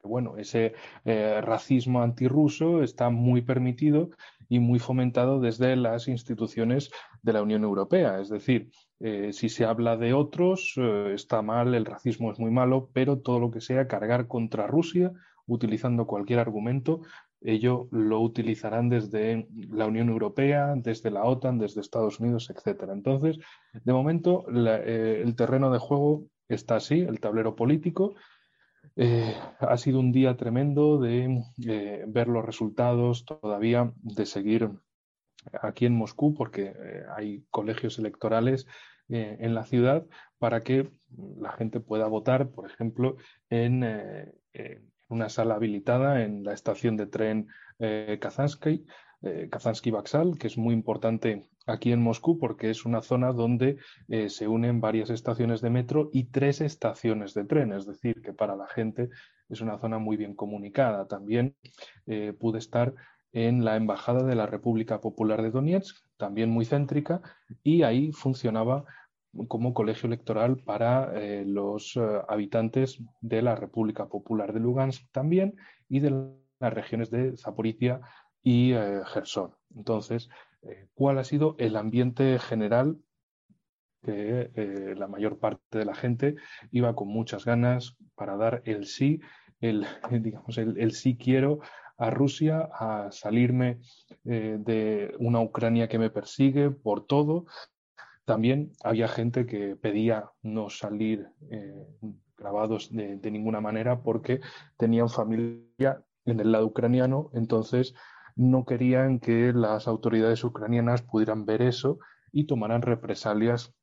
bueno, 0.07 0.37
ese 0.37 0.73
eh, 1.03 1.41
racismo 1.41 2.01
antirruso 2.01 2.83
está 2.83 3.09
muy 3.09 3.41
permitido 3.41 4.09
y 4.47 4.59
muy 4.59 4.79
fomentado 4.79 5.39
desde 5.39 5.75
las 5.75 6.07
instituciones 6.07 6.91
de 7.21 7.33
la 7.33 7.41
Unión 7.41 7.63
Europea. 7.63 8.19
Es 8.19 8.29
decir, 8.29 8.69
Eh, 8.99 9.33
si 9.33 9.49
se 9.49 9.65
habla 9.65 9.97
de 9.97 10.13
otros, 10.13 10.73
eh, 10.77 11.11
está 11.13 11.41
mal, 11.41 11.75
el 11.75 11.85
racismo 11.85 12.31
es 12.31 12.39
muy 12.39 12.49
malo, 12.49 12.89
pero 12.93 13.19
todo 13.19 13.39
lo 13.39 13.51
que 13.51 13.59
sea 13.59 13.87
cargar 13.87 14.27
contra 14.27 14.67
Rusia, 14.67 15.11
utilizando 15.47 16.07
cualquier 16.07 16.39
argumento, 16.39 17.01
ello 17.41 17.87
lo 17.91 18.21
utilizarán 18.21 18.89
desde 18.89 19.47
la 19.69 19.85
Unión 19.85 20.09
Europea, 20.09 20.73
desde 20.77 21.11
la 21.11 21.25
OTAN, 21.25 21.59
desde 21.59 21.81
Estados 21.81 22.19
Unidos, 22.19 22.49
etc. 22.49 22.89
Entonces, 22.93 23.37
de 23.73 23.93
momento, 23.93 24.45
el 24.47 25.35
terreno 25.35 25.69
de 25.71 25.77
juego 25.77 26.23
está 26.47 26.77
así, 26.77 27.01
el 27.01 27.19
tablero 27.19 27.55
político. 27.55 28.15
Ha 28.97 29.77
sido 29.77 29.99
un 29.99 30.11
día 30.11 30.37
tremendo 30.37 30.99
de 30.99 32.05
ver 32.07 32.27
los 32.27 32.45
resultados, 32.45 33.25
todavía 33.25 33.91
de 34.01 34.25
seguir 34.25 34.69
aquí 35.61 35.85
en 35.85 35.95
Moscú, 35.95 36.33
porque 36.33 36.73
eh, 36.75 37.03
hay 37.15 37.45
colegios 37.49 37.99
electorales 37.99 38.67
eh, 39.09 39.37
en 39.39 39.53
la 39.53 39.63
ciudad 39.63 40.05
para 40.39 40.61
que 40.61 40.91
la 41.37 41.51
gente 41.53 41.79
pueda 41.79 42.07
votar, 42.07 42.49
por 42.49 42.69
ejemplo, 42.69 43.17
en, 43.49 43.83
eh, 43.83 44.81
una 45.07 45.29
sala 45.29 45.55
habilitada 45.55 46.23
en 46.23 46.43
la 46.43 46.53
estación 46.53 46.97
de 46.97 47.07
tren 47.07 47.47
Kazansky, 48.19 48.85
Kazansky 49.49 49.91
Vaxal, 49.91 50.37
que 50.37 50.47
es 50.47 50.57
muy 50.57 50.73
importante 50.73 51.47
aquí 51.67 51.91
en 51.91 52.01
Moscú 52.01 52.37
porque 52.37 52.69
es 52.69 52.85
una 52.85 53.01
zona 53.01 53.31
donde 53.31 53.77
se 54.27 54.47
unen 54.47 54.81
varias 54.81 55.09
estaciones 55.09 55.61
de 55.61 55.69
metro 55.69 56.09
y 56.13 56.25
tres 56.25 56.61
estaciones 56.61 57.33
de 57.33 57.45
tren, 57.45 57.73
es 57.73 57.85
decir, 57.85 58.21
que 58.21 58.33
para 58.33 58.55
la 58.55 58.67
gente 58.67 59.09
es 59.49 59.61
una 59.61 59.77
zona 59.79 59.97
muy 59.97 60.15
bien 60.15 60.35
comunicada. 60.35 61.07
También 61.07 61.55
pude 62.39 62.59
estar 62.59 62.93
en 63.35 63.65
la 63.65 63.75
Embajada 63.75 64.23
de 64.23 64.35
la 64.35 64.45
República 64.45 65.01
Popular 65.01 65.41
de 65.41 65.51
Donetsk, 65.51 65.97
también 66.17 66.49
muy 66.49 66.65
céntrica, 66.65 67.21
y 67.63 67.83
ahí 67.83 68.13
funcionaba 68.13 68.85
como 69.49 69.73
colegio 69.73 70.07
electoral 70.07 70.57
para 70.57 71.11
eh, 71.13 71.43
los 71.45 71.97
eh, 71.97 71.99
habitantes 72.27 72.99
de 73.21 73.41
la 73.41 73.55
República 73.55 74.07
Popular 74.07 74.53
de 74.53 74.61
Lugansk 74.61 75.11
también 75.11 75.55
y 75.89 75.99
de 75.99 76.31
las 76.59 76.73
regiones 76.73 77.11
de 77.11 77.35
Zaporizhia 77.35 78.01
y 78.45 78.71
eh, 78.71 79.01
Gerson. 79.05 79.53
Entonces, 79.75 80.29
¿cuál 80.93 81.17
ha 81.19 81.25
sido 81.25 81.57
el 81.59 81.75
ambiente 81.75 82.39
general? 82.39 82.97
Que 84.01 84.93
la 84.95 85.07
mayor 85.07 85.39
parte 85.39 85.79
de 85.79 85.85
la 85.85 85.95
gente 85.95 86.35
iba 86.71 86.95
con 86.95 87.09
muchas 87.09 87.43
ganas 87.43 87.97
para 88.15 88.37
dar 88.37 88.61
el 88.65 88.85
sí, 88.85 89.19
el, 89.59 89.85
digamos, 90.21 90.57
el 90.57 90.91
sí 90.93 91.17
quiero 91.17 91.59
a 91.97 92.09
Rusia, 92.09 92.69
a 92.73 93.11
salirme 93.11 93.79
eh, 94.25 94.57
de 94.59 95.15
una 95.19 95.41
Ucrania 95.41 95.87
que 95.87 95.99
me 95.99 96.09
persigue 96.09 96.71
por 96.71 97.05
todo. 97.05 97.45
También 98.25 98.71
había 98.83 99.07
gente 99.07 99.45
que 99.45 99.75
pedía 99.75 100.31
no 100.41 100.69
salir 100.69 101.27
eh, 101.51 101.87
grabados 102.37 102.89
de, 102.91 103.31
ninguna 103.31 103.61
manera 103.61 104.01
porque 104.01 104.41
tenían 104.77 105.09
familia 105.09 106.03
en 106.25 106.39
el 106.39 106.51
lado 106.51 106.65
ucraniano, 106.65 107.29
entonces 107.33 107.93
no 108.35 108.65
querían 108.65 109.19
que 109.19 109.53
las 109.53 109.87
autoridades 109.87 110.43
ucranianas 110.43 111.01
pudieran 111.01 111.45
ver 111.45 111.61
eso 111.61 111.99
y 112.31 112.45
tomaran 112.45 112.81
represalias 112.81 113.73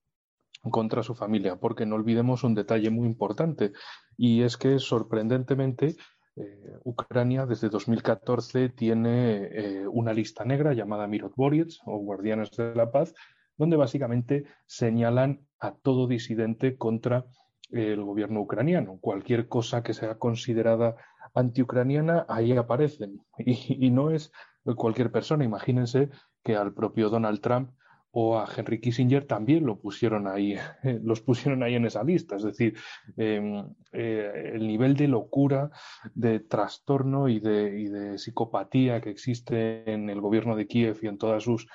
contra 0.70 1.02
su 1.02 1.14
familia, 1.14 1.56
porque 1.56 1.86
no 1.86 1.96
olvidemos 1.96 2.44
un 2.44 2.54
detalle 2.54 2.90
muy 2.90 3.06
importante, 3.06 3.72
y 4.16 4.42
es 4.42 4.56
que 4.56 4.78
sorprendentemente 4.78 5.96
eh, 6.36 6.78
Ucrania 6.84 7.46
desde 7.46 7.68
2014 7.68 8.68
tiene 8.70 9.48
eh, 9.50 9.88
una 9.88 10.12
lista 10.12 10.44
negra 10.44 10.72
llamada 10.72 11.06
Mirotvorets 11.06 11.80
o 11.84 11.98
Guardianes 11.98 12.50
de 12.52 12.74
la 12.74 12.90
Paz, 12.90 13.14
donde 13.56 13.76
básicamente 13.76 14.44
señalan 14.66 15.46
a 15.58 15.74
todo 15.74 16.06
disidente 16.06 16.76
contra 16.76 17.26
el 17.72 18.02
gobierno 18.02 18.40
ucraniano. 18.40 18.98
Cualquier 19.00 19.48
cosa 19.48 19.82
que 19.82 19.94
sea 19.94 20.18
considerada 20.18 20.96
antiucraniana, 21.34 22.26
ahí 22.28 22.52
aparecen. 22.52 23.20
y 23.38 23.90
no 23.90 24.10
es 24.10 24.30
cualquier 24.76 25.10
persona. 25.10 25.44
Imagínense 25.44 26.10
que 26.44 26.56
al 26.56 26.72
propio 26.72 27.08
Donald 27.08 27.40
Trump 27.40 27.70
o 28.12 28.38
a 28.38 28.46
Henry 28.54 28.78
Kissinger 28.78 29.24
también 29.24 29.64
lo 29.64 29.80
pusieron 29.80 30.28
ahí, 30.28 30.56
los 31.02 31.22
pusieron 31.22 31.62
ahí 31.62 31.74
en 31.74 31.86
esa 31.86 32.04
lista. 32.04 32.36
Es 32.36 32.42
decir, 32.42 32.76
em, 33.16 33.64
eh, 33.90 34.52
el 34.54 34.66
nivel 34.66 34.94
de 34.94 35.08
locura, 35.08 35.70
de 36.14 36.40
trastorno 36.40 37.28
y 37.28 37.40
de, 37.40 38.18
psicopatía 38.18 39.00
que 39.00 39.10
existe 39.10 39.90
en 39.90 40.10
el 40.10 40.20
gobierno 40.20 40.54
de 40.54 40.66
Kiev 40.66 40.98
y 41.02 41.06
en 41.06 41.16
todas 41.16 41.42
sus 41.42 41.66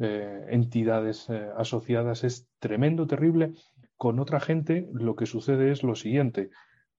eh, 0.00 0.46
entidades 0.48 1.30
eh, 1.30 1.48
asociadas 1.56 2.24
es 2.24 2.48
tremendo, 2.58 3.06
terrible. 3.06 3.52
Con 3.96 4.18
otra 4.18 4.40
gente 4.40 4.88
lo 4.92 5.16
que 5.16 5.26
sucede 5.26 5.70
es 5.70 5.82
lo 5.82 5.94
siguiente. 5.94 6.50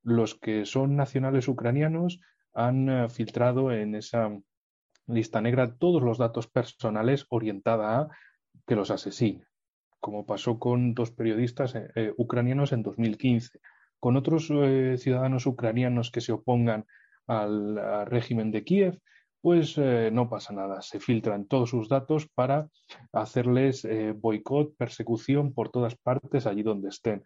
Los 0.03 0.36
que 0.36 0.65
son 0.65 0.95
nacionales 0.95 1.47
ucranianos 1.47 2.19
han 2.53 3.10
filtrado 3.10 3.71
en 3.71 3.95
esa 3.95 4.31
lista 5.08 5.41
negra 5.41 5.75
todos 5.75 6.01
los 6.01 6.17
datos 6.17 6.47
personales 6.47 7.25
orientada 7.29 7.99
a 7.99 8.10
que 8.65 8.75
los 8.75 8.91
asesine, 8.91 9.45
como 9.99 10.25
pasó 10.25 10.60
con 10.60 10.93
dos 10.93 11.12
periodistas 11.12 11.75
eh, 11.75 11.89
eh, 11.95 12.13
ucranianos 12.17 12.71
en 12.71 12.84
2015, 12.84 13.60
con 13.99 14.17
otros 14.17 14.49
eh, 14.51 14.95
ciudadanos 14.97 15.45
ucranianos 15.45 16.12
que 16.12 16.21
se 16.21 16.31
opongan 16.31 16.86
al, 17.27 18.05
régimen 18.08 18.51
de 18.51 18.63
Kiev, 18.63 18.99
pues 19.45 19.77
no 19.77 20.27
pasa 20.27 20.53
nada, 20.53 20.81
se 20.81 20.99
filtran 20.99 21.45
todos 21.45 21.69
sus 21.69 21.88
datos 21.88 22.27
para 22.34 22.67
hacerles 23.13 23.88
boicot, 24.15 24.75
persecución 24.75 25.53
por 25.53 25.69
todas 25.69 25.95
partes 25.95 26.47
allí 26.47 26.63
donde 26.63 26.89
estén. 26.89 27.23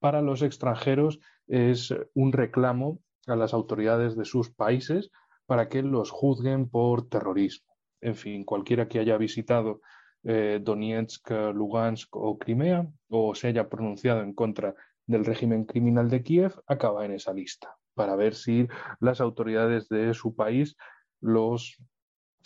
Para 0.00 0.22
los 0.22 0.42
extranjeros 0.42 1.20
es 1.46 1.94
un 2.14 2.32
reclamo 2.32 2.98
a 3.28 3.36
las 3.36 3.54
autoridades 3.54 4.16
de 4.16 4.24
sus 4.24 4.50
países 4.50 5.12
para 5.46 5.68
que 5.68 5.82
los 5.82 6.10
juzguen 6.10 6.68
por 6.68 7.08
terrorismo. 7.08 7.72
En 8.00 8.16
fin, 8.16 8.44
cualquiera 8.44 8.88
que 8.88 8.98
haya 8.98 9.16
visitado 9.16 9.82
eh, 10.24 10.58
Donetsk, 10.60 11.30
Lugansk 11.54 12.16
o 12.16 12.38
Crimea, 12.38 12.88
o 13.08 13.36
se 13.36 13.46
haya 13.46 13.68
pronunciado 13.68 14.22
en 14.22 14.34
contra 14.34 14.74
del 15.06 15.24
régimen 15.24 15.64
criminal 15.64 16.10
de 16.10 16.24
Kiev, 16.24 16.60
acaba 16.66 17.04
en 17.04 17.12
esa 17.12 17.32
lista, 17.32 17.76
para 17.94 18.16
ver 18.16 18.34
si 18.34 18.66
las 18.98 19.20
autoridades 19.20 19.88
de 19.88 20.12
su 20.12 20.34
país 20.34 20.76
los 21.22 21.78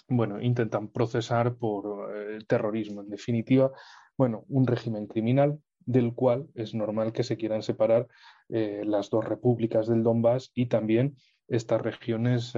bueno, 0.09 0.41
intentan 0.41 0.89
procesar 0.89 1.57
por 1.57 2.15
eh, 2.15 2.39
terrorismo. 2.47 3.01
En 3.01 3.11
definitiva, 3.11 3.73
bueno, 4.17 4.45
un 4.49 4.67
régimen 4.67 5.09
criminal 5.09 5.59
del 5.81 6.15
cual 6.15 6.49
es 6.55 6.75
normal 6.75 7.13
que 7.13 7.25
se 7.25 7.37
quieran 7.37 7.63
separar 7.63 8.07
eh, 8.49 8.83
las 8.85 9.11
dos 9.11 9.25
repúblicas 9.25 9.89
del 9.89 10.05
Donbass 10.05 10.53
y 10.55 10.67
también 10.67 11.17
estas 11.49 11.81
regiones 11.81 12.53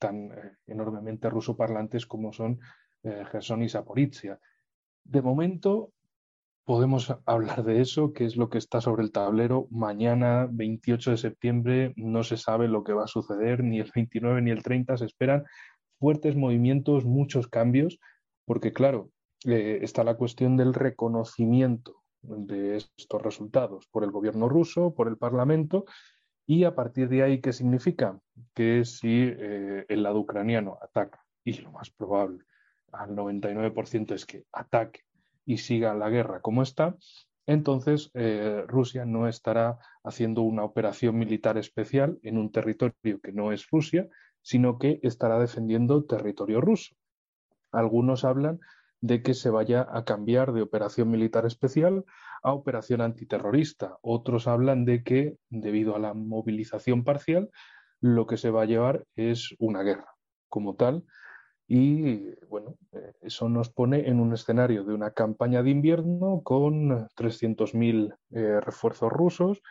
tan 0.00 0.32
enormemente 0.66 1.30
rusoparlantes 1.30 2.04
como 2.04 2.32
son 2.32 2.58
eh, 3.04 3.24
Gerson 3.30 3.62
y 3.62 3.68
Saporizia. 3.68 4.40
De 5.04 5.22
momento 5.22 5.92
podemos 6.68 7.10
hablar 7.24 7.64
de 7.64 7.80
eso, 7.80 8.12
que 8.12 8.26
es 8.26 8.36
lo 8.36 8.50
que 8.50 8.58
está 8.58 8.82
sobre 8.82 9.02
el 9.02 9.10
tablero. 9.10 9.68
Mañana, 9.70 10.46
28 10.52 11.12
de 11.12 11.16
septiembre, 11.16 11.94
no 11.96 12.22
se 12.24 12.36
sabe 12.36 12.68
lo 12.68 12.84
que 12.84 12.92
va 12.92 13.04
a 13.04 13.06
suceder, 13.06 13.64
ni 13.64 13.80
el 13.80 13.90
29 13.94 14.42
ni 14.42 14.50
el 14.50 14.62
30 14.62 14.98
se 14.98 15.06
esperan 15.06 15.46
fuertes 15.98 16.36
movimientos, 16.36 17.06
muchos 17.06 17.48
cambios, 17.48 17.98
porque 18.44 18.74
claro, 18.74 19.10
eh, 19.46 19.78
está 19.80 20.04
la 20.04 20.18
cuestión 20.18 20.58
del 20.58 20.74
reconocimiento 20.74 22.02
de 22.20 22.76
estos 22.76 23.22
resultados 23.22 23.88
por 23.90 24.04
el 24.04 24.10
gobierno 24.10 24.46
ruso, 24.50 24.94
por 24.94 25.08
el 25.08 25.16
Parlamento, 25.16 25.86
y 26.46 26.64
a 26.64 26.74
partir 26.74 27.08
de 27.08 27.22
ahí, 27.22 27.40
¿qué 27.40 27.54
significa? 27.54 28.20
Que 28.54 28.84
si 28.84 29.22
eh, 29.22 29.86
el 29.88 30.02
lado 30.02 30.18
ucraniano 30.18 30.76
ataca, 30.82 31.24
y 31.44 31.54
lo 31.62 31.72
más 31.72 31.88
probable 31.88 32.44
al 32.92 33.16
99% 33.16 34.12
es 34.12 34.26
que 34.26 34.44
ataque 34.52 35.07
y 35.48 35.56
siga 35.56 35.94
la 35.94 36.10
guerra 36.10 36.40
como 36.42 36.62
está, 36.62 36.94
entonces 37.46 38.10
eh, 38.12 38.64
Rusia 38.68 39.06
no 39.06 39.26
estará 39.26 39.78
haciendo 40.04 40.42
una 40.42 40.62
operación 40.62 41.16
militar 41.16 41.56
especial 41.56 42.18
en 42.22 42.36
un 42.36 42.52
territorio 42.52 43.18
que 43.22 43.32
no 43.32 43.50
es 43.50 43.66
Rusia, 43.70 44.06
sino 44.42 44.78
que 44.78 45.00
estará 45.02 45.38
defendiendo 45.38 46.04
territorio 46.04 46.60
ruso. 46.60 46.94
Algunos 47.72 48.26
hablan 48.26 48.60
de 49.00 49.22
que 49.22 49.32
se 49.32 49.48
vaya 49.48 49.88
a 49.90 50.04
cambiar 50.04 50.52
de 50.52 50.60
operación 50.60 51.10
militar 51.10 51.46
especial 51.46 52.04
a 52.42 52.52
operación 52.52 53.00
antiterrorista. 53.00 53.96
Otros 54.02 54.48
hablan 54.48 54.84
de 54.84 55.02
que, 55.02 55.38
debido 55.48 55.96
a 55.96 55.98
la 55.98 56.12
movilización 56.12 57.04
parcial, 57.04 57.48
lo 58.02 58.26
que 58.26 58.36
se 58.36 58.50
va 58.50 58.62
a 58.62 58.66
llevar 58.66 59.06
es 59.16 59.54
una 59.58 59.82
guerra. 59.82 60.12
Como 60.50 60.76
tal, 60.76 61.04
y 61.70 62.34
bueno, 62.46 62.78
eh, 62.92 63.12
eso 63.20 63.50
nos 63.50 63.68
pone 63.68 64.08
en 64.08 64.20
un 64.20 64.32
escenario 64.32 64.84
de 64.84 64.94
una 64.94 65.10
campaña 65.10 65.62
de 65.62 65.68
invierno 65.68 66.40
con 66.42 67.08
300.000 67.08 68.16
eh, 68.30 68.60
refuerzos 68.60 69.12
rusos. 69.12 69.62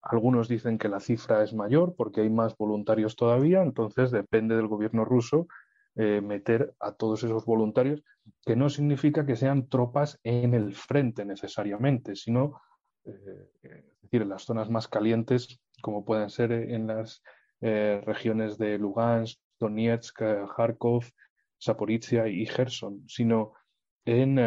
Algunos 0.00 0.46
dicen 0.46 0.78
que 0.78 0.88
la 0.88 1.00
cifra 1.00 1.42
es 1.42 1.52
mayor 1.52 1.96
porque 1.96 2.20
hay 2.20 2.30
más 2.30 2.56
voluntarios 2.56 3.16
todavía, 3.16 3.62
entonces 3.62 4.12
depende 4.12 4.54
del 4.54 4.68
gobierno 4.68 5.04
ruso 5.04 5.48
eh, 5.96 6.20
meter 6.20 6.72
a 6.78 6.92
todos 6.92 7.24
esos 7.24 7.44
voluntarios, 7.44 8.04
que 8.46 8.54
no 8.54 8.70
significa 8.70 9.26
que 9.26 9.34
sean 9.34 9.68
tropas 9.68 10.20
en 10.22 10.54
el 10.54 10.76
frente 10.76 11.24
necesariamente, 11.24 12.14
sino, 12.14 12.60
es 13.04 13.24
decir, 14.02 14.22
en 14.22 14.28
las 14.28 14.42
zonas 14.42 14.70
más 14.70 14.86
calientes, 14.86 15.60
como 15.82 16.04
pueden 16.04 16.30
ser 16.30 16.52
en 16.52 16.86
las 16.86 17.22
regiones 17.60 18.58
de 18.58 18.78
Lugansk, 18.78 19.40
Donetsk, 19.58 20.20
Kharkov, 20.54 21.04
Zaporizhia 21.64 22.28
y 22.28 22.46
Gerson, 22.46 23.04
sino 23.08 23.52
en 24.04 24.38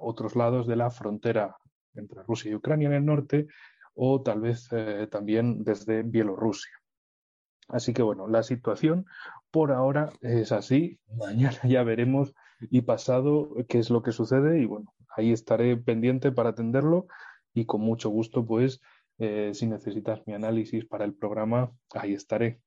otros 0.00 0.36
lados 0.36 0.66
de 0.66 0.76
la 0.76 0.90
frontera 0.90 1.56
entre 1.94 2.22
Rusia 2.22 2.52
y 2.52 2.54
Ucrania 2.54 2.88
en 2.88 2.94
el 2.94 3.04
norte 3.04 3.48
o 3.94 4.22
tal 4.22 4.40
vez 4.40 4.68
también 5.10 5.64
desde 5.64 6.02
Bielorrusia. 6.02 6.72
Así 7.68 7.92
que 7.92 8.02
bueno, 8.02 8.28
la 8.28 8.42
situación 8.42 9.06
por 9.50 9.72
ahora 9.72 10.12
es 10.20 10.52
así. 10.52 11.00
Mañana 11.16 11.58
ya 11.64 11.82
veremos 11.82 12.34
y 12.70 12.82
pasado 12.82 13.54
qué 13.68 13.78
es 13.78 13.90
lo 13.90 14.02
que 14.02 14.12
sucede 14.12 14.60
y 14.60 14.66
bueno, 14.66 14.94
ahí 15.16 15.32
estaré 15.32 15.76
pendiente 15.76 16.32
para 16.32 16.50
atenderlo 16.50 17.06
y 17.54 17.64
con 17.64 17.80
mucho 17.80 18.10
gusto 18.10 18.46
pues 18.46 18.80
eh, 19.18 19.52
si 19.54 19.66
necesitas 19.66 20.26
mi 20.26 20.34
análisis 20.34 20.84
para 20.84 21.04
el 21.04 21.14
programa, 21.14 21.72
ahí 21.94 22.12
estaré. 22.12 22.60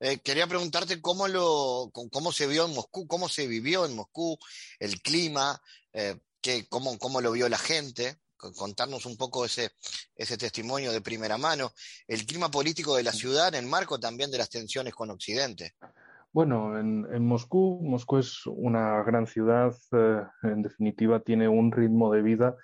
Eh, 0.00 0.18
quería 0.18 0.46
preguntarte 0.46 1.00
cómo, 1.00 1.28
lo, 1.28 1.90
cómo 1.92 2.32
se 2.32 2.46
vio 2.46 2.66
en 2.66 2.74
Moscú, 2.74 3.06
cómo 3.06 3.28
se 3.28 3.46
vivió 3.46 3.84
en 3.84 3.94
Moscú, 3.94 4.38
el 4.78 5.00
clima, 5.02 5.60
eh, 5.92 6.18
cómo, 6.68 6.98
cómo 6.98 7.20
lo 7.20 7.32
vio 7.32 7.48
la 7.48 7.58
gente 7.58 8.18
contarnos 8.36 9.06
un 9.06 9.16
poco 9.16 9.44
ese, 9.44 9.70
ese 10.14 10.36
testimonio 10.36 10.92
de 10.92 11.00
primera 11.00 11.38
mano, 11.38 11.72
el 12.06 12.26
clima 12.26 12.50
político 12.50 12.96
de 12.96 13.02
la 13.02 13.12
ciudad 13.12 13.54
en 13.54 13.68
marco 13.68 13.98
también 13.98 14.30
de 14.30 14.38
las 14.38 14.50
tensiones 14.50 14.94
con 14.94 15.10
Occidente. 15.10 15.74
Bueno, 16.32 16.78
en, 16.78 17.24
Moscú, 17.24 17.80
Moscú 17.82 18.18
es 18.18 18.44
una 18.46 19.02
gran 19.04 19.26
ciudad, 19.26 19.74
eh, 19.92 20.22
en 20.42 20.62
definitiva 20.62 21.20
tiene 21.20 21.48
un 21.48 21.72
ritmo 21.72 22.12
de 22.12 22.20
vida 22.20 22.56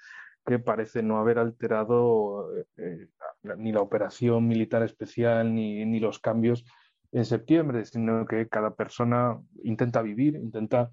que 0.45 0.59
parece 0.59 1.03
no 1.03 1.19
haber 1.19 1.39
alterado 1.39 2.49
eh, 2.57 2.67
eh, 2.77 3.09
ni 3.57 3.73
la 3.73 3.81
operación 3.81 4.47
militar 4.47 4.83
especial 4.83 5.55
ni, 5.55 5.85
ni, 5.85 6.01
los 6.01 6.19
cambios 6.19 6.65
en 7.13 7.25
septiembre, 7.25 7.85
sino 7.85 8.27
que 8.27 8.49
cada 8.49 8.75
persona 8.75 9.39
intenta 9.63 10.03
vivir, 10.03 10.37
intenta 10.37 10.91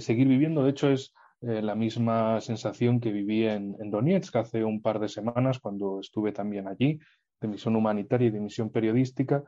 seguir 0.00 0.26
viviendo. 0.26 0.64
De 0.64 0.70
hecho, 0.70 0.90
es 0.90 1.14
eh, 1.46 1.60
la 1.60 1.74
misma 1.74 2.40
sensación 2.40 3.00
que 3.00 3.12
viví 3.12 3.46
en, 3.46 3.76
Donetsk 3.90 4.34
hace 4.36 4.64
un 4.64 4.80
par 4.80 4.98
de 4.98 5.08
semanas 5.08 5.58
cuando 5.58 6.00
estuve 6.00 6.32
también 6.32 6.66
allí, 6.68 6.98
de 7.38 7.48
misión 7.48 7.76
humanitaria 7.76 8.28
y 8.28 8.30
de 8.30 8.40
misión 8.40 8.70
periodística. 8.70 9.44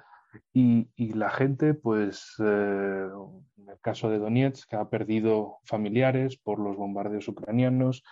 Y, 0.52 0.88
la 1.14 1.30
gente, 1.30 1.72
pues, 1.72 2.34
eh, 2.40 3.08
en 3.56 3.68
el 3.70 3.80
caso 3.80 4.10
de 4.10 4.18
Donetsk, 4.18 4.74
ha 4.74 4.90
perdido 4.90 5.58
familiares 5.64 6.36
por 6.36 6.58
los 6.58 6.76
bombardeos 6.76 7.28
ucranianos, 7.28 8.02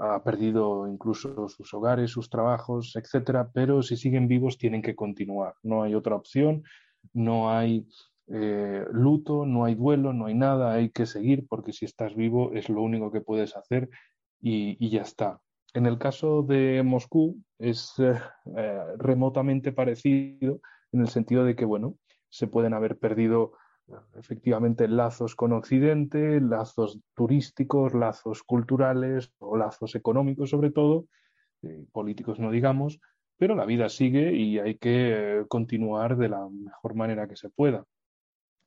ha 0.00 0.22
perdido 0.22 0.86
incluso 0.88 1.48
sus 1.48 1.74
hogares, 1.74 2.10
sus 2.10 2.30
trabajos, 2.30 2.96
etcétera, 2.96 3.50
pero 3.52 3.82
si 3.82 3.96
siguen 3.96 4.28
vivos 4.28 4.58
tienen 4.58 4.82
que 4.82 4.96
continuar. 4.96 5.54
No 5.62 5.82
hay 5.82 5.94
otra 5.94 6.16
opción, 6.16 6.62
no 7.12 7.50
hay 7.50 7.86
eh, 8.28 8.84
luto, 8.92 9.44
no 9.44 9.64
hay 9.64 9.74
duelo, 9.74 10.12
no 10.12 10.26
hay 10.26 10.34
nada, 10.34 10.72
hay 10.72 10.90
que 10.90 11.06
seguir 11.06 11.46
porque 11.48 11.72
si 11.72 11.84
estás 11.84 12.14
vivo 12.14 12.52
es 12.54 12.68
lo 12.68 12.82
único 12.82 13.10
que 13.10 13.20
puedes 13.20 13.56
hacer 13.56 13.90
y, 14.40 14.88
ya 14.88 15.02
está. 15.02 15.40
En 15.74 15.86
el 15.86 15.98
caso 15.98 16.42
de 16.42 16.82
Moscú 16.82 17.42
es 17.58 17.92
eh, 17.98 18.14
eh, 18.56 18.80
remotamente 18.98 19.72
parecido 19.72 20.60
en 20.92 21.00
el 21.00 21.08
sentido 21.08 21.44
de 21.44 21.54
que, 21.54 21.64
bueno, 21.64 21.96
se 22.28 22.46
pueden 22.46 22.72
haber 22.72 22.98
perdido 22.98 23.52
efectivamente 24.14 24.88
lazos 24.88 25.34
con 25.34 25.52
Occidente, 25.52 26.40
lazos 26.40 27.00
turísticos, 27.14 27.94
lazos 27.94 28.42
culturales 28.42 29.32
o 29.38 29.56
lazos 29.56 29.94
económicos 29.94 30.50
sobre 30.50 30.70
todo, 30.70 31.06
políticos 31.92 32.38
no 32.38 32.50
digamos, 32.50 33.00
pero 33.36 33.54
la 33.54 33.64
vida 33.64 33.88
sigue 33.88 34.32
y 34.34 34.58
hay 34.58 34.76
que 34.76 35.44
continuar 35.48 36.16
de 36.16 36.28
la 36.28 36.48
mejor 36.48 36.94
manera 36.94 37.26
que 37.26 37.36
se 37.36 37.48
pueda. 37.48 37.84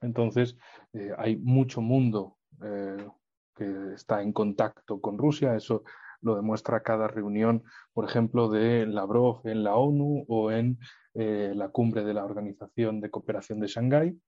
Entonces, 0.02 0.58
eh, 0.94 1.12
hay 1.18 1.38
mucho 1.38 1.82
mundo 1.82 2.38
eh, 2.64 3.08
que 3.56 3.94
está 3.94 4.22
en 4.22 4.34
contacto 4.34 5.00
con 5.00 5.18
Rusia. 5.18 5.56
Eso 5.56 5.84
lo 6.22 6.36
demuestra 6.36 6.84
cada 6.84 7.08
reunión, 7.08 7.64
por 7.94 8.06
ejemplo, 8.06 8.50
de 8.50 8.86
Lavrov 8.86 9.48
en 9.48 9.64
la 9.64 9.76
ONU 9.76 10.26
o 10.28 10.52
en 10.52 10.80
eh, 11.14 11.54
la 11.56 11.70
cumbre 11.70 12.04
de 12.04 12.14
la 12.14 12.26
Organización 12.26 13.00
de 13.00 13.10
Cooperación 13.10 13.60
de 13.60 13.68
Shanghái. 13.68 14.20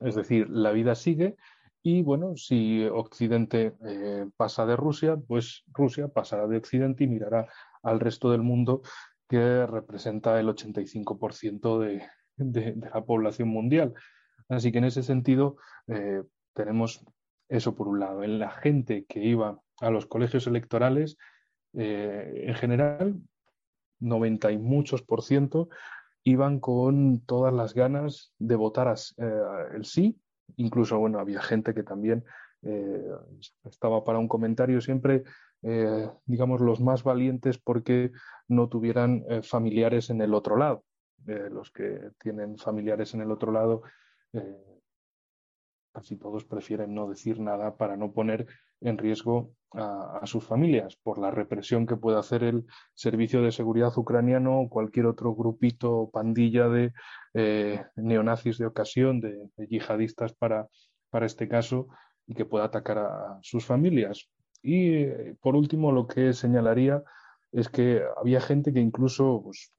Es 0.00 0.14
decir, 0.14 0.48
la 0.50 0.72
vida 0.72 0.94
sigue 0.94 1.36
y 1.82 2.02
bueno, 2.02 2.36
si 2.36 2.84
Occidente 2.84 3.74
pasa 4.36 4.66
de 4.66 4.74
Rusia, 4.74 5.16
pues 5.16 5.62
Rusia 5.72 6.08
pasará 6.08 6.48
de 6.48 6.56
Occidente 6.56 7.04
y 7.04 7.06
mirará 7.06 7.46
al 7.82 8.00
resto 8.00 8.30
del 8.32 8.42
mundo 8.42 8.82
que 9.28 9.66
representa 9.66 10.38
el 10.40 10.48
85% 10.48 11.78
de 12.36 12.76
la 12.92 13.04
población 13.04 13.48
mundial. 13.48 13.94
Así 14.48 14.70
que 14.70 14.78
en 14.78 14.84
ese 14.84 15.02
sentido 15.02 15.56
eh, 15.88 16.22
tenemos 16.54 17.04
eso 17.48 17.74
por 17.74 17.88
un 17.88 18.00
lado. 18.00 18.22
En 18.22 18.38
la 18.38 18.50
gente 18.50 19.04
que 19.06 19.24
iba 19.24 19.60
a 19.80 19.90
los 19.90 20.06
colegios 20.06 20.46
electorales, 20.46 21.16
eh, 21.74 22.44
en 22.46 22.54
general, 22.54 23.20
90 24.00 24.52
y 24.52 24.58
muchos 24.58 25.02
por 25.02 25.22
ciento 25.22 25.68
iban 26.26 26.60
con 26.60 27.20
todas 27.20 27.54
las 27.54 27.72
ganas 27.72 28.34
de 28.38 28.56
votar 28.56 28.94
eh, 29.16 29.24
el 29.74 29.84
sí. 29.84 30.20
Incluso, 30.56 30.98
bueno, 30.98 31.18
había 31.18 31.40
gente 31.40 31.72
que 31.72 31.82
también 31.82 32.24
estaba 33.64 34.02
para 34.02 34.18
un 34.18 34.26
comentario 34.26 34.80
siempre, 34.80 35.22
digamos, 36.24 36.60
los 36.60 36.80
más 36.80 37.04
valientes 37.04 37.58
porque 37.58 38.10
no 38.48 38.68
tuvieran 38.68 39.24
familiares 39.42 40.10
en 40.10 40.20
el 40.20 40.34
otro 40.34 40.56
lado. 40.56 40.84
los 41.26 41.70
que 41.70 42.10
tienen 42.18 42.56
familiares 42.56 43.14
en 43.14 43.20
el 43.20 43.30
otro 43.30 43.52
lado 43.52 43.82
eh, 44.36 44.80
casi 45.92 46.16
todos 46.16 46.44
prefieren 46.44 46.94
no 46.94 47.08
decir 47.08 47.40
nada 47.40 47.76
para 47.76 47.96
no 47.96 48.12
poner 48.12 48.46
en 48.82 48.98
riesgo 48.98 49.54
a, 49.76 50.20
sus 50.24 50.44
familias 50.44 50.96
por 50.96 51.18
la 51.18 51.30
represión 51.30 51.86
que 51.86 51.96
puede 51.96 52.18
hacer 52.18 52.42
el 52.42 52.66
Servicio 52.94 53.42
de 53.42 53.52
Seguridad 53.52 53.92
ucraniano 53.96 54.60
o 54.60 54.68
cualquier 54.68 55.06
otro 55.06 55.34
grupito 55.34 55.92
o 55.92 56.10
pandilla 56.10 56.68
de 56.68 56.92
eh, 57.34 57.84
neonazis 57.96 58.58
de 58.58 58.66
ocasión, 58.66 59.20
de, 59.20 59.50
yihadistas 59.68 60.32
para, 60.34 60.68
para 61.10 61.26
este 61.26 61.48
caso, 61.48 61.88
y 62.26 62.34
que 62.34 62.44
pueda 62.44 62.64
atacar 62.64 62.98
a, 62.98 63.38
sus 63.42 63.64
familias. 63.64 64.28
Y 64.62 64.94
eh, 64.94 65.36
por 65.40 65.54
último, 65.54 65.92
lo 65.92 66.06
que 66.06 66.32
señalaría 66.32 67.02
es 67.52 67.68
que 67.68 68.02
había 68.16 68.40
gente 68.40 68.72
que 68.72 68.80
incluso 68.80 69.42
pues, 69.44 69.72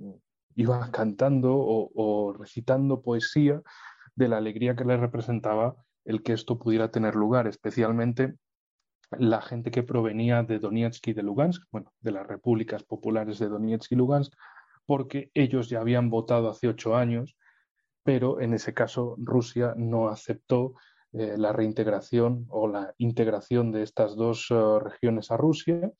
iba 0.55 0.91
cantando 0.91 1.55
o 1.57 2.33
recitando 2.38 3.01
poesía 3.01 3.62
de 4.15 4.27
la 4.27 4.38
alegría 4.38 4.75
que 4.75 4.86
le 4.86 4.97
representaba 4.97 5.75
el 6.05 6.23
que 6.23 6.33
esto 6.33 6.57
pudiera 6.57 6.89
tener 6.89 7.15
lugar, 7.15 7.47
especialmente 7.47 8.36
la 9.12 9.41
gente 9.41 9.72
que 9.72 9.84
provenía 9.84 10.43
de 10.43 10.60
Donetsk 10.60 11.08
y 11.08 11.13
de 11.13 11.24
Lugansk, 11.24 11.63
bueno, 11.72 11.93
de 12.02 12.12
las 12.12 12.28
repúblicas 12.28 12.84
populares 12.84 13.39
de 13.39 13.48
Donetsk 13.48 13.91
y 13.91 13.96
Lugansk, 13.96 14.34
porque 14.86 15.32
ellos 15.34 15.70
ya 15.70 15.82
habían 15.82 16.10
votado 16.10 16.50
hace 16.50 16.67
ocho 16.67 16.96
años, 16.96 17.38
pero 18.04 18.41
en 18.41 18.54
ese 18.54 18.74
caso 18.74 19.15
Rusia 19.17 19.74
no 19.78 20.10
aceptó 20.10 20.74
eh, 21.13 21.36
la 21.38 21.54
reintegración 21.54 22.46
o 22.50 22.67
la 22.67 22.93
integración 22.98 23.72
de 23.72 23.84
estas 23.84 24.15
dos 24.15 24.48
eh, 24.50 24.56
regiones 24.82 25.32
a 25.32 25.38
Rusia 25.38 25.91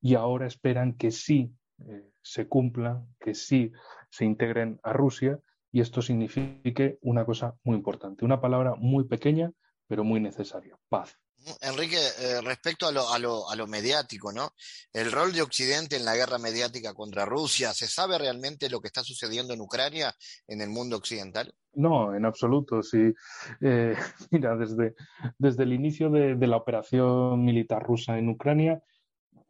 y 0.00 0.14
ahora 0.14 0.46
esperan 0.46 0.94
que 0.94 1.10
sí 1.10 1.54
eh, 1.86 2.10
se 2.22 2.48
cumpla, 2.48 3.04
que 3.20 3.34
sí 3.34 3.72
se 4.10 4.24
integren 4.24 4.80
a 4.82 4.92
Rusia 4.92 5.38
y 5.70 5.80
esto 5.80 6.02
signifique 6.02 6.98
una 7.02 7.24
cosa 7.24 7.56
muy 7.62 7.76
importante, 7.76 8.24
una 8.24 8.40
palabra 8.40 8.74
muy 8.76 9.04
pequeña 9.04 9.52
pero 9.86 10.04
muy 10.04 10.20
necesaria, 10.20 10.76
paz. 10.88 11.18
Enrique, 11.60 11.98
eh, 12.20 12.40
respecto 12.42 12.86
a 12.86 13.18
lo, 13.18 13.66
mediático, 13.66 14.32
¿no? 14.32 14.50
El 14.92 15.12
rol 15.12 15.32
de 15.32 15.42
Occidente 15.42 15.96
en 15.96 16.04
la 16.04 16.16
guerra 16.16 16.38
mediática 16.38 16.94
contra 16.94 17.24
Rusia, 17.24 17.72
¿se 17.72 17.86
sabe 17.86 18.18
realmente 18.18 18.70
lo 18.70 18.80
que 18.80 18.88
está 18.88 19.02
sucediendo 19.02 19.52
en 19.52 19.60
Ucrania, 19.60 20.14
en 20.46 20.60
el 20.60 20.70
mundo 20.70 20.96
occidental? 20.96 21.54
No, 21.74 22.14
en 22.14 22.24
absoluto. 22.24 22.82
Sí. 22.82 23.12
Eh, 23.60 23.94
mira, 24.30 24.56
desde, 24.56 24.94
desde 25.38 25.62
el 25.64 25.72
inicio 25.72 26.10
de, 26.10 26.34
la 26.46 26.56
operación 26.56 27.44
militar 27.44 27.82
rusa 27.82 28.18
en 28.18 28.28
Ucrania, 28.28 28.82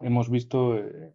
hemos 0.00 0.30
visto 0.30 0.76
eh, 0.76 1.14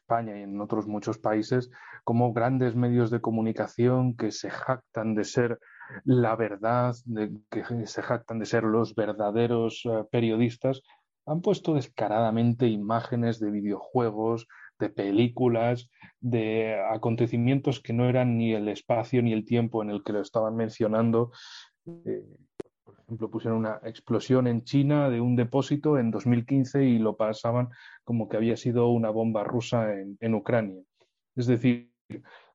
España 0.00 0.38
y 0.38 0.42
en 0.42 0.60
otros 0.60 0.86
muchos 0.86 1.18
países, 1.18 1.70
como 2.04 2.32
grandes 2.32 2.74
medios 2.74 3.10
de 3.10 3.20
comunicación 3.20 4.16
que 4.16 4.32
se 4.32 4.48
jactan 4.48 5.14
de 5.14 5.24
ser 5.24 5.58
la 6.04 6.36
verdad, 6.36 6.94
que 7.50 7.64
se 7.86 8.02
jactan 8.02 8.38
de 8.38 8.46
ser 8.46 8.64
los 8.64 8.94
verdaderos 8.94 9.82
eh, 9.84 10.04
periodistas, 10.10 10.82
han 11.26 11.40
puesto 11.42 11.74
descaradamente 11.74 12.66
imágenes 12.68 13.38
de 13.38 13.50
videojuegos, 13.50 14.46
de 14.78 14.88
películas, 14.88 15.90
de 16.20 16.80
acontecimientos 16.90 17.80
que 17.80 17.92
no 17.92 18.08
eran 18.08 18.38
ni 18.38 18.54
el 18.54 18.68
espacio 18.68 19.22
ni 19.22 19.32
el 19.32 19.44
tiempo 19.44 19.82
en 19.82 19.90
el 19.90 20.02
que 20.02 20.12
lo 20.12 20.20
estaban 20.20 20.56
mencionando. 20.56 21.32
Eh, 21.86 22.24
ejemplo, 23.08 23.30
pusieron 23.30 23.60
una 23.60 23.80
explosión 23.84 24.46
en 24.46 24.64
China 24.64 25.08
de 25.08 25.22
un 25.22 25.34
depósito 25.34 25.98
en 25.98 26.10
2015 26.10 26.84
y 26.84 26.98
lo 26.98 27.16
pasaban 27.16 27.70
como 28.04 28.28
que 28.28 28.36
había 28.36 28.56
sido 28.56 28.88
una 28.88 29.08
bomba 29.08 29.44
rusa 29.44 29.94
en, 29.94 30.34
Ucrania. 30.34 30.82
Es 31.34 31.46
decir, 31.46 31.90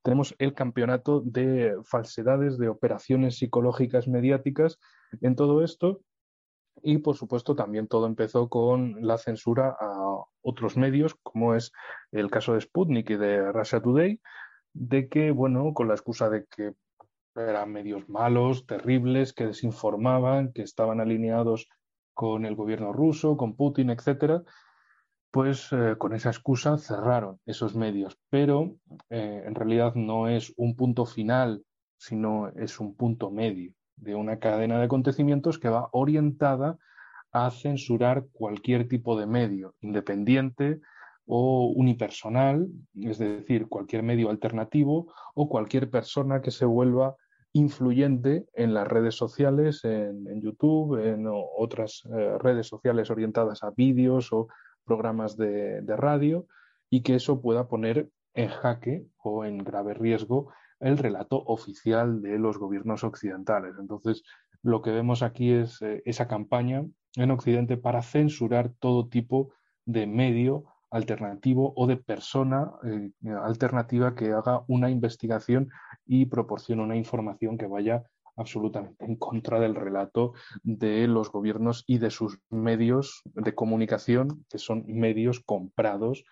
tenemos 0.04 0.34
el 0.38 0.52
campeonato 0.52 1.22
de 1.22 1.76
falsedades, 1.82 2.58
de 2.58 2.68
operaciones 2.68 3.38
psicológicas 3.38 4.06
mediáticas 4.06 4.78
en 5.22 5.34
todo 5.34 5.64
esto. 5.64 6.02
Y, 6.82 6.98
por 6.98 7.16
supuesto, 7.16 7.56
también 7.56 7.88
todo 7.88 8.06
empezó 8.06 8.50
con 8.50 8.98
la 9.00 9.16
censura 9.16 9.74
a 9.80 10.22
otros 10.42 10.76
medios, 10.76 11.14
como 11.22 11.54
es 11.54 11.72
el 12.12 12.30
caso 12.30 12.52
de 12.52 12.60
Sputnik 12.60 13.10
y 13.10 13.16
de 13.16 13.50
Russia 13.50 13.80
Today, 13.80 14.20
de 14.74 15.08
que, 15.08 15.30
bueno, 15.30 15.72
con 15.72 15.88
la 15.88 15.94
excusa 15.94 16.28
de 16.28 16.44
que 16.54 16.74
eran 17.34 17.72
medios 17.72 18.06
malos, 18.06 18.66
terribles, 18.66 19.32
que 19.32 19.46
desinformaban, 19.46 20.52
que 20.52 20.62
estaban 20.62 21.00
alineados 21.00 21.66
con 22.12 22.44
el 22.44 22.56
gobierno 22.56 22.92
ruso, 22.92 23.38
con 23.38 23.56
Putin, 23.56 23.88
etcétera, 23.88 24.42
pues 25.34 25.72
eh, 25.72 25.96
con 25.98 26.14
esa 26.14 26.28
excusa 26.28 26.78
cerraron 26.78 27.40
esos 27.44 27.74
medios. 27.74 28.16
Pero 28.30 28.76
eh, 29.10 29.42
en 29.44 29.56
realidad 29.56 29.96
no 29.96 30.28
es 30.28 30.54
un 30.56 30.76
punto 30.76 31.06
final, 31.06 31.64
sino 31.96 32.50
es 32.50 32.78
un 32.78 32.94
punto 32.94 33.32
medio 33.32 33.72
de 33.96 34.14
una 34.14 34.38
cadena 34.38 34.78
de 34.78 34.84
acontecimientos 34.84 35.58
que 35.58 35.68
va 35.68 35.88
orientada 35.90 36.78
a 37.32 37.50
censurar 37.50 38.26
cualquier 38.30 38.86
tipo 38.86 39.18
de 39.18 39.26
medio, 39.26 39.74
independiente, 39.80 40.80
o 41.26 41.72
unipersonal, 41.74 42.68
es 42.94 43.18
decir, 43.18 43.66
cualquier 43.66 44.04
medio 44.04 44.30
alternativo 44.30 45.12
o 45.34 45.48
cualquier 45.48 45.90
persona 45.90 46.42
que 46.42 46.52
se 46.52 46.64
vuelva 46.64 47.16
influyente 47.52 48.46
en 48.52 48.72
las 48.72 48.86
redes 48.86 49.16
sociales, 49.16 49.84
en, 49.84 50.40
YouTube, 50.40 50.96
en 51.04 51.26
otras 51.26 52.04
eh, 52.16 52.38
redes 52.38 52.68
sociales 52.68 53.10
orientadas 53.10 53.64
a 53.64 53.70
vídeos 53.70 54.32
o 54.32 54.46
programas 54.84 55.36
de, 55.36 55.82
radio 55.96 56.46
y 56.90 57.02
que 57.02 57.16
eso 57.16 57.40
pueda 57.40 57.68
poner 57.68 58.10
en 58.34 58.48
jaque 58.48 59.06
o 59.18 59.44
en 59.44 59.58
grave 59.58 59.94
riesgo 59.94 60.52
el 60.80 60.98
relato 60.98 61.42
oficial 61.46 62.20
de 62.20 62.38
los 62.38 62.58
gobiernos 62.58 63.04
occidentales. 63.04 63.74
Entonces, 63.78 64.22
lo 64.62 64.82
que 64.82 64.90
vemos 64.90 65.22
aquí 65.22 65.52
es 65.52 65.80
eh, 65.82 66.02
esa 66.04 66.26
campaña 66.26 66.84
en 67.16 67.30
Occidente 67.30 67.76
para 67.76 68.02
censurar 68.02 68.72
todo 68.78 69.08
tipo 69.08 69.52
de 69.84 70.06
medio 70.06 70.64
alternativo 70.90 71.72
o 71.76 71.86
de 71.86 71.96
persona 71.96 72.72
eh, 72.84 73.10
alternativa 73.42 74.14
que 74.14 74.32
haga 74.32 74.64
una 74.68 74.90
investigación 74.90 75.68
y 76.06 76.26
proporcione 76.26 76.82
una 76.82 76.96
información 76.96 77.58
que 77.58 77.66
vaya 77.66 78.04
absolutamente 78.36 79.04
en 79.04 79.16
contra 79.16 79.60
del 79.60 79.74
relato 79.74 80.32
de 80.62 81.06
los 81.06 81.30
gobiernos 81.30 81.84
y 81.86 81.98
de 81.98 82.10
sus 82.10 82.38
medios 82.50 83.22
de 83.24 83.54
comunicación, 83.54 84.44
que 84.48 84.58
son 84.58 84.84
medios 84.86 85.40
comprados 85.40 86.24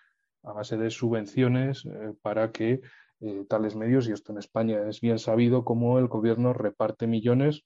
a 0.43 0.51
base 0.53 0.77
de 0.77 0.89
subvenciones 0.89 1.85
eh, 1.85 2.13
para 2.21 2.51
que 2.51 2.81
eh, 3.21 3.45
tales 3.47 3.75
medios, 3.75 4.07
y 4.07 4.11
esto 4.11 4.33
en 4.33 4.39
España 4.39 4.87
es 4.89 4.99
bien 4.99 5.17
sabido, 5.17 5.63
como 5.63 5.97
el 5.99 6.07
gobierno 6.07 6.51
reparte 6.53 7.07
millones 7.07 7.63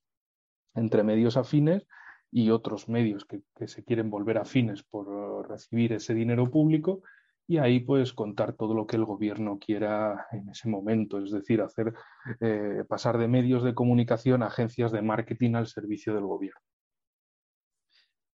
entre 0.75 1.03
medios 1.03 1.37
afines 1.37 1.87
y 2.31 2.51
otros 2.51 2.87
medios 2.89 3.25
que, 3.25 3.67
se 3.67 3.83
quieren 3.83 4.11
volver 4.11 4.37
afines 4.37 4.83
por 4.83 5.07
eh, 5.07 5.47
recibir 5.47 5.93
ese 5.93 6.13
dinero 6.13 6.45
público 6.51 7.01
y 7.47 7.57
ahí 7.57 7.79
puedes 7.79 8.11
contar 8.11 8.53
todo 8.53 8.73
lo 8.73 8.85
que 8.85 8.97
el 8.97 9.05
gobierno 9.05 9.57
quiera 9.57 10.27
en 10.31 10.49
ese 10.49 10.67
momento, 10.67 11.23
es 11.23 11.31
decir, 11.31 11.61
hacer 11.61 11.93
eh, 12.41 12.83
pasar 12.87 13.17
de 13.17 13.29
medios 13.29 13.63
de 13.63 13.73
comunicación 13.73 14.43
a 14.43 14.47
agencias 14.47 14.91
de 14.91 15.01
marketing 15.01 15.55
al 15.55 15.67
servicio 15.67 16.13
del 16.13 16.25
gobierno. 16.25 16.61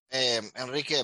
Eh, 0.10 0.42
Enrique, 0.56 1.04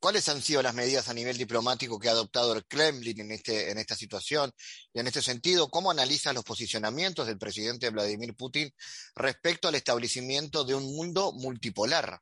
¿Cuáles 0.00 0.28
han 0.28 0.40
sido 0.40 0.62
las 0.62 0.74
medidas 0.74 1.08
a 1.08 1.14
nivel 1.14 1.36
diplomático 1.36 1.98
que 1.98 2.08
ha 2.08 2.12
adoptado 2.12 2.52
el 2.52 2.64
Kremlin 2.66 3.20
en, 3.20 3.32
este, 3.32 3.72
en 3.72 3.78
esta 3.78 3.96
situación? 3.96 4.52
Y 4.94 5.00
en 5.00 5.08
este 5.08 5.20
sentido, 5.20 5.68
¿cómo 5.68 5.90
analiza 5.90 6.32
los 6.32 6.44
posicionamientos 6.44 7.26
del 7.26 7.36
presidente 7.36 7.90
Vladimir 7.90 8.36
Putin 8.36 8.72
respecto 9.16 9.66
al 9.66 9.74
establecimiento 9.74 10.62
de 10.62 10.76
un 10.76 10.84
mundo 10.94 11.32
multipolar? 11.32 12.20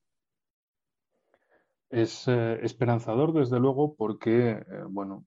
Es 1.90 2.26
eh, 2.26 2.58
esperanzador, 2.62 3.32
desde 3.32 3.60
luego, 3.60 3.94
porque, 3.94 4.50
eh, 4.50 4.64
bueno, 4.88 5.24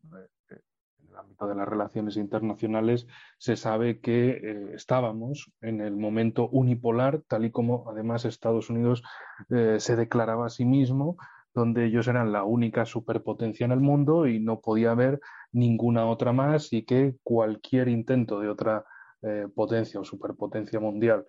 eh, 0.49 0.59
en 0.99 1.09
el 1.09 1.15
ámbito 1.15 1.47
de 1.47 1.55
las 1.55 1.67
relaciones 1.67 2.17
internacionales 2.17 3.07
se 3.37 3.55
sabe 3.55 3.99
que 4.01 4.73
estábamos 4.73 5.51
en 5.61 5.79
el 5.79 5.95
momento 5.95 6.49
unipolar, 6.49 7.21
tal 7.27 7.45
y 7.45 7.51
como 7.51 7.89
además 7.89 8.25
Estados 8.25 8.69
Unidos 8.69 9.03
se 9.47 9.95
declaraba 9.95 10.47
a 10.47 10.49
sí 10.49 10.65
mismo 10.65 11.17
donde 11.53 11.85
ellos 11.85 12.07
eran 12.07 12.31
la 12.31 12.43
única 12.43 12.85
superpotencia 12.85 13.65
en 13.65 13.71
el 13.71 13.79
mundo 13.79 14.27
y 14.27 14.39
no 14.39 14.59
podía 14.59 14.91
haber 14.91 15.19
ninguna 15.51 16.05
otra 16.05 16.31
más 16.31 16.71
y 16.73 16.83
que 16.83 17.15
cualquier 17.23 17.87
intento 17.87 18.39
de 18.39 18.49
otra 18.49 18.85
potencia 19.55 19.99
o 19.99 20.03
superpotencia 20.03 20.79
mundial 20.79 21.25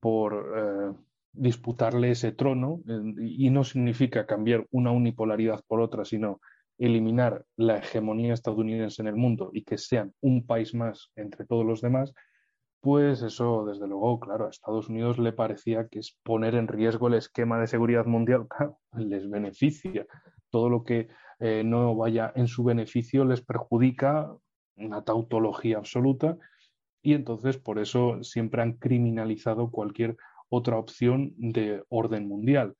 por 0.00 0.96
disputarle 1.34 2.10
ese 2.12 2.32
trono, 2.32 2.80
y 3.18 3.50
no 3.50 3.64
significa 3.64 4.26
cambiar 4.26 4.66
una 4.70 4.90
unipolaridad 4.90 5.62
por 5.66 5.80
otra, 5.80 6.04
sino 6.04 6.40
eliminar 6.78 7.44
la 7.56 7.78
hegemonía 7.78 8.34
estadounidense 8.34 9.02
en 9.02 9.08
el 9.08 9.16
mundo 9.16 9.50
y 9.52 9.62
que 9.62 9.78
sean 9.78 10.12
un 10.20 10.46
país 10.46 10.74
más 10.74 11.10
entre 11.16 11.44
todos 11.44 11.64
los 11.64 11.80
demás, 11.80 12.12
pues 12.80 13.22
eso, 13.22 13.64
desde 13.64 13.86
luego, 13.86 14.20
claro, 14.20 14.46
a 14.46 14.50
Estados 14.50 14.90
Unidos 14.90 15.18
le 15.18 15.32
parecía 15.32 15.88
que 15.88 16.00
es 16.00 16.18
poner 16.22 16.54
en 16.54 16.68
riesgo 16.68 17.08
el 17.08 17.14
esquema 17.14 17.58
de 17.58 17.66
seguridad 17.66 18.04
mundial, 18.04 18.46
les 18.92 19.28
beneficia. 19.30 20.06
Todo 20.50 20.68
lo 20.68 20.84
que 20.84 21.08
eh, 21.40 21.62
no 21.64 21.96
vaya 21.96 22.30
en 22.36 22.46
su 22.46 22.62
beneficio 22.62 23.24
les 23.24 23.40
perjudica, 23.40 24.36
una 24.76 25.02
tautología 25.02 25.78
absoluta, 25.78 26.36
y 27.00 27.14
entonces 27.14 27.56
por 27.56 27.78
eso 27.78 28.22
siempre 28.22 28.60
han 28.60 28.74
criminalizado 28.74 29.70
cualquier 29.70 30.16
otra 30.48 30.78
opción 30.78 31.32
de 31.36 31.82
orden 31.88 32.28
mundial. 32.28 32.74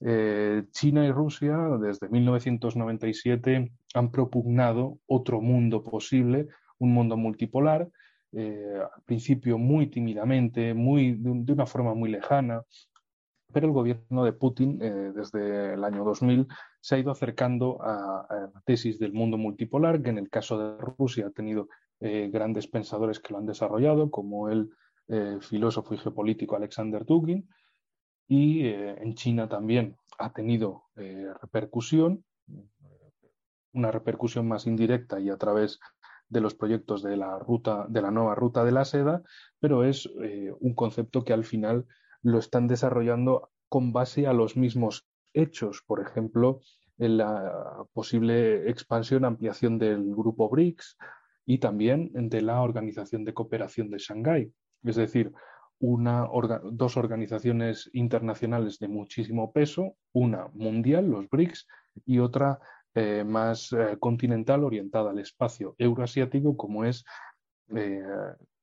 Eh, 0.00 0.64
China 0.72 1.06
y 1.06 1.10
Rusia 1.10 1.56
desde 1.80 2.08
1997 2.08 3.72
han 3.94 4.10
propugnado 4.10 4.98
otro 5.06 5.40
mundo 5.40 5.82
posible, 5.82 6.48
un 6.78 6.92
mundo 6.92 7.16
multipolar, 7.16 7.88
eh, 8.32 8.78
al 8.78 9.02
principio 9.04 9.56
muy 9.56 9.86
tímidamente, 9.86 10.74
muy, 10.74 11.12
de, 11.12 11.52
una 11.52 11.64
forma 11.64 11.94
muy 11.94 12.10
lejana, 12.10 12.62
pero 13.52 13.68
el 13.68 13.72
gobierno 13.72 14.24
de 14.24 14.34
Putin 14.34 14.78
eh, 14.82 15.12
desde 15.14 15.74
el 15.74 15.84
año 15.84 16.04
2000 16.04 16.46
se 16.80 16.94
ha 16.94 16.98
ido 16.98 17.10
acercando 17.10 17.78
a, 17.80 18.26
la 18.28 18.60
tesis 18.66 18.98
del 18.98 19.14
mundo 19.14 19.38
multipolar, 19.38 20.02
que 20.02 20.10
en 20.10 20.18
el 20.18 20.28
caso 20.28 20.58
de 20.58 20.84
Rusia 20.98 21.28
ha 21.28 21.30
tenido 21.30 21.68
grandes 21.98 22.66
pensadores 22.66 23.20
que 23.20 23.32
lo 23.32 23.38
han 23.38 23.46
desarrollado, 23.46 24.10
como 24.10 24.50
el 24.50 24.68
filósofo 25.40 25.94
y 25.94 25.98
geopolítico 25.98 26.56
Alexander 26.56 27.04
Dugin, 27.04 27.48
y 28.28 28.66
en 28.66 29.14
China 29.14 29.48
también 29.48 29.96
ha 30.18 30.32
tenido 30.32 30.86
repercusión, 31.40 32.24
una 33.72 33.92
repercusión 33.92 34.48
más 34.48 34.66
indirecta 34.66 35.20
y 35.20 35.30
a 35.30 35.36
través 35.36 35.78
de 36.28 36.40
los 36.40 36.54
proyectos 36.54 37.02
de 37.02 37.16
la 37.16 37.38
ruta, 37.38 37.86
de 37.88 38.02
la 38.02 38.10
nueva 38.10 38.34
ruta 38.34 38.64
de 38.64 38.72
la 38.72 38.84
seda, 38.84 39.22
pero 39.60 39.84
es 39.84 40.08
eh, 40.22 40.52
un 40.58 40.74
concepto 40.74 41.24
que 41.24 41.32
al 41.32 41.44
final 41.44 41.86
lo 42.22 42.38
están 42.38 42.66
desarrollando 42.66 43.50
con 43.68 43.92
base 43.92 44.26
a 44.26 44.32
los 44.32 44.56
mismos 44.56 45.06
hechos, 45.32 45.82
por 45.86 46.00
ejemplo, 46.00 46.60
en 46.98 47.18
la 47.18 47.84
posible 47.92 48.70
expansión, 48.70 49.24
ampliación 49.24 49.78
del 49.78 50.14
grupo 50.14 50.48
BRICS 50.48 50.96
y 51.44 51.58
también 51.58 52.10
de 52.12 52.42
la 52.42 52.62
Organización 52.62 53.24
de 53.24 53.34
Cooperación 53.34 53.90
de 53.90 53.98
Shanghái. 53.98 54.52
Es 54.82 54.96
decir, 54.96 55.32
una, 55.78 56.26
dos 56.72 56.96
organizaciones 56.96 57.90
internacionales 57.92 58.78
de 58.78 58.88
muchísimo 58.88 59.52
peso, 59.52 59.96
una 60.12 60.48
mundial, 60.54 61.08
los 61.08 61.28
BRICS, 61.28 61.66
y 62.04 62.18
otra 62.18 62.60
eh, 62.94 63.24
más 63.24 63.72
eh, 63.72 63.96
continental 63.98 64.64
orientada 64.64 65.10
al 65.10 65.18
espacio 65.18 65.74
euroasiático, 65.78 66.56
como 66.56 66.84
es 66.84 67.04
eh, 67.74 68.02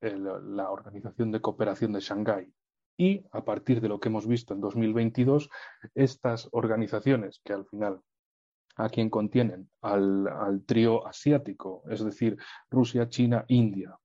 la 0.00 0.70
Organización 0.70 1.30
de 1.30 1.40
Cooperación 1.40 1.92
de 1.92 2.00
Shanghái. 2.00 2.52
Y 2.96 3.24
a 3.32 3.44
partir 3.44 3.80
de 3.80 3.88
lo 3.88 3.98
que 3.98 4.08
hemos 4.08 4.26
visto 4.26 4.54
en 4.54 4.60
2022, 4.60 5.50
estas 5.94 6.48
organizaciones, 6.52 7.40
que 7.44 7.52
al 7.52 7.64
final 7.66 8.00
a 8.76 8.88
quien 8.88 9.08
contienen 9.08 9.70
al, 9.82 10.26
al 10.28 10.64
trío 10.64 11.06
asiático, 11.06 11.84
es 11.88 12.04
decir, 12.04 12.36
Rusia, 12.70 13.08
China, 13.08 13.44
India, 13.48 13.96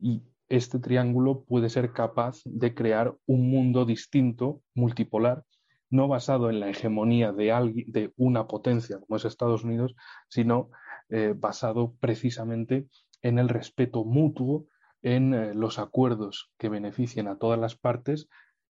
y 0.00 0.22
este 0.52 0.78
triángulo 0.78 1.44
puede 1.44 1.70
ser 1.70 1.92
capaz 1.92 2.42
de 2.44 2.74
crear 2.74 3.16
un 3.24 3.50
mundo 3.50 3.86
distinto, 3.86 4.60
multipolar, 4.74 5.44
no 5.88 6.08
basado 6.08 6.50
en 6.50 6.60
la 6.60 6.68
hegemonía 6.68 7.32
de, 7.32 7.84
de 7.86 8.12
una 8.16 8.46
potencia 8.46 9.00
como 9.00 9.16
es 9.16 9.24
Estados 9.24 9.64
Unidos, 9.64 9.94
sino 10.28 10.70
eh, 11.08 11.32
basado 11.34 11.94
precisamente 12.00 12.86
en 13.22 13.38
el 13.38 13.48
respeto 13.48 14.04
mutuo, 14.04 14.66
en 15.00 15.32
eh, 15.32 15.54
los 15.54 15.78
acuerdos 15.78 16.50
que 16.58 16.68
beneficien 16.68 17.28
a 17.28 17.38
todas 17.38 17.58
las 17.58 17.74
partes 17.74 18.28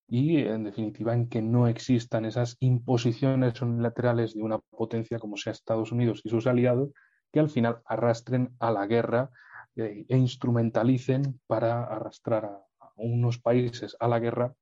y, 0.08 0.38
en 0.38 0.62
definitiva, 0.62 1.14
en 1.14 1.28
que 1.28 1.42
no 1.42 1.66
existan 1.66 2.26
esas 2.26 2.58
imposiciones 2.60 3.60
unilaterales 3.60 4.34
de 4.34 4.42
una 4.42 4.58
potencia 4.58 5.18
como 5.18 5.36
sea 5.36 5.52
Estados 5.52 5.90
Unidos 5.90 6.20
y 6.22 6.30
sus 6.30 6.46
aliados, 6.46 6.90
que 7.32 7.40
al 7.40 7.50
final 7.50 7.80
arrastren 7.86 8.54
a 8.60 8.70
la 8.70 8.86
guerra 8.86 9.30
eh, 9.76 10.04
e 10.08 10.16
instrumentalicen 10.16 11.40
para 11.46 11.84
arrastrar 11.84 12.44
a, 12.44 12.66
unos 12.96 13.38
países 13.38 13.96
a 14.00 14.08
la 14.08 14.18
guerra 14.18 14.54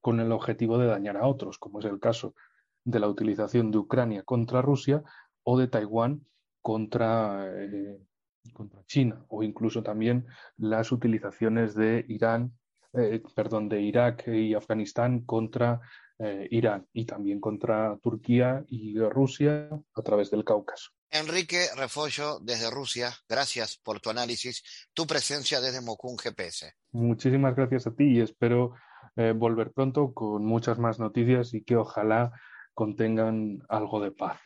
con 0.00 0.20
el 0.20 0.32
objetivo 0.32 0.78
de 0.78 0.86
dañar 0.86 1.16
a 1.16 1.26
otros, 1.26 1.58
como 1.58 1.80
es 1.80 1.84
el 1.84 2.00
caso 2.00 2.34
de 2.84 3.00
la 3.00 3.08
utilización 3.08 3.70
de 3.70 3.78
Ucrania 3.78 4.22
contra 4.22 4.62
Rusia 4.62 5.02
o 5.42 5.58
de 5.58 5.68
Taiwán 5.68 6.26
contra, 6.62 7.50
eh, 7.52 8.00
contra 8.52 8.84
China, 8.86 9.24
o 9.28 9.42
incluso 9.42 9.82
también 9.82 10.26
las 10.56 10.92
utilizaciones 10.92 11.74
de 11.74 12.04
Irán 12.08 12.52
eh, 12.92 13.22
perdón, 13.34 13.68
de 13.68 13.80
Irak 13.80 14.28
y 14.28 14.54
Afganistán 14.54 15.20
contra 15.20 15.80
eh, 16.18 16.48
Irán 16.50 16.86
y 16.92 17.06
también 17.06 17.40
contra 17.40 17.96
Turquía 18.02 18.64
y 18.68 18.98
Rusia 18.98 19.68
a 19.94 20.02
través 20.02 20.30
del 20.30 20.44
Cáucaso. 20.44 20.90
Enrique 21.10 21.66
Refollo 21.76 22.38
desde 22.40 22.70
Rusia, 22.70 23.12
gracias 23.28 23.78
por 23.78 24.00
tu 24.00 24.10
análisis, 24.10 24.62
tu 24.92 25.06
presencia 25.06 25.60
desde 25.60 25.80
Mokun 25.80 26.18
GPS. 26.18 26.74
Muchísimas 26.92 27.56
gracias 27.56 27.86
a 27.86 27.94
ti 27.94 28.04
y 28.04 28.20
espero 28.20 28.74
eh, 29.16 29.32
volver 29.34 29.72
pronto 29.72 30.12
con 30.12 30.44
muchas 30.44 30.78
más 30.78 30.98
noticias 30.98 31.54
y 31.54 31.64
que 31.64 31.76
ojalá 31.76 32.32
contengan 32.74 33.60
algo 33.68 34.00
de 34.00 34.12
paz. 34.12 34.38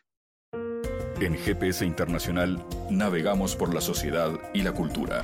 En 1.21 1.37
GPS 1.37 1.85
Internacional 1.85 2.65
navegamos 2.91 3.57
por 3.57 3.75
la 3.75 3.81
sociedad 3.81 4.33
y 4.53 4.63
la 4.63 4.73
cultura. 4.73 5.23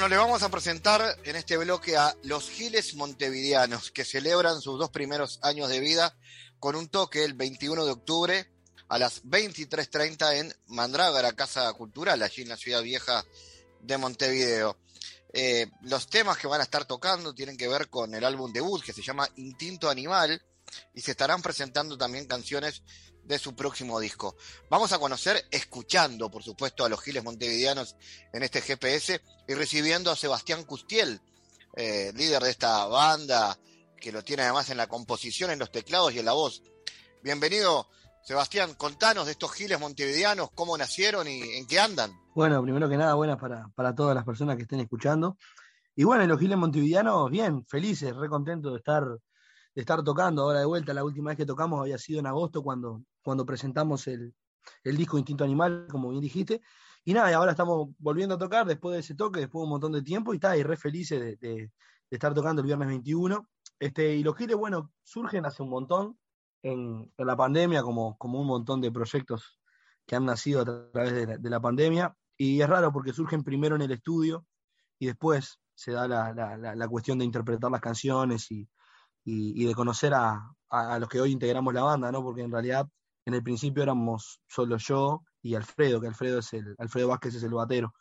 Bueno, 0.00 0.16
le 0.16 0.16
vamos 0.16 0.42
a 0.42 0.48
presentar 0.48 1.18
en 1.24 1.36
este 1.36 1.58
bloque 1.58 1.94
a 1.94 2.16
los 2.22 2.48
Giles 2.48 2.94
Montevideanos, 2.94 3.90
que 3.90 4.06
celebran 4.06 4.62
sus 4.62 4.78
dos 4.78 4.88
primeros 4.88 5.38
años 5.42 5.68
de 5.68 5.78
vida 5.78 6.16
con 6.58 6.74
un 6.74 6.88
toque 6.88 7.22
el 7.22 7.34
21 7.34 7.84
de 7.84 7.90
octubre 7.90 8.50
a 8.88 8.98
las 8.98 9.22
23.30 9.24 10.36
en 10.36 10.54
Mandrágara, 10.68 11.34
Casa 11.34 11.70
Cultural, 11.74 12.22
allí 12.22 12.40
en 12.40 12.48
la 12.48 12.56
ciudad 12.56 12.80
vieja 12.80 13.26
de 13.82 13.98
Montevideo. 13.98 14.78
Eh, 15.34 15.66
los 15.82 16.06
temas 16.08 16.38
que 16.38 16.46
van 16.46 16.62
a 16.62 16.64
estar 16.64 16.86
tocando 16.86 17.34
tienen 17.34 17.58
que 17.58 17.68
ver 17.68 17.90
con 17.90 18.14
el 18.14 18.24
álbum 18.24 18.50
debut 18.50 18.82
que 18.82 18.94
se 18.94 19.02
llama 19.02 19.28
Instinto 19.36 19.90
Animal 19.90 20.42
y 20.94 21.02
se 21.02 21.10
estarán 21.10 21.42
presentando 21.42 21.98
también 21.98 22.24
canciones 22.24 22.82
de 23.24 23.38
su 23.38 23.54
próximo 23.54 24.00
disco. 24.00 24.36
Vamos 24.68 24.92
a 24.92 24.98
conocer, 24.98 25.44
escuchando, 25.50 26.30
por 26.30 26.42
supuesto, 26.42 26.84
a 26.84 26.88
los 26.88 27.00
Giles 27.00 27.24
Montevideanos 27.24 27.96
en 28.32 28.42
este 28.42 28.60
GPS 28.60 29.20
y 29.46 29.54
recibiendo 29.54 30.10
a 30.10 30.16
Sebastián 30.16 30.64
Custiel, 30.64 31.20
eh, 31.76 32.12
líder 32.14 32.42
de 32.42 32.50
esta 32.50 32.86
banda, 32.86 33.58
que 33.96 34.12
lo 34.12 34.22
tiene 34.22 34.42
además 34.42 34.70
en 34.70 34.76
la 34.76 34.88
composición, 34.88 35.50
en 35.50 35.58
los 35.58 35.70
teclados 35.70 36.12
y 36.12 36.18
en 36.18 36.24
la 36.24 36.32
voz. 36.32 36.62
Bienvenido, 37.22 37.88
Sebastián, 38.22 38.74
contanos 38.74 39.26
de 39.26 39.32
estos 39.32 39.52
Giles 39.52 39.78
Montevideanos, 39.78 40.50
cómo 40.54 40.76
nacieron 40.76 41.28
y 41.28 41.40
en 41.56 41.66
qué 41.66 41.80
andan. 41.80 42.12
Bueno, 42.34 42.62
primero 42.62 42.88
que 42.88 42.96
nada, 42.96 43.14
buenas 43.14 43.38
para, 43.38 43.68
para 43.74 43.94
todas 43.94 44.14
las 44.14 44.24
personas 44.24 44.56
que 44.56 44.62
estén 44.62 44.80
escuchando. 44.80 45.36
Y 45.94 46.04
bueno, 46.04 46.26
los 46.26 46.40
Giles 46.40 46.56
Montevideanos, 46.56 47.30
bien, 47.30 47.64
felices, 47.66 48.14
re 48.16 48.28
contentos 48.28 48.72
de 48.72 48.78
estar 48.78 49.04
de 49.74 49.80
estar 49.80 50.02
tocando 50.02 50.42
ahora 50.42 50.60
de 50.60 50.66
vuelta. 50.66 50.94
La 50.94 51.04
última 51.04 51.30
vez 51.30 51.36
que 51.36 51.46
tocamos 51.46 51.80
había 51.80 51.98
sido 51.98 52.20
en 52.20 52.26
agosto 52.26 52.62
cuando, 52.62 53.02
cuando 53.22 53.44
presentamos 53.46 54.06
el, 54.06 54.34
disco 54.84 55.18
Instinto 55.18 55.44
Animal, 55.44 55.86
como 55.90 56.10
bien 56.10 56.20
dijiste. 56.20 56.60
Y 57.04 57.14
nada, 57.14 57.30
y 57.30 57.34
ahora 57.34 57.52
estamos 57.52 57.88
volviendo 57.98 58.34
a 58.34 58.38
tocar 58.38 58.66
después 58.66 58.94
de 58.94 59.00
ese 59.00 59.14
toque, 59.14 59.40
después 59.40 59.60
de 59.60 59.64
un 59.64 59.70
montón 59.70 59.92
de 59.92 60.02
tiempo, 60.02 60.32
y 60.32 60.36
está, 60.36 60.56
y 60.56 60.62
re 60.62 60.76
felices 60.76 61.38
de, 61.40 61.70
estar 62.10 62.34
tocando 62.34 62.60
el 62.60 62.66
viernes 62.66 62.88
21. 62.88 63.48
Este, 63.78 64.16
y 64.16 64.22
los 64.22 64.36
giles, 64.36 64.56
bueno, 64.56 64.92
surgen 65.02 65.46
hace 65.46 65.62
un 65.62 65.70
montón 65.70 66.18
en, 66.62 67.10
la 67.16 67.36
pandemia, 67.36 67.82
como, 67.82 68.16
como 68.18 68.40
un 68.40 68.46
montón 68.46 68.80
de 68.80 68.92
proyectos 68.92 69.58
que 70.06 70.16
han 70.16 70.26
nacido 70.26 70.60
a 70.60 70.90
través 70.92 71.40
de 71.40 71.50
la, 71.50 71.60
pandemia. 71.60 72.14
Y 72.36 72.60
es 72.60 72.68
raro 72.68 72.92
porque 72.92 73.12
surgen 73.12 73.44
primero 73.44 73.76
en 73.76 73.82
el 73.82 73.92
estudio 73.92 74.46
y 74.98 75.06
después 75.06 75.58
se 75.74 75.92
da 75.92 76.06
la, 76.08 76.56
la 76.56 76.88
cuestión 76.88 77.18
de 77.18 77.24
interpretar 77.24 77.70
las 77.70 77.80
canciones 77.80 78.50
y, 78.50 78.68
y, 79.24 79.64
de 79.64 79.74
conocer 79.74 80.14
a, 80.14 80.54
los 80.98 81.08
que 81.08 81.20
hoy 81.20 81.32
integramos 81.32 81.74
la 81.74 81.82
banda, 81.82 82.12
¿no? 82.12 82.22
Porque 82.22 82.42
en 82.42 82.52
realidad 82.52 82.86
en 83.24 83.34
el 83.34 83.42
principio 83.42 83.82
éramos 83.82 84.40
solo 84.48 84.76
yo 84.76 85.22
y 85.42 85.54
Alfredo, 85.54 86.00
que 86.00 86.08
Alfredo 86.08 86.38
es 86.38 86.52
el, 86.52 86.74
Alfredo 86.78 87.08
Vázquez 87.08 87.34
es 87.36 87.42
el 87.42 87.54
batero. 87.54 87.94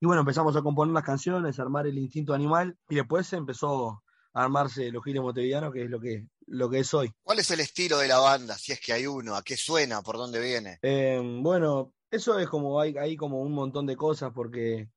Y 0.00 0.06
bueno, 0.06 0.20
empezamos 0.20 0.56
a 0.56 0.62
componer 0.62 0.92
las 0.92 1.04
canciones, 1.04 1.58
a 1.58 1.62
armar 1.62 1.86
el 1.86 1.96
instinto 1.98 2.34
animal, 2.34 2.76
y 2.88 2.96
después 2.96 3.32
empezó 3.32 4.02
a 4.34 4.42
armarse 4.42 4.90
los 4.90 5.02
giles 5.02 5.22
montevideanos, 5.22 5.72
que 5.72 5.84
es 5.84 5.90
lo 5.90 6.00
que, 6.00 6.26
lo 6.46 6.68
que 6.68 6.80
es 6.80 6.92
hoy. 6.92 7.10
¿Cuál 7.22 7.38
es 7.38 7.50
el 7.50 7.60
estilo 7.60 7.98
de 7.98 8.08
la 8.08 8.18
banda, 8.18 8.58
si 8.58 8.72
es 8.72 8.80
que 8.80 8.92
hay 8.92 9.06
uno? 9.06 9.34
¿A 9.34 9.42
qué 9.42 9.56
suena? 9.56 10.02
¿Por 10.02 10.16
dónde 10.16 10.40
viene? 10.40 10.78
Eh, 10.82 11.20
bueno, 11.40 11.94
eso 12.10 12.38
es 12.38 12.48
como, 12.48 12.80
hay, 12.80 12.96
hay 12.98 13.16
como 13.16 13.40
un 13.40 13.52
montón 13.52 13.86
de 13.86 13.96
cosas, 13.96 14.32
porque, 14.34 14.90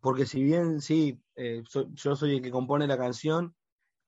porque 0.00 0.24
si 0.24 0.42
bien 0.42 0.80
sí, 0.80 1.20
eh, 1.36 1.62
yo 1.94 2.16
soy 2.16 2.36
el 2.36 2.42
que 2.42 2.50
compone 2.50 2.86
la 2.86 2.96
canción, 2.96 3.54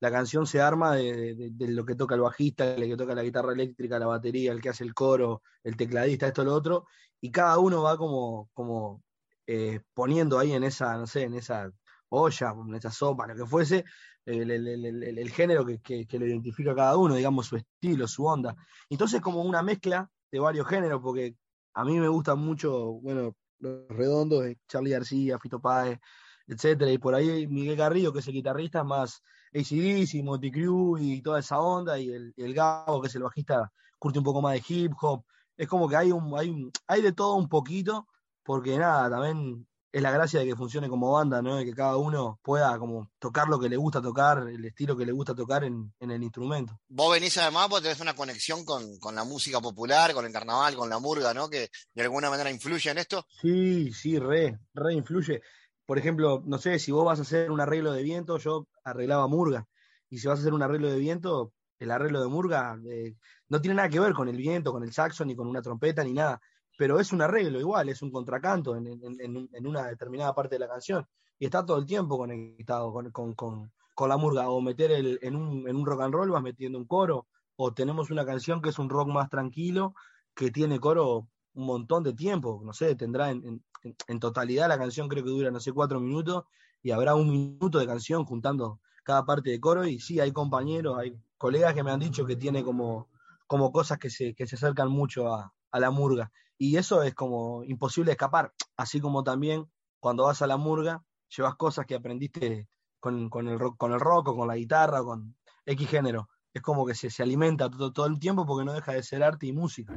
la 0.01 0.11
canción 0.11 0.47
se 0.47 0.61
arma 0.61 0.97
de, 0.97 1.53
lo 1.59 1.85
que 1.85 1.95
toca 1.95 2.15
el 2.15 2.23
bajista, 2.23 2.75
el 2.75 2.89
que 2.89 2.97
toca 2.97 3.15
la 3.15 3.23
guitarra 3.23 3.53
eléctrica, 3.53 3.99
la 3.99 4.07
batería, 4.07 4.51
el 4.53 4.61
que 4.61 4.71
hace 4.71 4.83
el 4.83 4.95
coro, 4.95 5.43
el 5.63 5.77
tecladista, 5.77 6.27
esto, 6.27 6.43
lo 6.43 6.55
otro, 6.55 6.87
y 7.21 7.31
cada 7.31 7.59
uno 7.59 7.83
va 7.83 7.99
como, 7.99 8.49
como 8.55 9.03
eh, 9.47 9.81
poniendo 9.93 10.39
ahí 10.39 10.53
en 10.53 10.65
esa, 10.65 10.97
no 10.97 11.07
sé, 11.07 11.25
en 11.25 11.35
esa 11.35 11.71
olla, 12.09 12.55
en 12.67 12.75
esa 12.75 12.91
sopa, 12.91 13.27
lo 13.27 13.37
que 13.37 13.45
fuese, 13.45 13.85
el, 14.25 15.31
género 15.31 15.67
que, 15.67 15.81
que, 15.81 16.19
lo 16.19 16.27
identifica 16.27 16.75
cada 16.75 16.97
uno, 16.97 17.15
digamos, 17.15 17.47
su 17.47 17.57
estilo, 17.57 18.09
su 18.09 18.25
onda. 18.25 18.57
Entonces, 18.89 19.21
como 19.21 19.43
una 19.43 19.63
mezcla 19.63 20.11
de 20.33 20.41
varios 20.41 20.67
géneros, 20.67 21.01
porque 21.03 21.37
a 21.75 21.85
mí 21.85 22.01
me 22.01 22.09
gustan 22.09 22.39
mucho, 22.39 22.93
bueno, 23.03 23.37
los 23.59 23.87
redondos, 23.89 24.47
Charlie 24.67 24.93
García, 24.93 25.39
Fito 25.39 25.61
Páez, 25.61 25.99
etcétera, 26.47 26.91
y 26.91 26.99
por 26.99 27.15
ahí 27.15 27.47
Miguel 27.47 27.77
Garrido, 27.77 28.13
que 28.13 28.21
es 28.21 28.29
el 28.29 28.35
guitarrista, 28.35 28.83
más 28.83 29.23
ACDC, 29.55 30.53
Crew 30.53 30.99
y 30.99 31.23
toda 31.23 31.41
esa 31.41 31.59
onda, 31.59 31.99
y 31.99 32.11
el, 32.11 32.33
el 32.37 32.55
Gabo, 32.55 33.01
que 33.01 33.09
es 33.09 33.15
el 33.15 33.23
bajista, 33.23 33.73
curte 33.99 34.19
un 34.19 34.25
poco 34.25 34.43
más 34.43 34.55
de 34.55 34.63
hip 34.67 34.93
hop. 35.01 35.25
Es 35.57 35.69
como 35.69 35.89
que 35.89 35.97
hay, 35.97 36.13
un, 36.13 36.37
hay, 36.39 36.71
hay 36.87 37.03
de 37.03 37.13
todo 37.13 37.35
un 37.35 37.49
poquito, 37.49 38.07
porque 38.43 38.79
nada, 38.79 39.11
también 39.11 39.67
es 39.93 40.03
la 40.03 40.11
gracia 40.11 40.41
de 40.41 40.47
que 40.47 40.57
funcione 40.57 40.89
como 40.89 41.13
banda, 41.13 41.43
¿no? 41.43 41.57
De 41.57 41.65
que 41.65 41.75
cada 41.75 41.97
uno 41.97 42.39
pueda 42.43 42.79
como 42.79 43.11
tocar 43.19 43.49
lo 43.49 43.59
que 43.59 43.69
le 43.69 43.77
gusta 43.77 44.01
tocar, 44.01 44.49
el 44.49 44.65
estilo 44.65 44.97
que 44.97 45.05
le 45.05 45.13
gusta 45.13 45.35
tocar 45.35 45.65
en, 45.65 45.93
el 45.99 46.23
instrumento. 46.23 46.79
Vos 46.89 47.13
venís 47.13 47.37
además 47.39 47.69
porque 47.69 47.85
tenés 47.85 48.01
una 48.01 48.15
conexión 48.15 48.65
con, 48.65 48.99
la 49.15 49.25
música 49.25 49.61
popular, 49.61 50.15
con 50.15 50.25
el 50.25 50.33
carnaval, 50.33 50.77
con 50.77 50.89
la 50.89 50.99
murga, 50.99 51.35
¿no? 51.35 51.51
Que 51.51 51.71
de 51.93 52.03
alguna 52.03 52.31
manera 52.31 52.51
influye 52.51 52.91
en 52.91 52.99
esto. 52.99 53.27
Sí, 53.41 53.93
sí, 53.93 54.19
re, 54.19 54.59
re 54.75 54.95
influye 54.95 55.43
por 55.91 55.99
ejemplo, 55.99 56.41
no 56.47 56.59
sé, 56.59 56.79
si 56.79 56.93
vos 56.93 57.05
vas 57.05 57.19
a 57.19 57.23
hacer 57.23 57.51
un 57.51 57.61
arreglo 57.61 57.91
de 57.91 58.05
viento, 58.05 58.39
yo 58.39 58.69
arreglaba 58.85 59.27
murga. 59.27 59.67
Y 60.09 60.19
si 60.19 60.29
vas 60.29 60.39
a 60.39 60.43
hacer 60.43 60.55
un 60.55 60.63
arreglo 60.63 60.89
de 60.89 61.01
viento, 61.01 61.53
el 61.81 61.91
arreglo 61.91 62.21
de 62.21 62.29
murga 62.29 62.79
eh, 62.89 63.17
no 63.49 63.61
tiene 63.61 63.75
nada 63.75 63.89
que 63.89 63.99
ver 63.99 64.13
con 64.13 64.29
el 64.29 64.37
viento, 64.37 64.71
con 64.71 64.85
el 64.85 64.93
saxo, 64.93 65.25
ni 65.25 65.35
con 65.35 65.49
una 65.49 65.63
trompeta, 65.63 66.05
ni 66.05 66.13
nada. 66.13 66.41
Pero 66.79 67.01
es 67.01 67.13
un 67.13 67.23
arreglo 67.23 67.59
igual, 67.59 67.89
es 67.89 68.03
un 68.03 68.13
contracanto 68.13 68.77
en, 68.77 69.67
una 69.67 69.89
determinada 69.89 70.33
parte 70.33 70.55
de 70.55 70.61
la 70.61 70.69
canción. 70.69 71.05
Y 71.41 71.47
está 71.47 71.67
todo 71.67 71.79
el 71.79 71.87
tiempo 71.87 72.17
conectado 72.17 72.93
con, 72.93 73.73
la 74.09 74.17
murga. 74.17 74.49
O 74.49 74.61
meter 74.61 74.93
el, 74.93 75.19
en, 75.23 75.35
un, 75.35 75.69
en 75.69 75.75
un 75.75 75.85
rock 75.85 76.03
and 76.03 76.15
roll 76.15 76.31
vas 76.31 76.43
metiendo 76.45 76.79
un 76.79 76.87
coro. 76.87 77.27
O 77.57 77.75
tenemos 77.75 78.13
una 78.13 78.25
canción 78.25 78.63
que 78.63 78.69
es 78.69 78.79
un 78.79 78.91
rock 78.91 79.09
más 79.09 79.29
tranquilo, 79.29 79.95
que 80.37 80.53
tiene 80.53 80.79
coro 80.79 81.27
un 81.55 81.67
montón 81.67 82.05
de 82.05 82.13
tiempo. 82.13 82.63
No 82.65 82.73
sé, 82.73 82.95
tendrá 82.95 83.33
en, 83.33 83.65
en, 83.83 84.21
totalidad 84.21 84.69
la 84.69 84.79
canción 84.79 85.09
creo 85.09 85.25
que 85.25 85.31
dura, 85.31 85.51
no 85.51 85.61
sé, 85.61 85.73
cuatro 85.73 86.01
minutos 86.01 86.45
y 86.83 86.91
habrá 86.91 87.15
un 87.15 87.31
minuto 87.31 87.79
de 87.79 87.87
canción 87.87 88.25
juntando 88.25 88.81
cada 89.05 89.25
parte 89.25 89.51
de 89.51 89.61
coro 89.61 89.87
y 89.87 90.01
sí, 90.01 90.21
hay 90.21 90.33
compañeros, 90.33 90.99
hay 90.99 91.19
colegas 91.39 91.75
que 91.75 91.83
me 91.83 91.91
han 91.91 92.01
dicho 92.01 92.27
que 92.27 92.37
tiene 92.37 92.63
como, 92.63 93.09
como 93.47 93.73
cosas 93.73 93.99
que 93.99 94.11
se, 94.11 94.35
que 94.35 94.47
se 94.47 94.57
acercan 94.57 94.91
mucho 94.91 95.35
a, 95.35 95.53
la 95.73 95.91
murga 95.91 96.33
y 96.59 96.77
eso 96.77 97.03
es 97.05 97.15
como 97.15 97.63
imposible 97.65 98.13
escapar, 98.13 98.53
así 98.77 99.01
como 99.01 99.23
también 99.23 99.71
cuando 100.01 100.25
vas 100.25 100.43
a 100.43 100.47
la 100.47 100.57
murga 100.57 101.05
llevas 101.37 101.55
cosas 101.55 101.87
que 101.87 101.95
aprendiste 101.95 102.69
con, 102.99 103.31
el, 103.47 103.59
rock, 103.59 103.77
con 103.79 103.93
el 103.93 104.01
rock 104.01 104.29
o 104.29 104.37
con 104.37 104.49
la 104.49 104.57
guitarra, 104.57 105.03
con 105.03 105.37
X 105.65 105.89
género. 105.89 106.29
Es 106.53 106.63
como 106.63 106.85
que 106.85 106.95
se, 106.95 107.09
se 107.09 107.23
alimenta 107.23 107.71
todo, 107.71 107.93
todo 107.93 108.07
el 108.07 108.19
tiempo 108.19 108.45
porque 108.45 108.65
no 108.65 108.73
deja 108.73 108.93
de 108.93 109.03
ser 109.05 109.23
arte 109.23 109.47
y 109.47 109.53
música. 109.53 109.95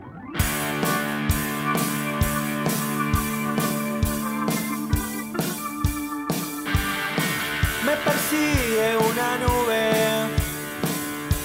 una 8.75 9.37
nube 9.37 9.91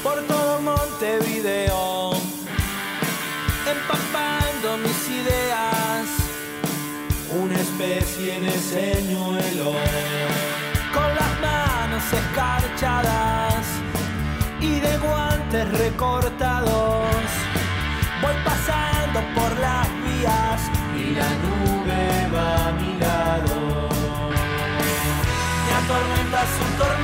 por 0.02 0.18
todo 0.26 0.60
Montevideo, 0.62 2.12
empapando 3.70 4.78
mis 4.78 5.08
ideas, 5.08 6.06
una 7.30 7.60
especie 7.60 8.40
de 8.40 8.50
señuelo, 8.50 9.72
con 10.94 11.14
las 11.20 11.40
manos 11.42 12.04
escarchadas 12.12 13.66
y 14.60 14.80
de 14.80 14.96
guantes 14.96 15.68
recortados, 15.78 17.28
voy 18.22 18.36
pasando 18.42 19.20
por 19.34 19.50
las 19.58 19.86
vías 20.04 20.60
y 20.96 21.14
la 21.14 21.28
nube 21.44 22.34
va 22.34 22.68
a 22.68 22.72
mi 22.72 22.98
lado. 22.98 23.88
tormenta, 25.88 26.40
su 26.42 26.64
tormenta. 26.76 26.97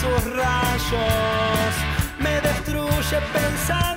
Sus 0.00 0.24
rayos, 0.32 1.74
me 2.20 2.40
destruye 2.40 3.20
pensamientos 3.32 3.87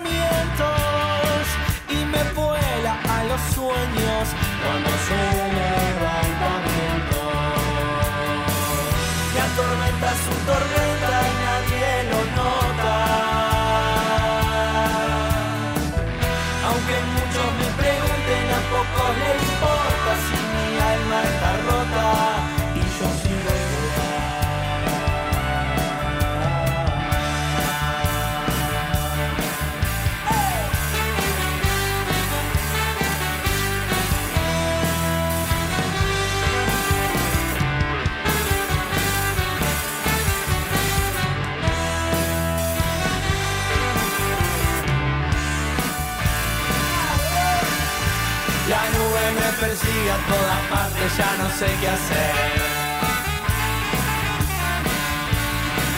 La 48.69 48.83
nube 48.95 49.23
me 49.39 49.49
persigue 49.59 50.11
a 50.11 50.19
todas 50.31 50.61
partes, 50.69 51.17
ya 51.17 51.31
no 51.41 51.49
sé 51.57 51.67
qué 51.81 51.87
hacer. 51.89 52.91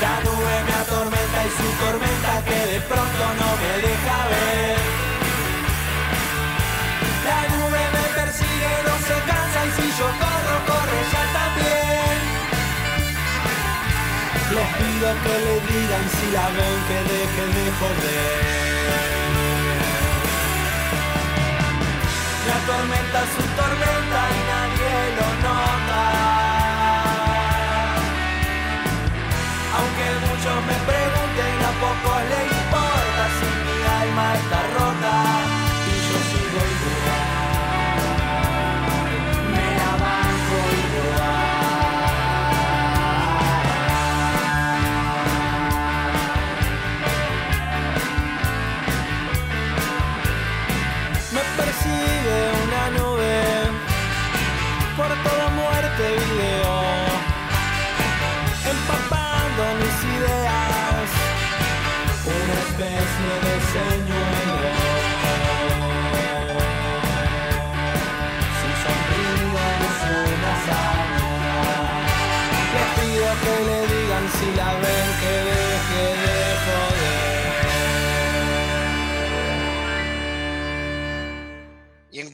La 0.02 0.16
nube 0.26 0.56
me 0.68 0.74
atormenta 0.84 1.40
y 1.48 1.52
su 1.58 1.68
tormenta 1.84 2.34
que 2.48 2.60
de 2.72 2.80
pronto 2.82 3.24
no 3.40 3.50
me 3.62 3.74
deja 3.88 4.18
ver. 4.32 4.78
La 7.28 7.42
nube 7.54 7.82
me 7.96 8.06
persigue, 8.20 8.74
no 8.88 8.96
se 9.08 9.18
cansa 9.30 9.60
y 9.68 9.72
si 9.78 9.88
yo 10.00 10.08
corro, 10.22 10.58
corre 10.70 11.02
ya 11.14 11.24
también. 11.40 12.18
Les 14.56 14.70
pido 14.80 15.08
que 15.24 15.36
le 15.46 15.56
digan 15.70 16.06
si 16.16 16.26
la 16.32 16.48
ven 16.56 16.78
que 16.88 17.00
deje 17.12 17.44
de 17.56 17.66
joder. 17.80 18.83
Me 22.46 22.52
atormenta 22.52 23.22
su 23.34 23.42
tormenta 23.56 24.20
y 24.30 24.42
nadie 24.52 25.16
lo 25.16 25.28
nota. 25.48 25.93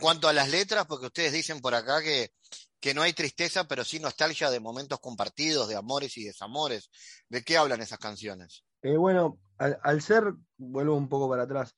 Cuanto 0.10 0.28
a 0.28 0.34
las 0.34 0.49
letras, 0.49 0.88
porque 0.88 1.05
ustedes 1.05 1.32
dicen 1.32 1.60
por 1.62 1.76
acá 1.76 2.01
que, 2.01 2.32
que 2.80 2.95
no 2.95 3.03
hay 3.03 3.14
tristeza, 3.14 3.68
pero 3.68 3.84
sí 3.84 3.99
nostalgia 3.99 4.49
de 4.49 4.60
momentos 4.60 4.99
compartidos, 4.99 5.70
de 5.70 5.76
amores 5.76 6.18
y 6.18 6.24
desamores. 6.24 6.89
¿De 7.30 7.43
qué 7.43 7.60
hablan 7.60 7.80
esas 7.80 7.99
canciones? 7.99 8.66
Eh, 8.82 8.97
bueno, 8.97 9.38
al, 9.60 10.01
ser, 10.01 10.34
vuelvo 10.57 10.95
un 10.95 11.10
poco 11.10 11.30
para 11.30 11.43
atrás, 11.43 11.76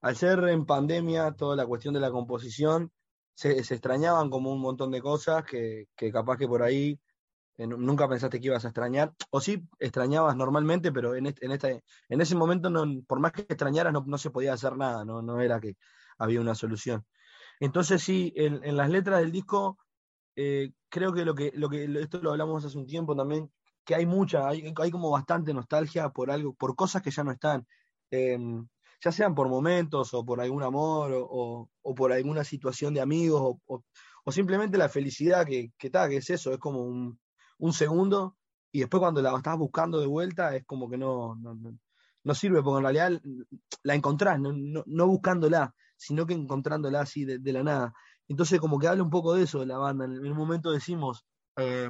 al 0.00 0.16
ser 0.16 0.38
en 0.48 0.64
pandemia, 0.64 1.32
toda 1.32 1.56
la 1.56 1.66
cuestión 1.66 1.92
de 1.92 2.00
la 2.00 2.10
composición, 2.10 2.90
se, 3.34 3.58
extrañaban 3.58 4.30
como 4.30 4.50
un 4.50 4.62
montón 4.62 4.90
de 4.90 5.02
cosas 5.02 5.44
que, 5.44 5.88
que 5.94 6.10
capaz 6.10 6.38
que 6.38 6.48
por 6.48 6.62
ahí 6.62 6.98
eh, 7.58 7.66
nu- 7.66 7.76
nunca 7.76 8.08
pensaste 8.08 8.40
que 8.40 8.46
ibas 8.46 8.64
a 8.64 8.68
extrañar, 8.68 9.12
o 9.28 9.42
sí 9.42 9.62
extrañabas 9.78 10.36
normalmente, 10.36 10.90
pero 10.90 11.16
en, 11.16 11.26
este, 11.26 11.44
en, 11.44 11.52
este, 11.52 11.84
en 12.08 12.20
ese 12.22 12.34
momento, 12.34 12.70
no, 12.70 12.86
por 13.06 13.20
más 13.20 13.32
que 13.32 13.42
extrañaras, 13.42 13.92
no, 13.92 14.02
no 14.06 14.16
se 14.16 14.30
podía 14.30 14.54
hacer 14.54 14.74
nada, 14.74 15.04
no, 15.04 15.20
no 15.20 15.42
era 15.42 15.60
que 15.60 15.76
había 16.16 16.40
una 16.40 16.54
solución. 16.54 17.04
Entonces 17.60 18.02
sí, 18.02 18.32
en, 18.36 18.76
las 18.76 18.90
letras 18.90 19.20
del 19.20 19.32
disco, 19.32 19.78
eh, 20.36 20.72
creo 20.88 21.12
que 21.12 21.24
lo 21.24 21.34
que, 21.34 21.52
lo 21.54 21.68
que, 21.68 21.84
esto 22.00 22.20
lo 22.20 22.32
hablamos 22.32 22.64
hace 22.64 22.78
un 22.78 22.86
tiempo 22.86 23.14
también, 23.16 23.50
que 23.84 23.94
hay 23.94 24.06
mucha, 24.06 24.48
hay, 24.48 24.72
como 24.90 25.10
bastante 25.10 25.52
nostalgia 25.54 26.08
por 26.10 26.30
algo, 26.30 26.54
por 26.54 26.74
cosas 26.74 27.02
que 27.02 27.10
ya 27.10 27.22
no 27.22 27.32
están, 27.32 27.66
eh, 28.10 28.38
ya 29.02 29.12
sean 29.12 29.34
por 29.34 29.48
momentos 29.48 30.14
o 30.14 30.24
por 30.24 30.40
algún 30.40 30.62
amor 30.62 31.12
o, 31.14 31.68
por 31.94 32.12
alguna 32.12 32.44
situación 32.44 32.94
de 32.94 33.00
amigos 33.00 33.56
o, 33.66 33.82
simplemente 34.32 34.78
la 34.78 34.88
felicidad 34.88 35.46
que, 35.46 35.70
que, 35.78 35.90
que 35.90 36.16
es 36.16 36.30
eso, 36.30 36.52
es 36.52 36.58
como 36.58 36.82
un, 36.82 37.18
un 37.58 37.72
segundo 37.72 38.36
y 38.72 38.80
después 38.80 39.00
cuando 39.00 39.22
la 39.22 39.36
estás 39.36 39.56
buscando 39.56 40.00
de 40.00 40.06
vuelta 40.06 40.56
es 40.56 40.64
como 40.64 40.88
que 40.88 40.96
no, 40.96 41.36
no, 41.36 42.34
sirve, 42.34 42.62
porque 42.62 42.78
en 42.78 42.82
realidad 42.82 43.22
la 43.82 43.94
encontrás, 43.94 44.40
no, 44.40 44.52
no 44.86 45.06
buscándola, 45.06 45.74
sino 45.96 46.26
que 46.26 46.34
encontrándola 46.34 47.00
así 47.00 47.24
de, 47.24 47.52
la 47.52 47.62
nada. 47.62 47.94
Entonces 48.28 48.60
como 48.60 48.78
que 48.78 48.88
habla 48.88 49.02
un 49.02 49.10
poco 49.10 49.34
de 49.34 49.44
eso 49.44 49.60
de 49.60 49.66
la 49.66 49.78
banda. 49.78 50.04
En 50.04 50.30
un 50.30 50.36
momento 50.36 50.70
decimos, 50.70 51.24
eh, 51.56 51.88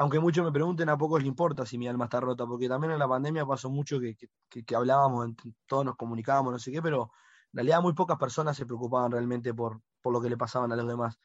aunque 0.00 0.18
muchos 0.18 0.42
me 0.42 0.50
pregunten, 0.50 0.88
a 0.88 0.96
pocos 0.96 1.20
les 1.20 1.28
importa 1.28 1.66
si 1.66 1.76
mi 1.76 1.86
alma 1.86 2.04
está 2.06 2.20
rota, 2.20 2.46
porque 2.46 2.68
también 2.68 2.92
en 2.92 2.98
la 2.98 3.06
pandemia 3.06 3.44
pasó 3.44 3.68
mucho 3.68 4.00
que, 4.00 4.16
que, 4.48 4.74
hablábamos, 4.74 5.28
todos 5.66 5.84
nos 5.84 5.94
comunicábamos, 5.96 6.52
no 6.52 6.58
sé 6.58 6.72
qué, 6.72 6.80
pero 6.80 7.10
en 7.52 7.58
realidad 7.58 7.82
muy 7.82 7.92
pocas 7.92 8.16
personas 8.16 8.56
se 8.56 8.64
preocupaban 8.64 9.12
realmente 9.12 9.52
por, 9.52 9.82
por 10.00 10.14
lo 10.14 10.20
que 10.22 10.30
le 10.30 10.38
pasaban 10.38 10.72
a 10.72 10.76
los 10.76 10.86
demás. 10.86 11.18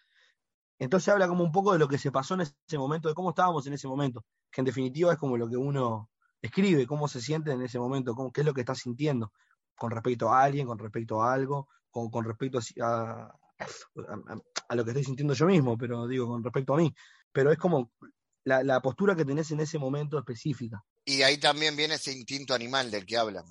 Entonces 0.77 1.07
habla 1.07 1.29
como 1.29 1.43
un 1.43 1.53
poco 1.53 1.71
de 1.71 1.79
lo 1.79 1.87
que 1.87 1.97
se 1.97 2.11
pasó 2.11 2.33
en 2.33 2.41
ese 2.41 2.77
momento, 2.77 3.07
de 3.07 3.15
cómo 3.15 3.29
estábamos 3.29 3.65
en 3.65 3.73
ese 3.73 3.87
momento, 3.87 4.25
que 4.51 4.59
en 4.59 4.65
definitiva 4.65 5.13
es 5.13 5.17
como 5.17 5.37
lo 5.37 5.47
que 5.47 5.55
uno 5.55 6.09
escribe, 6.41 6.85
cómo 6.85 7.07
se 7.07 7.21
siente 7.21 7.51
en 7.53 7.61
ese 7.61 7.79
momento, 7.79 8.13
cómo, 8.13 8.33
qué 8.33 8.41
es 8.41 8.45
lo 8.45 8.53
que 8.53 8.59
está 8.61 8.75
sintiendo 8.75 9.31
con 9.75 9.91
respecto 9.91 10.29
a 10.29 10.43
alguien, 10.43 10.67
con 10.67 10.79
respecto 10.79 11.21
a 11.21 11.33
algo, 11.33 11.67
con, 11.89 12.09
con 12.09 12.25
respecto 12.25 12.59
a, 12.81 13.37
a, 13.59 14.39
a, 14.67 14.75
lo 14.75 14.83
que 14.83 14.91
estoy 14.91 15.03
sintiendo 15.03 15.33
yo 15.33 15.45
mismo, 15.45 15.77
pero 15.77 16.07
digo, 16.07 16.27
con 16.27 16.43
respecto 16.43 16.73
a 16.73 16.77
mí. 16.77 16.93
Pero 17.31 17.51
es 17.51 17.57
como 17.57 17.91
la, 18.43 18.63
la, 18.63 18.81
postura 18.81 19.15
que 19.15 19.25
tenés 19.25 19.51
en 19.51 19.59
ese 19.59 19.77
momento 19.79 20.17
específica. 20.17 20.83
Y 21.03 21.21
ahí 21.21 21.37
también 21.37 21.75
viene 21.75 21.95
ese 21.95 22.13
instinto 22.13 22.53
animal 22.53 22.91
del 22.91 23.05
que 23.05 23.17
hablan. 23.17 23.45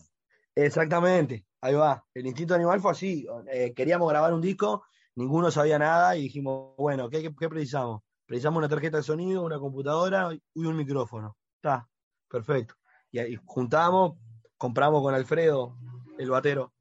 Exactamente, 0.55 1.47
ahí 1.61 1.75
va. 1.75 2.05
El 2.15 2.27
instinto 2.27 2.55
animal 2.55 2.81
fue 2.81 2.93
así. 2.93 3.27
Eh, 3.53 3.73
queríamos 3.75 4.09
grabar 4.09 4.33
un 4.33 4.41
disco, 4.41 4.85
ninguno 5.17 5.51
sabía 5.51 5.79
nada 5.79 6.17
y 6.17 6.23
dijimos, 6.23 6.75
bueno, 6.77 7.11
¿qué, 7.11 7.23
qué, 7.23 7.35
qué 7.39 7.49
precisamos? 7.49 8.03
Precisamos 8.27 8.59
una 8.59 8.69
tarjeta 8.69 8.99
de 8.99 9.03
sonido, 9.03 9.43
una 9.43 9.59
computadora 9.59 10.31
y 10.33 10.65
un 10.65 10.77
micrófono. 10.77 11.37
Está, 11.57 11.89
perfecto. 12.29 12.75
Y 13.11 13.19
ahí 13.19 13.39
juntamos, 13.45 14.19
compramos 14.57 15.03
con 15.03 15.15
Alfredo, 15.15 15.77
el 16.19 16.31
batero, 16.31 16.73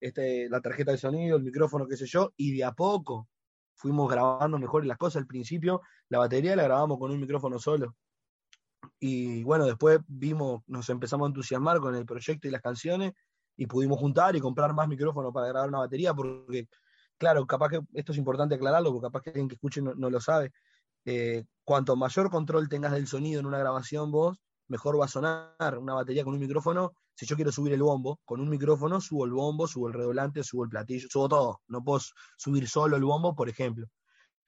este, 0.00 0.48
la 0.48 0.60
tarjeta 0.60 0.92
de 0.92 0.98
sonido, 0.98 1.36
el 1.36 1.42
micrófono, 1.42 1.86
qué 1.86 1.96
sé 1.96 2.06
yo, 2.06 2.32
y 2.36 2.56
de 2.56 2.64
a 2.64 2.72
poco 2.72 3.28
fuimos 3.74 4.10
grabando 4.10 4.58
mejor 4.58 4.84
las 4.86 4.98
cosas. 4.98 5.22
Al 5.22 5.26
principio 5.26 5.82
la 6.08 6.18
batería 6.18 6.56
la 6.56 6.64
grabamos 6.64 6.98
con 6.98 7.10
un 7.10 7.20
micrófono 7.20 7.58
solo. 7.58 7.96
Y 8.98 9.42
bueno, 9.44 9.66
después 9.66 10.00
vimos, 10.06 10.62
nos 10.66 10.88
empezamos 10.90 11.26
a 11.26 11.28
entusiasmar 11.28 11.80
con 11.80 11.94
el 11.94 12.04
proyecto 12.04 12.48
y 12.48 12.50
las 12.50 12.62
canciones 12.62 13.12
y 13.56 13.66
pudimos 13.66 13.98
juntar 13.98 14.36
y 14.36 14.40
comprar 14.40 14.74
más 14.74 14.88
micrófonos 14.88 15.32
para 15.32 15.48
grabar 15.48 15.68
una 15.68 15.80
batería 15.80 16.14
porque, 16.14 16.68
claro, 17.18 17.46
capaz 17.46 17.70
que 17.70 17.80
esto 17.94 18.12
es 18.12 18.18
importante 18.18 18.54
aclararlo 18.54 18.92
porque 18.92 19.06
capaz 19.06 19.22
que 19.22 19.30
alguien 19.30 19.48
que 19.48 19.54
escuche 19.54 19.82
no, 19.82 19.94
lo 19.94 20.20
sabe. 20.20 20.52
Eh, 21.04 21.44
cuanto 21.64 21.96
mayor 21.96 22.30
control 22.30 22.68
tengas 22.68 22.92
del 22.92 23.06
sonido 23.06 23.40
en 23.40 23.46
una 23.46 23.58
grabación 23.58 24.10
vos, 24.10 24.38
mejor 24.70 24.98
va 24.98 25.06
a 25.06 25.08
sonar 25.08 25.78
una 25.78 25.94
batería 25.94 26.22
con 26.24 26.32
un 26.32 26.40
micrófono. 26.40 26.92
Si 27.14 27.26
yo 27.26 27.34
quiero 27.34 27.50
subir 27.50 27.72
el 27.72 27.82
bombo, 27.82 28.20
con 28.24 28.40
un 28.40 28.48
micrófono 28.48 29.00
subo 29.00 29.24
el 29.24 29.32
bombo, 29.32 29.66
subo 29.66 29.88
el 29.88 29.94
redoblante, 29.94 30.44
subo 30.44 30.62
el 30.64 30.70
platillo, 30.70 31.08
subo 31.10 31.28
todo. 31.28 31.60
No 31.66 31.82
puedo 31.82 32.00
subir 32.36 32.68
solo 32.68 32.96
el 32.96 33.02
bombo, 33.02 33.34
por 33.34 33.48
ejemplo. 33.48 33.88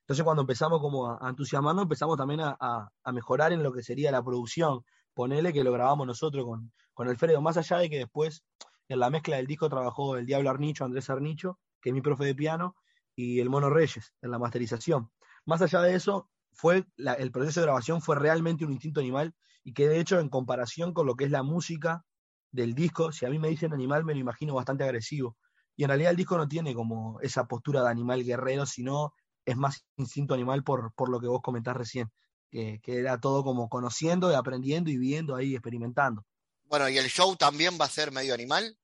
Entonces 0.02 0.24
cuando 0.24 0.42
empezamos 0.42 0.80
como 0.80 1.10
a, 1.10 1.28
entusiasmarnos, 1.28 1.82
empezamos 1.82 2.16
también 2.16 2.40
a, 2.40 2.56
a, 2.58 3.12
mejorar 3.12 3.52
en 3.52 3.64
lo 3.64 3.72
que 3.72 3.82
sería 3.82 4.12
la 4.12 4.22
producción. 4.22 4.84
Ponele 5.12 5.52
que 5.52 5.64
lo 5.64 5.72
grabamos 5.72 6.06
nosotros 6.06 6.44
con, 6.44 6.72
con 6.94 7.08
Alfredo, 7.08 7.42
más 7.42 7.56
allá 7.56 7.78
de 7.78 7.90
que 7.90 7.98
después 7.98 8.44
en 8.88 9.00
la 9.00 9.10
mezcla 9.10 9.36
del 9.36 9.46
disco 9.48 9.68
trabajó 9.68 10.16
el 10.16 10.24
Diablo 10.24 10.50
Arnicho, 10.50 10.84
Andrés 10.84 11.10
Arnicho, 11.10 11.58
que 11.80 11.90
es 11.90 11.94
mi 11.94 12.00
profe 12.00 12.24
de 12.24 12.34
piano, 12.34 12.76
y 13.16 13.40
el 13.40 13.50
Mono 13.50 13.70
Reyes 13.70 14.14
en 14.22 14.30
la 14.30 14.38
masterización. 14.38 15.10
Más 15.44 15.60
allá 15.62 15.82
de 15.82 15.94
eso, 15.96 16.30
fue 16.52 16.84
el 16.96 17.32
proceso 17.32 17.60
de 17.60 17.66
grabación 17.66 18.00
fue 18.00 18.16
realmente 18.16 18.64
un 18.64 18.72
instinto 18.72 19.00
animal 19.00 19.34
y 19.64 19.74
que 19.74 19.88
de 19.88 20.00
hecho 20.00 20.18
en 20.18 20.28
comparación 20.28 20.92
con 20.92 21.06
lo 21.06 21.14
que 21.14 21.24
es 21.24 21.30
la 21.30 21.42
música 21.42 22.04
del 22.50 22.74
disco, 22.74 23.12
si 23.12 23.24
a 23.26 23.30
mí 23.30 23.38
me 23.38 23.48
dicen 23.48 23.72
animal 23.72 24.04
me 24.04 24.14
lo 24.14 24.20
imagino 24.20 24.54
bastante 24.54 24.84
agresivo. 24.84 25.36
Y 25.76 25.84
en 25.84 25.88
realidad 25.88 26.10
el 26.10 26.16
disco 26.16 26.36
no 26.36 26.48
tiene 26.48 26.74
como 26.74 27.18
esa 27.20 27.46
postura 27.46 27.82
de 27.82 27.88
animal 27.88 28.24
guerrero, 28.24 28.66
sino 28.66 29.14
es 29.44 29.56
más 29.56 29.84
instinto 29.96 30.34
animal 30.34 30.62
por, 30.62 30.92
por 30.94 31.08
lo 31.08 31.18
que 31.20 31.28
vos 31.28 31.40
comentás 31.42 31.76
recién, 31.76 32.10
que, 32.50 32.80
que 32.82 32.98
era 32.98 33.18
todo 33.20 33.42
como 33.42 33.68
conociendo 33.68 34.30
y 34.30 34.34
aprendiendo 34.34 34.90
y 34.90 34.98
viendo 34.98 35.34
ahí, 35.34 35.54
experimentando. 35.54 36.24
Bueno, 36.64 36.88
¿y 36.88 36.98
el 36.98 37.06
show 37.06 37.36
también 37.36 37.78
va 37.80 37.86
a 37.86 37.88
ser 37.88 38.12
medio 38.12 38.34
animal? 38.34 38.76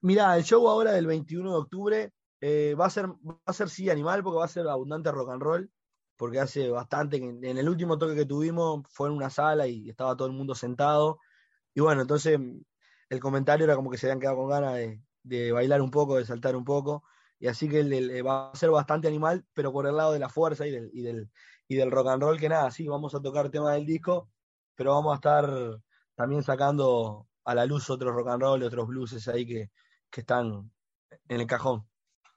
Mira, 0.00 0.36
el 0.36 0.44
show 0.44 0.68
ahora 0.68 0.92
del 0.92 1.06
21 1.06 1.50
de 1.50 1.56
octubre 1.56 2.12
eh, 2.40 2.74
va, 2.78 2.86
a 2.86 2.90
ser, 2.90 3.06
va 3.08 3.38
a 3.46 3.52
ser 3.52 3.70
sí 3.70 3.88
animal 3.88 4.22
porque 4.22 4.38
va 4.38 4.44
a 4.46 4.48
ser 4.48 4.66
abundante 4.66 5.12
rock 5.12 5.30
and 5.30 5.42
roll, 5.42 5.72
porque 6.16 6.40
hace 6.40 6.70
bastante, 6.70 7.16
en, 7.16 7.44
el 7.44 7.68
último 7.68 7.98
toque 7.98 8.14
que 8.14 8.26
tuvimos 8.26 8.84
fue 8.90 9.08
en 9.08 9.14
una 9.14 9.30
sala 9.30 9.66
y 9.66 9.88
estaba 9.90 10.16
todo 10.16 10.28
el 10.28 10.34
mundo 10.34 10.54
sentado. 10.54 11.18
Y 11.74 11.80
bueno, 11.80 12.02
entonces 12.02 12.38
el 13.08 13.20
comentario 13.20 13.64
era 13.64 13.76
como 13.76 13.90
que 13.90 13.98
se 13.98 14.06
habían 14.06 14.20
quedado 14.20 14.36
con 14.36 14.48
ganas 14.50 14.74
de, 14.74 15.02
de 15.22 15.52
bailar 15.52 15.82
un 15.82 15.90
poco, 15.90 16.16
de 16.16 16.26
saltar 16.26 16.56
un 16.56 16.64
poco. 16.64 17.04
Y 17.38 17.48
así 17.48 17.68
que 17.68 17.80
el, 17.80 18.26
va 18.26 18.50
a 18.50 18.56
ser 18.56 18.70
bastante 18.70 19.08
animal, 19.08 19.44
pero 19.52 19.72
por 19.72 19.86
el 19.86 19.96
lado 19.96 20.12
de 20.12 20.20
la 20.20 20.28
fuerza 20.28 20.66
y 20.66 20.70
del, 20.70 20.90
y 20.92 21.02
del, 21.02 21.30
y 21.66 21.76
del 21.76 21.90
rock 21.90 22.08
and 22.08 22.22
roll, 22.22 22.38
que 22.38 22.48
nada, 22.48 22.70
sí, 22.70 22.86
vamos 22.86 23.14
a 23.14 23.20
tocar 23.20 23.50
temas 23.50 23.74
del 23.74 23.86
disco, 23.86 24.30
pero 24.76 24.94
vamos 24.94 25.12
a 25.12 25.16
estar 25.16 25.80
también 26.14 26.42
sacando 26.42 27.26
a 27.44 27.54
la 27.54 27.66
luz 27.66 27.90
otros 27.90 28.14
rock 28.14 28.28
and 28.28 28.42
roll, 28.42 28.62
otros 28.62 28.86
blueses 28.86 29.26
ahí 29.28 29.44
que, 29.46 29.70
que 30.10 30.20
están 30.20 30.70
en 31.28 31.40
el 31.40 31.46
cajón. 31.46 31.84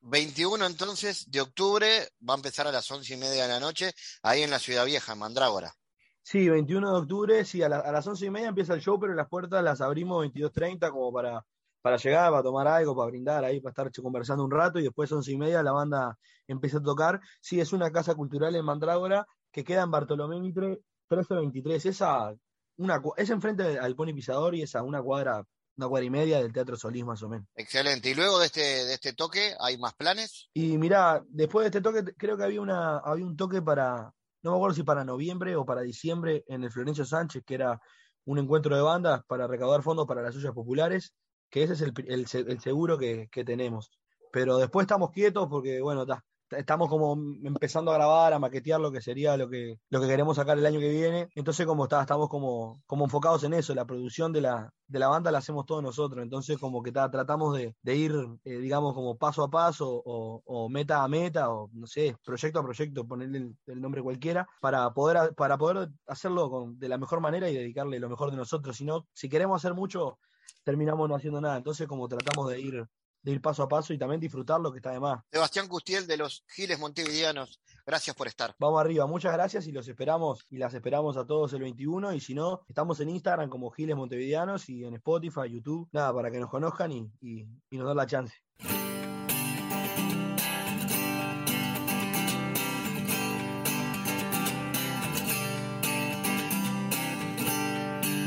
21 0.05 0.67
entonces 0.67 1.29
de 1.31 1.41
octubre, 1.41 1.87
va 2.27 2.35
a 2.35 2.37
empezar 2.37 2.67
a 2.67 2.71
las 2.71 2.89
once 2.91 3.15
y 3.15 3.17
media 3.17 3.43
de 3.43 3.49
la 3.49 3.59
noche, 3.59 3.91
ahí 4.21 4.43
en 4.43 4.51
la 4.51 4.59
Ciudad 4.59 4.85
Vieja, 4.85 5.13
en 5.13 5.19
Mandrágora. 5.19 5.73
Sí, 6.21 6.47
21 6.47 6.91
de 6.91 6.97
octubre, 6.97 7.45
sí, 7.45 7.63
a, 7.63 7.69
la, 7.69 7.79
a 7.79 7.91
las 7.91 8.05
once 8.05 8.25
y 8.25 8.29
media 8.29 8.49
empieza 8.49 8.75
el 8.75 8.81
show, 8.81 8.99
pero 8.99 9.15
las 9.15 9.27
puertas 9.27 9.63
las 9.63 9.81
abrimos 9.81 10.23
22.30 10.25 10.91
como 10.91 11.11
para, 11.11 11.43
para 11.81 11.97
llegar, 11.97 12.29
para 12.29 12.43
tomar 12.43 12.67
algo, 12.67 12.95
para 12.95 13.09
brindar 13.09 13.43
ahí, 13.43 13.59
para 13.59 13.71
estar 13.71 14.03
conversando 14.03 14.43
un 14.43 14.51
rato 14.51 14.79
y 14.79 14.83
después 14.83 15.11
once 15.11 15.31
y 15.31 15.37
media 15.37 15.63
la 15.63 15.71
banda 15.71 16.17
empieza 16.47 16.77
a 16.77 16.83
tocar. 16.83 17.19
Sí, 17.41 17.59
es 17.59 17.73
una 17.73 17.91
casa 17.91 18.13
cultural 18.13 18.55
en 18.55 18.65
Mandrágora 18.65 19.25
que 19.51 19.63
queda 19.63 19.83
en 19.83 19.91
Bartolomé 19.91 20.39
Mitre 20.39 20.81
1323, 21.09 21.85
esa, 21.85 22.35
una, 22.77 23.01
es 23.17 23.29
enfrente 23.29 23.79
al 23.79 23.95
Pony 23.95 24.13
Pisador 24.13 24.53
y 24.55 24.63
es 24.63 24.75
a 24.75 24.83
una 24.83 25.01
cuadra 25.01 25.43
una 25.77 25.87
cuadra 25.87 26.05
y 26.05 26.09
media 26.09 26.41
del 26.41 26.53
Teatro 26.53 26.77
Solís, 26.77 27.05
más 27.05 27.21
o 27.23 27.29
menos. 27.29 27.47
Excelente. 27.55 28.09
¿Y 28.09 28.15
luego 28.15 28.39
de 28.39 28.45
este, 28.45 28.61
de 28.61 28.93
este 28.93 29.13
toque 29.13 29.53
hay 29.59 29.77
más 29.77 29.93
planes? 29.93 30.49
Y 30.53 30.77
mirá, 30.77 31.23
después 31.27 31.63
de 31.63 31.67
este 31.67 31.81
toque, 31.81 32.13
creo 32.17 32.37
que 32.37 32.43
había, 32.43 32.61
una, 32.61 32.97
había 32.99 33.25
un 33.25 33.35
toque 33.35 33.61
para, 33.61 34.11
no 34.41 34.51
me 34.51 34.57
acuerdo 34.57 34.75
si 34.75 34.83
para 34.83 35.03
noviembre 35.03 35.55
o 35.55 35.65
para 35.65 35.81
diciembre, 35.81 36.43
en 36.47 36.63
el 36.63 36.71
Florencio 36.71 37.05
Sánchez, 37.05 37.43
que 37.45 37.55
era 37.55 37.79
un 38.25 38.39
encuentro 38.39 38.75
de 38.75 38.81
bandas 38.81 39.21
para 39.27 39.47
recaudar 39.47 39.83
fondos 39.83 40.07
para 40.07 40.21
las 40.21 40.35
ollas 40.35 40.53
populares, 40.53 41.13
que 41.49 41.63
ese 41.63 41.73
es 41.73 41.81
el, 41.81 41.93
el, 42.07 42.25
el 42.47 42.59
seguro 42.59 42.97
que, 42.97 43.27
que, 43.31 43.43
tenemos. 43.43 43.91
Pero 44.31 44.57
después 44.57 44.85
estamos 44.85 45.11
quietos 45.11 45.47
porque, 45.49 45.81
bueno, 45.81 46.01
está 46.01 46.23
estamos 46.57 46.89
como 46.89 47.13
empezando 47.43 47.91
a 47.91 47.95
grabar, 47.95 48.33
a 48.33 48.39
maquetear 48.39 48.79
lo 48.79 48.91
que 48.91 49.01
sería 49.01 49.37
lo 49.37 49.49
que, 49.49 49.79
lo 49.89 50.01
que 50.01 50.07
queremos 50.07 50.35
sacar 50.37 50.57
el 50.57 50.65
año 50.65 50.79
que 50.79 50.89
viene. 50.89 51.29
Entonces, 51.35 51.65
como 51.65 51.83
está, 51.85 52.01
estamos 52.01 52.29
como, 52.29 52.81
como 52.85 53.05
enfocados 53.05 53.43
en 53.43 53.53
eso, 53.53 53.73
la 53.75 53.85
producción 53.85 54.31
de 54.33 54.41
la, 54.41 54.73
de 54.87 54.99
la 54.99 55.07
banda 55.07 55.31
la 55.31 55.39
hacemos 55.39 55.65
todos 55.65 55.83
nosotros. 55.83 56.23
Entonces, 56.23 56.57
como 56.57 56.83
que 56.83 56.91
ta, 56.91 57.09
tratamos 57.09 57.57
de, 57.57 57.75
de 57.81 57.95
ir, 57.95 58.13
eh, 58.43 58.57
digamos, 58.57 58.93
como 58.93 59.17
paso 59.17 59.43
a 59.43 59.49
paso 59.49 60.01
o, 60.05 60.41
o, 60.45 60.69
meta 60.69 61.03
a 61.03 61.07
meta 61.07 61.49
o, 61.51 61.69
no 61.73 61.87
sé, 61.87 62.15
proyecto 62.23 62.59
a 62.59 62.63
proyecto, 62.63 63.07
ponerle 63.07 63.53
el, 63.65 63.81
nombre 63.81 64.01
cualquiera, 64.01 64.47
para 64.61 64.89
poder, 64.93 65.33
para 65.35 65.57
poder 65.57 65.89
hacerlo 66.07 66.49
con, 66.49 66.79
de 66.79 66.89
la 66.89 66.97
mejor 66.97 67.19
manera 67.19 67.49
y 67.49 67.55
dedicarle 67.55 67.99
lo 67.99 68.09
mejor 68.09 68.31
de 68.31 68.37
nosotros. 68.37 68.77
Si 68.77 68.85
no, 68.85 69.07
si 69.13 69.29
queremos 69.29 69.61
hacer 69.61 69.73
mucho, 69.73 70.19
terminamos 70.63 71.09
no 71.09 71.15
haciendo 71.15 71.41
nada. 71.41 71.57
Entonces, 71.57 71.87
como 71.87 72.07
tratamos 72.07 72.49
de 72.49 72.59
ir 72.59 72.85
de 73.25 73.31
ir 73.31 73.41
paso 73.41 73.63
a 73.63 73.67
paso 73.67 73.91
y 73.91 73.97
también 73.97 74.21
disfrutar 74.21 74.61
lo 74.61 74.71
que 74.71 74.77
está 74.77 74.91
de 74.91 74.99
más. 74.99 75.23
Sebastián 75.31 75.67
Custiel 75.67 76.05
de 76.05 76.15
los 76.15 76.45
Giles 76.47 76.79
Montevideanos, 76.79 77.59
gracias 77.83 78.15
por 78.15 78.27
estar. 78.27 78.55
Vamos 78.59 78.79
arriba, 78.79 79.07
muchas 79.07 79.33
gracias 79.33 79.65
y 79.65 79.71
los 79.71 79.87
esperamos 79.87 80.45
y 80.47 80.57
las 80.57 80.75
esperamos 80.75 81.17
a 81.17 81.25
todos 81.25 81.51
el 81.53 81.61
21 81.61 82.13
y 82.13 82.19
si 82.19 82.35
no, 82.35 82.61
estamos 82.69 82.99
en 82.99 83.09
Instagram 83.09 83.49
como 83.49 83.71
Giles 83.71 83.95
Montevideanos 83.95 84.69
y 84.69 84.85
en 84.85 84.93
Spotify, 84.93 85.49
YouTube, 85.49 85.89
nada, 85.91 86.13
para 86.13 86.29
que 86.29 86.39
nos 86.39 86.51
conozcan 86.51 86.91
y, 86.91 87.11
y, 87.19 87.47
y 87.71 87.77
nos 87.77 87.87
den 87.87 87.97
la 87.97 88.05
chance. 88.05 88.35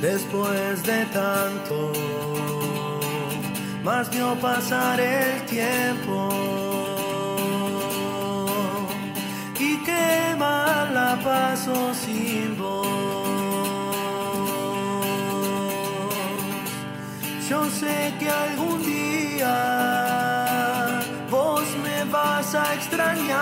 Después 0.00 0.82
de 0.84 1.04
tanto 1.06 2.67
más 3.84 4.10
vio 4.10 4.34
pasar 4.36 5.00
el 5.00 5.42
tiempo 5.46 6.28
y 9.58 9.76
qué 9.84 10.34
mal 10.38 10.94
la 10.94 11.18
paso 11.22 11.94
sin 11.94 12.56
vos. 12.58 12.86
Yo 17.48 17.64
sé 17.70 18.14
que 18.18 18.28
algún 18.28 18.82
día 18.84 19.54
vos 21.30 21.64
me 21.82 22.04
vas 22.10 22.54
a 22.54 22.74
extrañar 22.74 23.38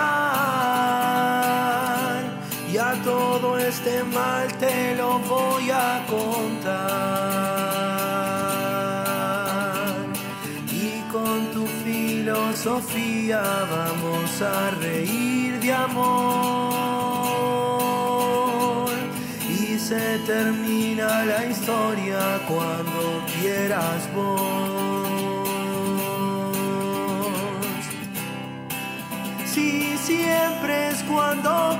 y 2.71 2.77
a 2.77 2.93
todo 3.03 3.57
este 3.57 4.03
mal 4.03 4.47
te 4.59 4.95
lo 4.95 5.19
voy 5.19 5.69
a 5.71 6.05
contar. 6.07 7.96
Filosofía 12.67 13.41
vamos 13.71 14.41
a 14.41 14.71
reír 14.71 15.57
de 15.61 15.71
amor 15.71 16.09
y 19.49 19.79
se 19.79 20.19
termina 20.25 21.23
la 21.23 21.45
historia 21.45 22.19
cuando 22.45 23.23
quieras 23.39 24.09
vos. 24.13 25.07
Si 29.45 29.97
siempre 29.97 30.89
es 30.89 31.03
cuando 31.03 31.79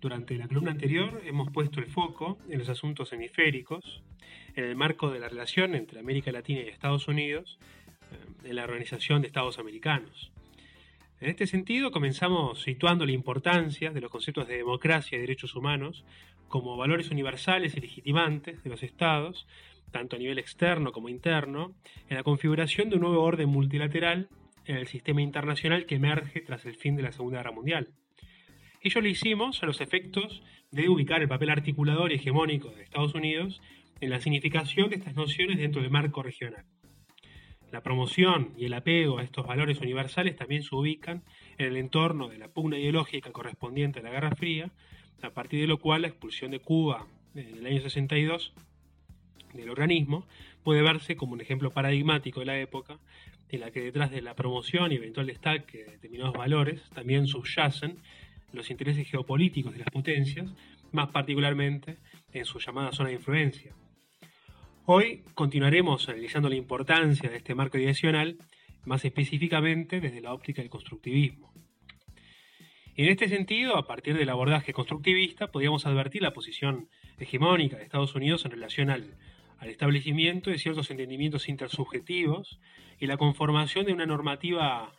Durante 0.00 0.36
la 0.36 0.46
columna 0.46 0.72
anterior 0.72 1.22
hemos 1.24 1.50
puesto 1.50 1.80
el 1.80 1.86
foco 1.86 2.38
en 2.50 2.58
los 2.58 2.68
asuntos 2.68 3.12
hemisféricos, 3.12 4.02
en 4.54 4.64
el 4.64 4.76
marco 4.76 5.10
de 5.10 5.18
la 5.18 5.28
relación 5.28 5.74
entre 5.74 6.00
América 6.00 6.30
Latina 6.30 6.60
y 6.60 6.68
Estados 6.68 7.08
Unidos, 7.08 7.58
eh, 8.12 8.48
en 8.50 8.56
la 8.56 8.64
Organización 8.64 9.22
de 9.22 9.28
Estados 9.28 9.58
Americanos. 9.58 10.32
En 11.18 11.30
este 11.30 11.46
sentido, 11.46 11.92
comenzamos 11.92 12.60
situando 12.62 13.06
la 13.06 13.12
importancia 13.12 13.90
de 13.90 14.02
los 14.02 14.10
conceptos 14.10 14.46
de 14.46 14.58
democracia 14.58 15.16
y 15.16 15.20
derechos 15.22 15.54
humanos 15.54 16.04
como 16.48 16.76
valores 16.76 17.10
universales 17.10 17.74
y 17.74 17.80
legitimantes 17.80 18.62
de 18.62 18.70
los 18.70 18.82
estados, 18.82 19.46
tanto 19.92 20.16
a 20.16 20.18
nivel 20.18 20.38
externo 20.38 20.92
como 20.92 21.08
interno, 21.08 21.74
en 22.10 22.18
la 22.18 22.22
configuración 22.22 22.90
de 22.90 22.96
un 22.96 23.02
nuevo 23.02 23.22
orden 23.22 23.48
multilateral 23.48 24.28
en 24.66 24.76
el 24.76 24.86
sistema 24.86 25.22
internacional 25.22 25.86
que 25.86 25.94
emerge 25.94 26.42
tras 26.42 26.66
el 26.66 26.76
fin 26.76 26.96
de 26.96 27.02
la 27.02 27.12
Segunda 27.12 27.38
Guerra 27.38 27.52
Mundial. 27.52 27.94
Ello 28.86 29.00
lo 29.00 29.08
hicimos 29.08 29.64
a 29.64 29.66
los 29.66 29.80
efectos 29.80 30.44
de 30.70 30.88
ubicar 30.88 31.20
el 31.20 31.26
papel 31.26 31.50
articulador 31.50 32.12
y 32.12 32.14
hegemónico 32.14 32.68
de 32.68 32.84
Estados 32.84 33.16
Unidos 33.16 33.60
en 34.00 34.10
la 34.10 34.20
significación 34.20 34.90
de 34.90 34.94
estas 34.94 35.16
nociones 35.16 35.58
dentro 35.58 35.82
del 35.82 35.90
marco 35.90 36.22
regional. 36.22 36.64
La 37.72 37.82
promoción 37.82 38.52
y 38.56 38.66
el 38.66 38.74
apego 38.74 39.18
a 39.18 39.24
estos 39.24 39.44
valores 39.44 39.80
universales 39.80 40.36
también 40.36 40.62
se 40.62 40.72
ubican 40.72 41.24
en 41.58 41.66
el 41.66 41.78
entorno 41.78 42.28
de 42.28 42.38
la 42.38 42.46
pugna 42.46 42.78
ideológica 42.78 43.32
correspondiente 43.32 43.98
a 43.98 44.02
la 44.04 44.10
Guerra 44.10 44.36
Fría, 44.36 44.70
a 45.20 45.30
partir 45.30 45.62
de 45.62 45.66
lo 45.66 45.80
cual 45.80 46.02
la 46.02 46.08
expulsión 46.08 46.52
de 46.52 46.60
Cuba 46.60 47.08
en 47.34 47.58
el 47.58 47.66
año 47.66 47.80
62 47.80 48.54
del 49.52 49.68
organismo 49.68 50.28
puede 50.62 50.82
verse 50.82 51.16
como 51.16 51.32
un 51.32 51.40
ejemplo 51.40 51.72
paradigmático 51.72 52.38
de 52.38 52.46
la 52.46 52.60
época 52.60 53.00
en 53.48 53.60
la 53.60 53.72
que 53.72 53.80
detrás 53.80 54.12
de 54.12 54.22
la 54.22 54.36
promoción 54.36 54.92
y 54.92 54.94
eventual 54.94 55.26
destaque 55.26 55.78
de 55.78 55.90
determinados 55.92 56.36
valores 56.36 56.88
también 56.94 57.26
subyacen 57.26 57.98
los 58.52 58.70
intereses 58.70 59.08
geopolíticos 59.08 59.72
de 59.72 59.80
las 59.80 59.90
potencias, 59.90 60.52
más 60.92 61.08
particularmente 61.08 61.98
en 62.32 62.44
su 62.44 62.58
llamada 62.58 62.92
zona 62.92 63.10
de 63.10 63.16
influencia. 63.16 63.74
Hoy 64.84 65.22
continuaremos 65.34 66.08
analizando 66.08 66.48
la 66.48 66.56
importancia 66.56 67.28
de 67.28 67.38
este 67.38 67.54
marco 67.54 67.76
direccional, 67.76 68.38
más 68.84 69.04
específicamente 69.04 70.00
desde 70.00 70.20
la 70.20 70.32
óptica 70.32 70.62
del 70.62 70.70
constructivismo. 70.70 71.52
En 72.94 73.08
este 73.08 73.28
sentido, 73.28 73.76
a 73.76 73.86
partir 73.86 74.16
del 74.16 74.30
abordaje 74.30 74.72
constructivista, 74.72 75.48
podríamos 75.48 75.86
advertir 75.86 76.22
la 76.22 76.32
posición 76.32 76.88
hegemónica 77.18 77.76
de 77.76 77.82
Estados 77.82 78.14
Unidos 78.14 78.44
en 78.44 78.52
relación 78.52 78.90
al, 78.90 79.18
al 79.58 79.68
establecimiento 79.68 80.50
de 80.50 80.58
ciertos 80.58 80.90
entendimientos 80.90 81.48
intersubjetivos 81.48 82.60
y 82.98 83.06
la 83.06 83.16
conformación 83.16 83.86
de 83.86 83.92
una 83.92 84.06
normativa 84.06 84.92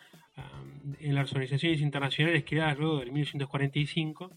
en 1.00 1.16
las 1.16 1.32
organizaciones 1.32 1.82
internacionales 1.82 2.44
creadas 2.46 2.78
luego 2.78 3.00
del 3.00 3.12
1945, 3.12 4.32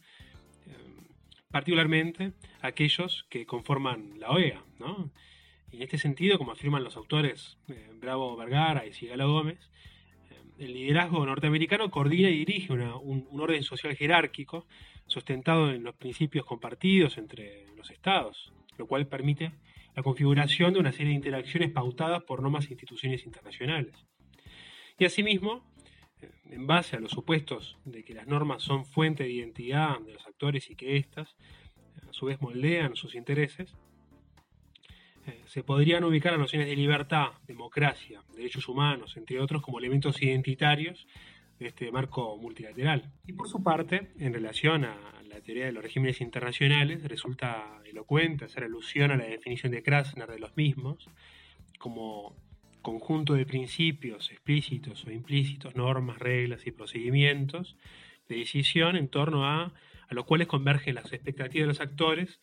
particularmente 1.51 2.33
aquellos 2.61 3.27
que 3.29 3.45
conforman 3.47 4.19
la 4.19 4.31
OEA. 4.31 4.63
Y 5.71 5.77
en 5.77 5.83
este 5.83 5.99
sentido, 5.99 6.39
como 6.39 6.53
afirman 6.53 6.85
los 6.85 6.97
autores 6.97 7.59
eh, 7.69 7.91
Bravo 8.01 8.37
Vergara 8.37 8.87
y 8.87 8.93
Sigala 8.93 9.25
Gómez, 9.25 9.59
eh, 10.31 10.35
el 10.59 10.75
liderazgo 10.75 11.25
norteamericano 11.25 11.91
coordina 11.91 12.29
y 12.29 12.45
dirige 12.45 12.73
un, 12.73 12.83
un, 13.31 13.41
orden 13.41 13.63
social 13.63 13.95
jerárquico 13.95 14.67
sustentado 15.07 15.71
en 15.71 15.85
los 15.85 15.95
principios 15.95 16.45
compartidos 16.45 17.19
entre 17.19 17.67
los 17.77 17.91
estados, 17.91 18.53
lo 18.79 18.87
cual 18.87 19.07
permite 19.07 19.53
la 19.95 20.03
configuración 20.03 20.73
de 20.73 20.81
una 20.81 20.93
serie 20.93 21.09
de 21.09 21.17
interacciones 21.17 21.71
pautadas 21.71 22.23
por 22.23 22.43
normas 22.43 22.67
e 22.67 22.73
instituciones 22.73 23.25
internacionales. 23.25 23.95
Y 24.99 25.05
asimismo, 25.05 25.65
en 26.51 26.67
base 26.67 26.97
a 26.97 27.01
los 27.01 27.13
supuestos 27.13 27.79
de 27.85 28.05
que 28.05 28.15
las 28.15 28.27
normas 28.27 28.63
son 28.63 28.85
fuente 28.85 29.25
de 29.25 29.31
identidad 29.31 29.99
de 30.01 30.15
los 30.15 30.27
actores 30.27 30.71
y 30.71 30.75
que 30.75 30.97
éstas, 30.97 31.37
a 32.09 32.13
su 32.13 32.27
vez, 32.27 32.41
moldean 32.41 32.97
sus 32.97 33.15
intereses, 33.15 33.75
eh, 35.27 35.43
se 35.47 35.63
podrían 35.63 36.05
ubicar 36.05 36.33
las 36.33 36.41
nociones 36.41 36.69
de 36.69 36.77
libertad, 36.77 37.29
democracia, 37.47 38.23
derechos 38.35 38.69
humanos, 38.69 39.17
entre 39.17 39.41
otros, 39.41 39.63
como 39.63 39.79
elementos 39.79 40.21
identitarios 40.23 41.07
de 41.59 41.69
este 41.69 41.93
marco 41.93 42.37
multilateral. 42.39 43.13
Y 43.27 43.35
por 43.35 43.49
su 43.49 43.63
parte, 43.63 44.11
en 44.19 44.33
relación 44.33 44.85
a 44.85 44.97
la 45.29 45.41
teoría 45.41 45.67
de 45.67 45.73
los 45.73 45.83
regímenes 45.83 46.21
internacionales, 46.21 47.03
resulta 47.05 47.81
elocuente 47.85 48.47
hacer 48.47 48.65
alusión 48.65 49.11
a 49.11 49.17
la 49.17 49.25
definición 49.25 49.73
de 49.73 49.83
Krasner 49.83 50.29
de 50.29 50.39
los 50.39 50.57
mismos 50.57 51.09
como 51.79 52.37
conjunto 52.83 53.35
de 53.35 53.47
principios 53.47 54.31
explícitos 54.31 55.05
o 55.05 55.11
implícitos, 55.11 55.77
normas, 55.77 56.19
reglas 56.19 56.67
y 56.67 56.73
procedimientos 56.73 57.77
de 58.29 58.37
decisión 58.37 58.97
en 58.97 59.09
torno 59.09 59.47
a, 59.47 59.73
a 60.09 60.15
los 60.15 60.25
cuales 60.25 60.47
convergen 60.47 60.95
las 60.95 61.13
expectativas 61.13 61.65
de 61.65 61.73
los 61.73 61.81
actores 61.81 62.41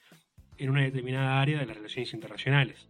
en 0.58 0.70
una 0.70 0.84
determinada 0.84 1.42
área 1.42 1.60
de 1.60 1.66
las 1.66 1.78
relaciones 1.78 2.14
internacionales. 2.14 2.88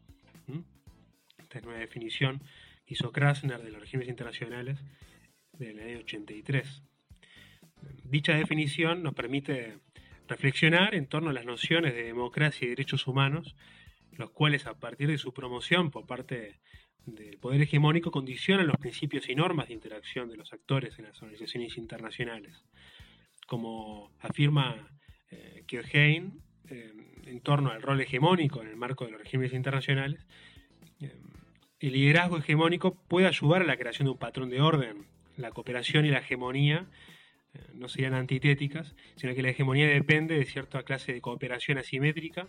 Esta 1.38 1.60
es 1.60 1.66
una 1.66 1.78
definición 1.78 2.40
que 2.86 2.94
hizo 2.94 3.12
Krasner 3.12 3.62
de 3.62 3.72
los 3.72 3.80
regímenes 3.80 4.10
internacionales 4.10 4.80
del 5.54 5.80
año 5.80 6.00
83. 6.00 6.84
Dicha 8.04 8.34
definición 8.34 9.04
nos 9.04 9.14
permite 9.14 9.80
reflexionar 10.28 10.96
en 10.96 11.08
torno 11.08 11.30
a 11.30 11.34
las 11.34 11.46
nociones 11.46 11.94
de 11.94 12.04
democracia 12.04 12.66
y 12.66 12.70
derechos 12.70 13.08
humanos, 13.08 13.56
los 14.12 14.32
cuales 14.32 14.66
a 14.66 14.80
partir 14.80 15.08
de 15.08 15.18
su 15.18 15.34
promoción 15.34 15.92
por 15.92 16.06
parte 16.06 16.60
del 17.08 17.38
poder 17.38 17.62
hegemónico 17.62 18.12
condicionan 18.12 18.68
los 18.68 18.78
principios 18.78 19.30
y 19.30 19.36
normas 19.36 19.70
de 19.70 19.74
interacción 19.74 20.30
de 20.30 20.36
los 20.36 20.52
actores 20.52 21.00
en 21.00 21.06
las 21.06 21.22
organizaciones 21.22 21.78
internacionales. 21.78 22.66
Como 23.48 24.12
afirma 24.20 24.90
eh, 25.32 25.64
eh, 25.72 26.94
en 27.26 27.40
torno 27.42 27.72
al 27.72 27.82
rol 27.82 28.02
hegemónico 28.02 28.62
en 28.62 28.68
el 28.68 28.76
marco 28.76 29.06
de 29.06 29.12
los 29.12 29.22
regímenes 29.22 29.54
internacionales, 29.54 30.26
eh, 31.00 31.16
el 31.80 31.94
liderazgo 31.94 32.38
hegemónico 32.38 32.96
puede 33.08 33.28
ayudar 33.28 33.62
a 33.62 33.66
la 33.66 33.78
creación 33.78 34.08
de 34.08 34.12
un 34.12 34.18
patrón 34.18 34.50
de 34.50 34.62
orden. 34.62 35.06
La 35.38 35.52
cooperación 35.52 36.06
y 36.06 36.10
la 36.10 36.20
hegemonía 36.20 36.88
eh, 37.54 37.60
no 37.74 37.88
serían 37.88 38.16
antitéticas, 38.16 38.96
sino 39.16 39.34
que 39.34 39.42
la 39.42 39.50
hegemonía 39.50 39.88
depende 39.88 40.36
de 40.36 40.46
cierta 40.46 40.84
clase 40.84 41.14
de 41.14 41.22
cooperación 41.22 41.78
asimétrica 41.78 42.48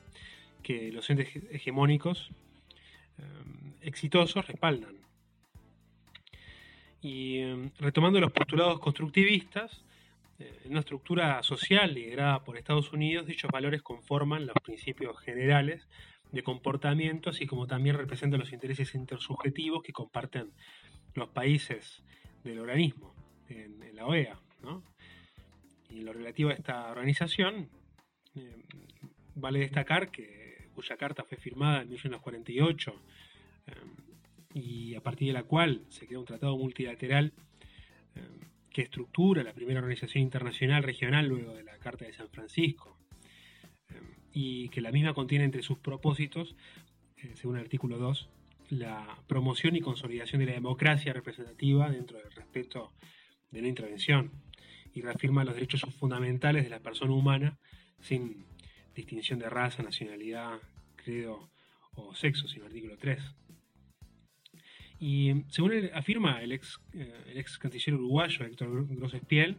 que 0.63 0.91
los 0.91 1.09
entes 1.11 1.29
hegemónicos 1.53 2.33
exitosos 3.89 4.47
respaldan. 4.47 4.97
Y 7.01 7.39
em, 7.39 7.71
retomando 7.79 8.21
los 8.21 8.33
postulados 8.33 8.81
constructivistas, 8.81 9.85
eh, 10.39 10.61
en 10.65 10.73
una 10.73 10.81
estructura 10.81 11.43
social 11.43 11.95
liderada 11.95 12.45
por 12.45 12.57
Estados 12.57 12.93
Unidos, 12.93 13.27
dichos 13.27 13.51
valores 13.51 13.83
conforman 13.83 14.47
los 14.47 14.57
principios 14.63 15.19
generales 15.21 15.89
de 16.33 16.43
comportamiento, 16.43 17.31
así 17.31 17.47
como 17.47 17.67
también 17.67 17.97
representan 17.97 18.41
los 18.41 18.53
intereses 18.53 18.95
intersubjetivos 18.95 19.83
que 19.83 19.93
comparten 19.93 20.53
los 21.15 21.29
países 21.31 22.03
del 22.45 22.59
organismo, 22.59 23.15
en, 23.49 23.79
la 23.95 24.07
OEA. 24.07 24.39
Y 25.91 26.01
en 26.01 26.05
lo 26.05 26.13
relativo 26.13 26.51
a 26.51 26.53
esta 26.53 26.91
organización, 26.91 27.71
em, 28.35 28.63
vale 29.35 29.61
destacar 29.61 30.11
que 30.11 30.69
cuya 30.75 30.97
carta 30.97 31.25
fue 31.25 31.39
firmada 31.39 31.83
en 31.83 31.89
1948 31.89 32.95
y 34.55 34.95
a 34.95 35.03
partir 35.03 35.29
de 35.29 35.35
la 35.35 35.45
cual 35.45 35.85
se 35.89 36.07
crea 36.07 36.19
un 36.19 36.25
tratado 36.25 36.57
multilateral 36.57 37.33
eh, 38.15 38.21
que 38.71 38.83
estructura 38.83 39.43
la 39.43 39.53
primera 39.53 39.81
organización 39.81 40.23
internacional 40.23 40.83
regional 40.83 41.27
luego 41.27 41.55
de 41.55 41.65
la 41.65 41.79
Carta 41.79 42.05
de 42.05 42.13
San 42.13 42.29
Francisco 42.29 42.99
eh, 43.91 43.95
y 44.33 44.69
que 44.71 44.81
la 44.81 44.93
misma 44.93 45.15
contiene 45.15 45.45
entre 45.45 45.63
sus 45.63 45.79
propósitos, 45.79 46.57
eh, 47.19 47.33
según 47.35 47.57
el 47.57 47.63
artículo 47.63 47.99
2, 47.99 48.29
la 48.71 49.19
promoción 49.27 49.77
y 49.77 49.81
consolidación 49.81 50.41
de 50.41 50.47
la 50.47 50.53
democracia 50.53 51.13
representativa 51.13 51.91
dentro 51.91 52.19
del 52.19 52.31
respeto 52.33 52.93
de 53.51 53.63
la 53.63 53.69
intervención 53.69 54.31
y 54.95 55.01
reafirma 55.01 55.45
los 55.45 55.55
derechos 55.55 55.83
fundamentales 55.99 56.65
de 56.65 56.71
la 56.71 56.81
persona 56.81 57.13
humana 57.13 57.59
sin 58.01 58.45
distinción 58.95 59.39
de 59.39 59.49
raza, 59.49 59.83
nacionalidad, 59.83 60.59
credo 60.97 61.51
o 61.95 62.15
sexo, 62.15 62.49
sin 62.49 62.61
el 62.61 62.67
artículo 62.67 62.97
3. 62.99 63.23
Y 65.01 65.45
según 65.49 65.91
afirma 65.95 66.43
el 66.43 66.53
ex, 66.53 66.81
eh, 66.93 67.13
el 67.31 67.39
ex 67.39 67.59
canciller 67.59 67.95
uruguayo 67.95 68.45
Héctor 68.45 68.87
Grossespiel, 68.89 69.57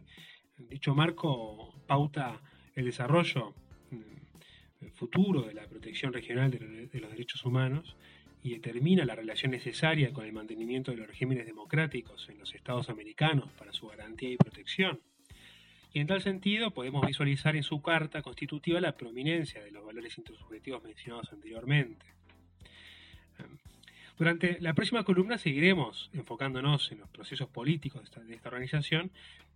dicho 0.68 0.94
marco 0.94 1.74
pauta 1.86 2.40
el 2.74 2.84
desarrollo 2.84 3.54
mm, 3.90 4.86
futuro 4.94 5.42
de 5.42 5.54
la 5.54 5.66
protección 5.66 6.12
regional 6.12 6.50
de, 6.50 7.00
los 7.00 7.10
derechos 7.10 7.44
humanos 7.44 7.96
y 8.42 8.50
determina 8.50 9.04
la 9.04 9.14
relación 9.14 9.52
necesaria 9.52 10.12
con 10.12 10.24
el 10.24 10.32
mantenimiento 10.32 10.90
de 10.90 10.98
los 10.98 11.06
regímenes 11.06 11.46
democráticos 11.46 12.28
en 12.28 12.38
los 12.38 12.54
estados 12.54 12.88
americanos 12.88 13.50
para 13.52 13.72
su 13.72 13.86
garantía 13.88 14.30
y 14.30 14.36
protección. 14.36 15.00
Y 15.92 16.00
en 16.00 16.06
tal 16.06 16.22
sentido 16.22 16.70
podemos 16.70 17.06
visualizar 17.06 17.56
en 17.56 17.62
su 17.62 17.82
carta 17.82 18.22
constitutiva 18.22 18.80
la 18.80 18.96
prominencia 18.96 19.62
de 19.62 19.72
los 19.72 19.84
valores 19.84 20.16
intersubjetivos 20.16 20.82
mencionados 20.84 21.32
anteriormente. 21.32 22.19
Durante 24.20 24.60
la 24.60 24.74
próxima 24.74 25.02
columna 25.02 25.38
seguiremos 25.38 26.10
enfocándonos 26.12 26.92
en 26.92 26.98
los 26.98 27.08
procesos 27.08 27.48
políticos 27.48 28.02
de 28.26 28.34
esta, 28.34 28.50
organización 28.50 29.10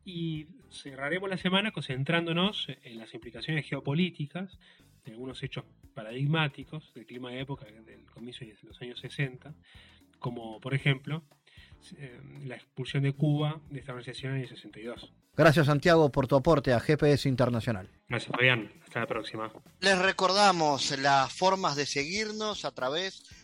y 0.07 0.47
cerraremos 0.71 1.29
la 1.29 1.37
semana 1.37 1.71
concentrándonos 1.71 2.69
en 2.83 2.99
las 2.99 3.13
implicaciones 3.13 3.69
geopolíticas 3.69 4.59
de 5.05 5.13
algunos 5.13 5.43
hechos 5.43 5.67
paradigmáticos 5.93 6.95
del 6.95 7.05
clima 7.05 7.31
de 7.31 7.41
época 7.41 7.67
del 7.67 8.07
comienzo 8.07 8.47
de 8.47 8.57
los 8.63 8.81
años 8.81 8.99
60, 9.01 9.53
como 10.19 10.59
por 10.63 10.73
ejemplo 10.73 11.23
eh, 11.99 12.19
la 12.47 12.55
expulsión 12.55 13.03
de 13.03 13.13
Cuba 13.13 13.61
de 13.69 13.81
esta 13.81 13.93
organización 13.93 14.37
en 14.37 14.41
el 14.41 14.49
62. 14.49 15.13
Gracias 15.37 15.67
Santiago 15.67 16.11
por 16.11 16.27
tu 16.27 16.37
aporte 16.37 16.73
a 16.73 16.81
GPS 16.81 17.29
Internacional. 17.29 17.91
Gracias 18.09 18.33
Fabián, 18.35 18.73
hasta 18.83 19.01
la 19.01 19.07
próxima. 19.07 19.53
Les 19.81 19.99
recordamos 19.99 20.97
las 20.99 21.31
formas 21.35 21.77
de 21.77 21.85
seguirnos 21.85 22.65
a 22.65 22.73
través 22.73 23.44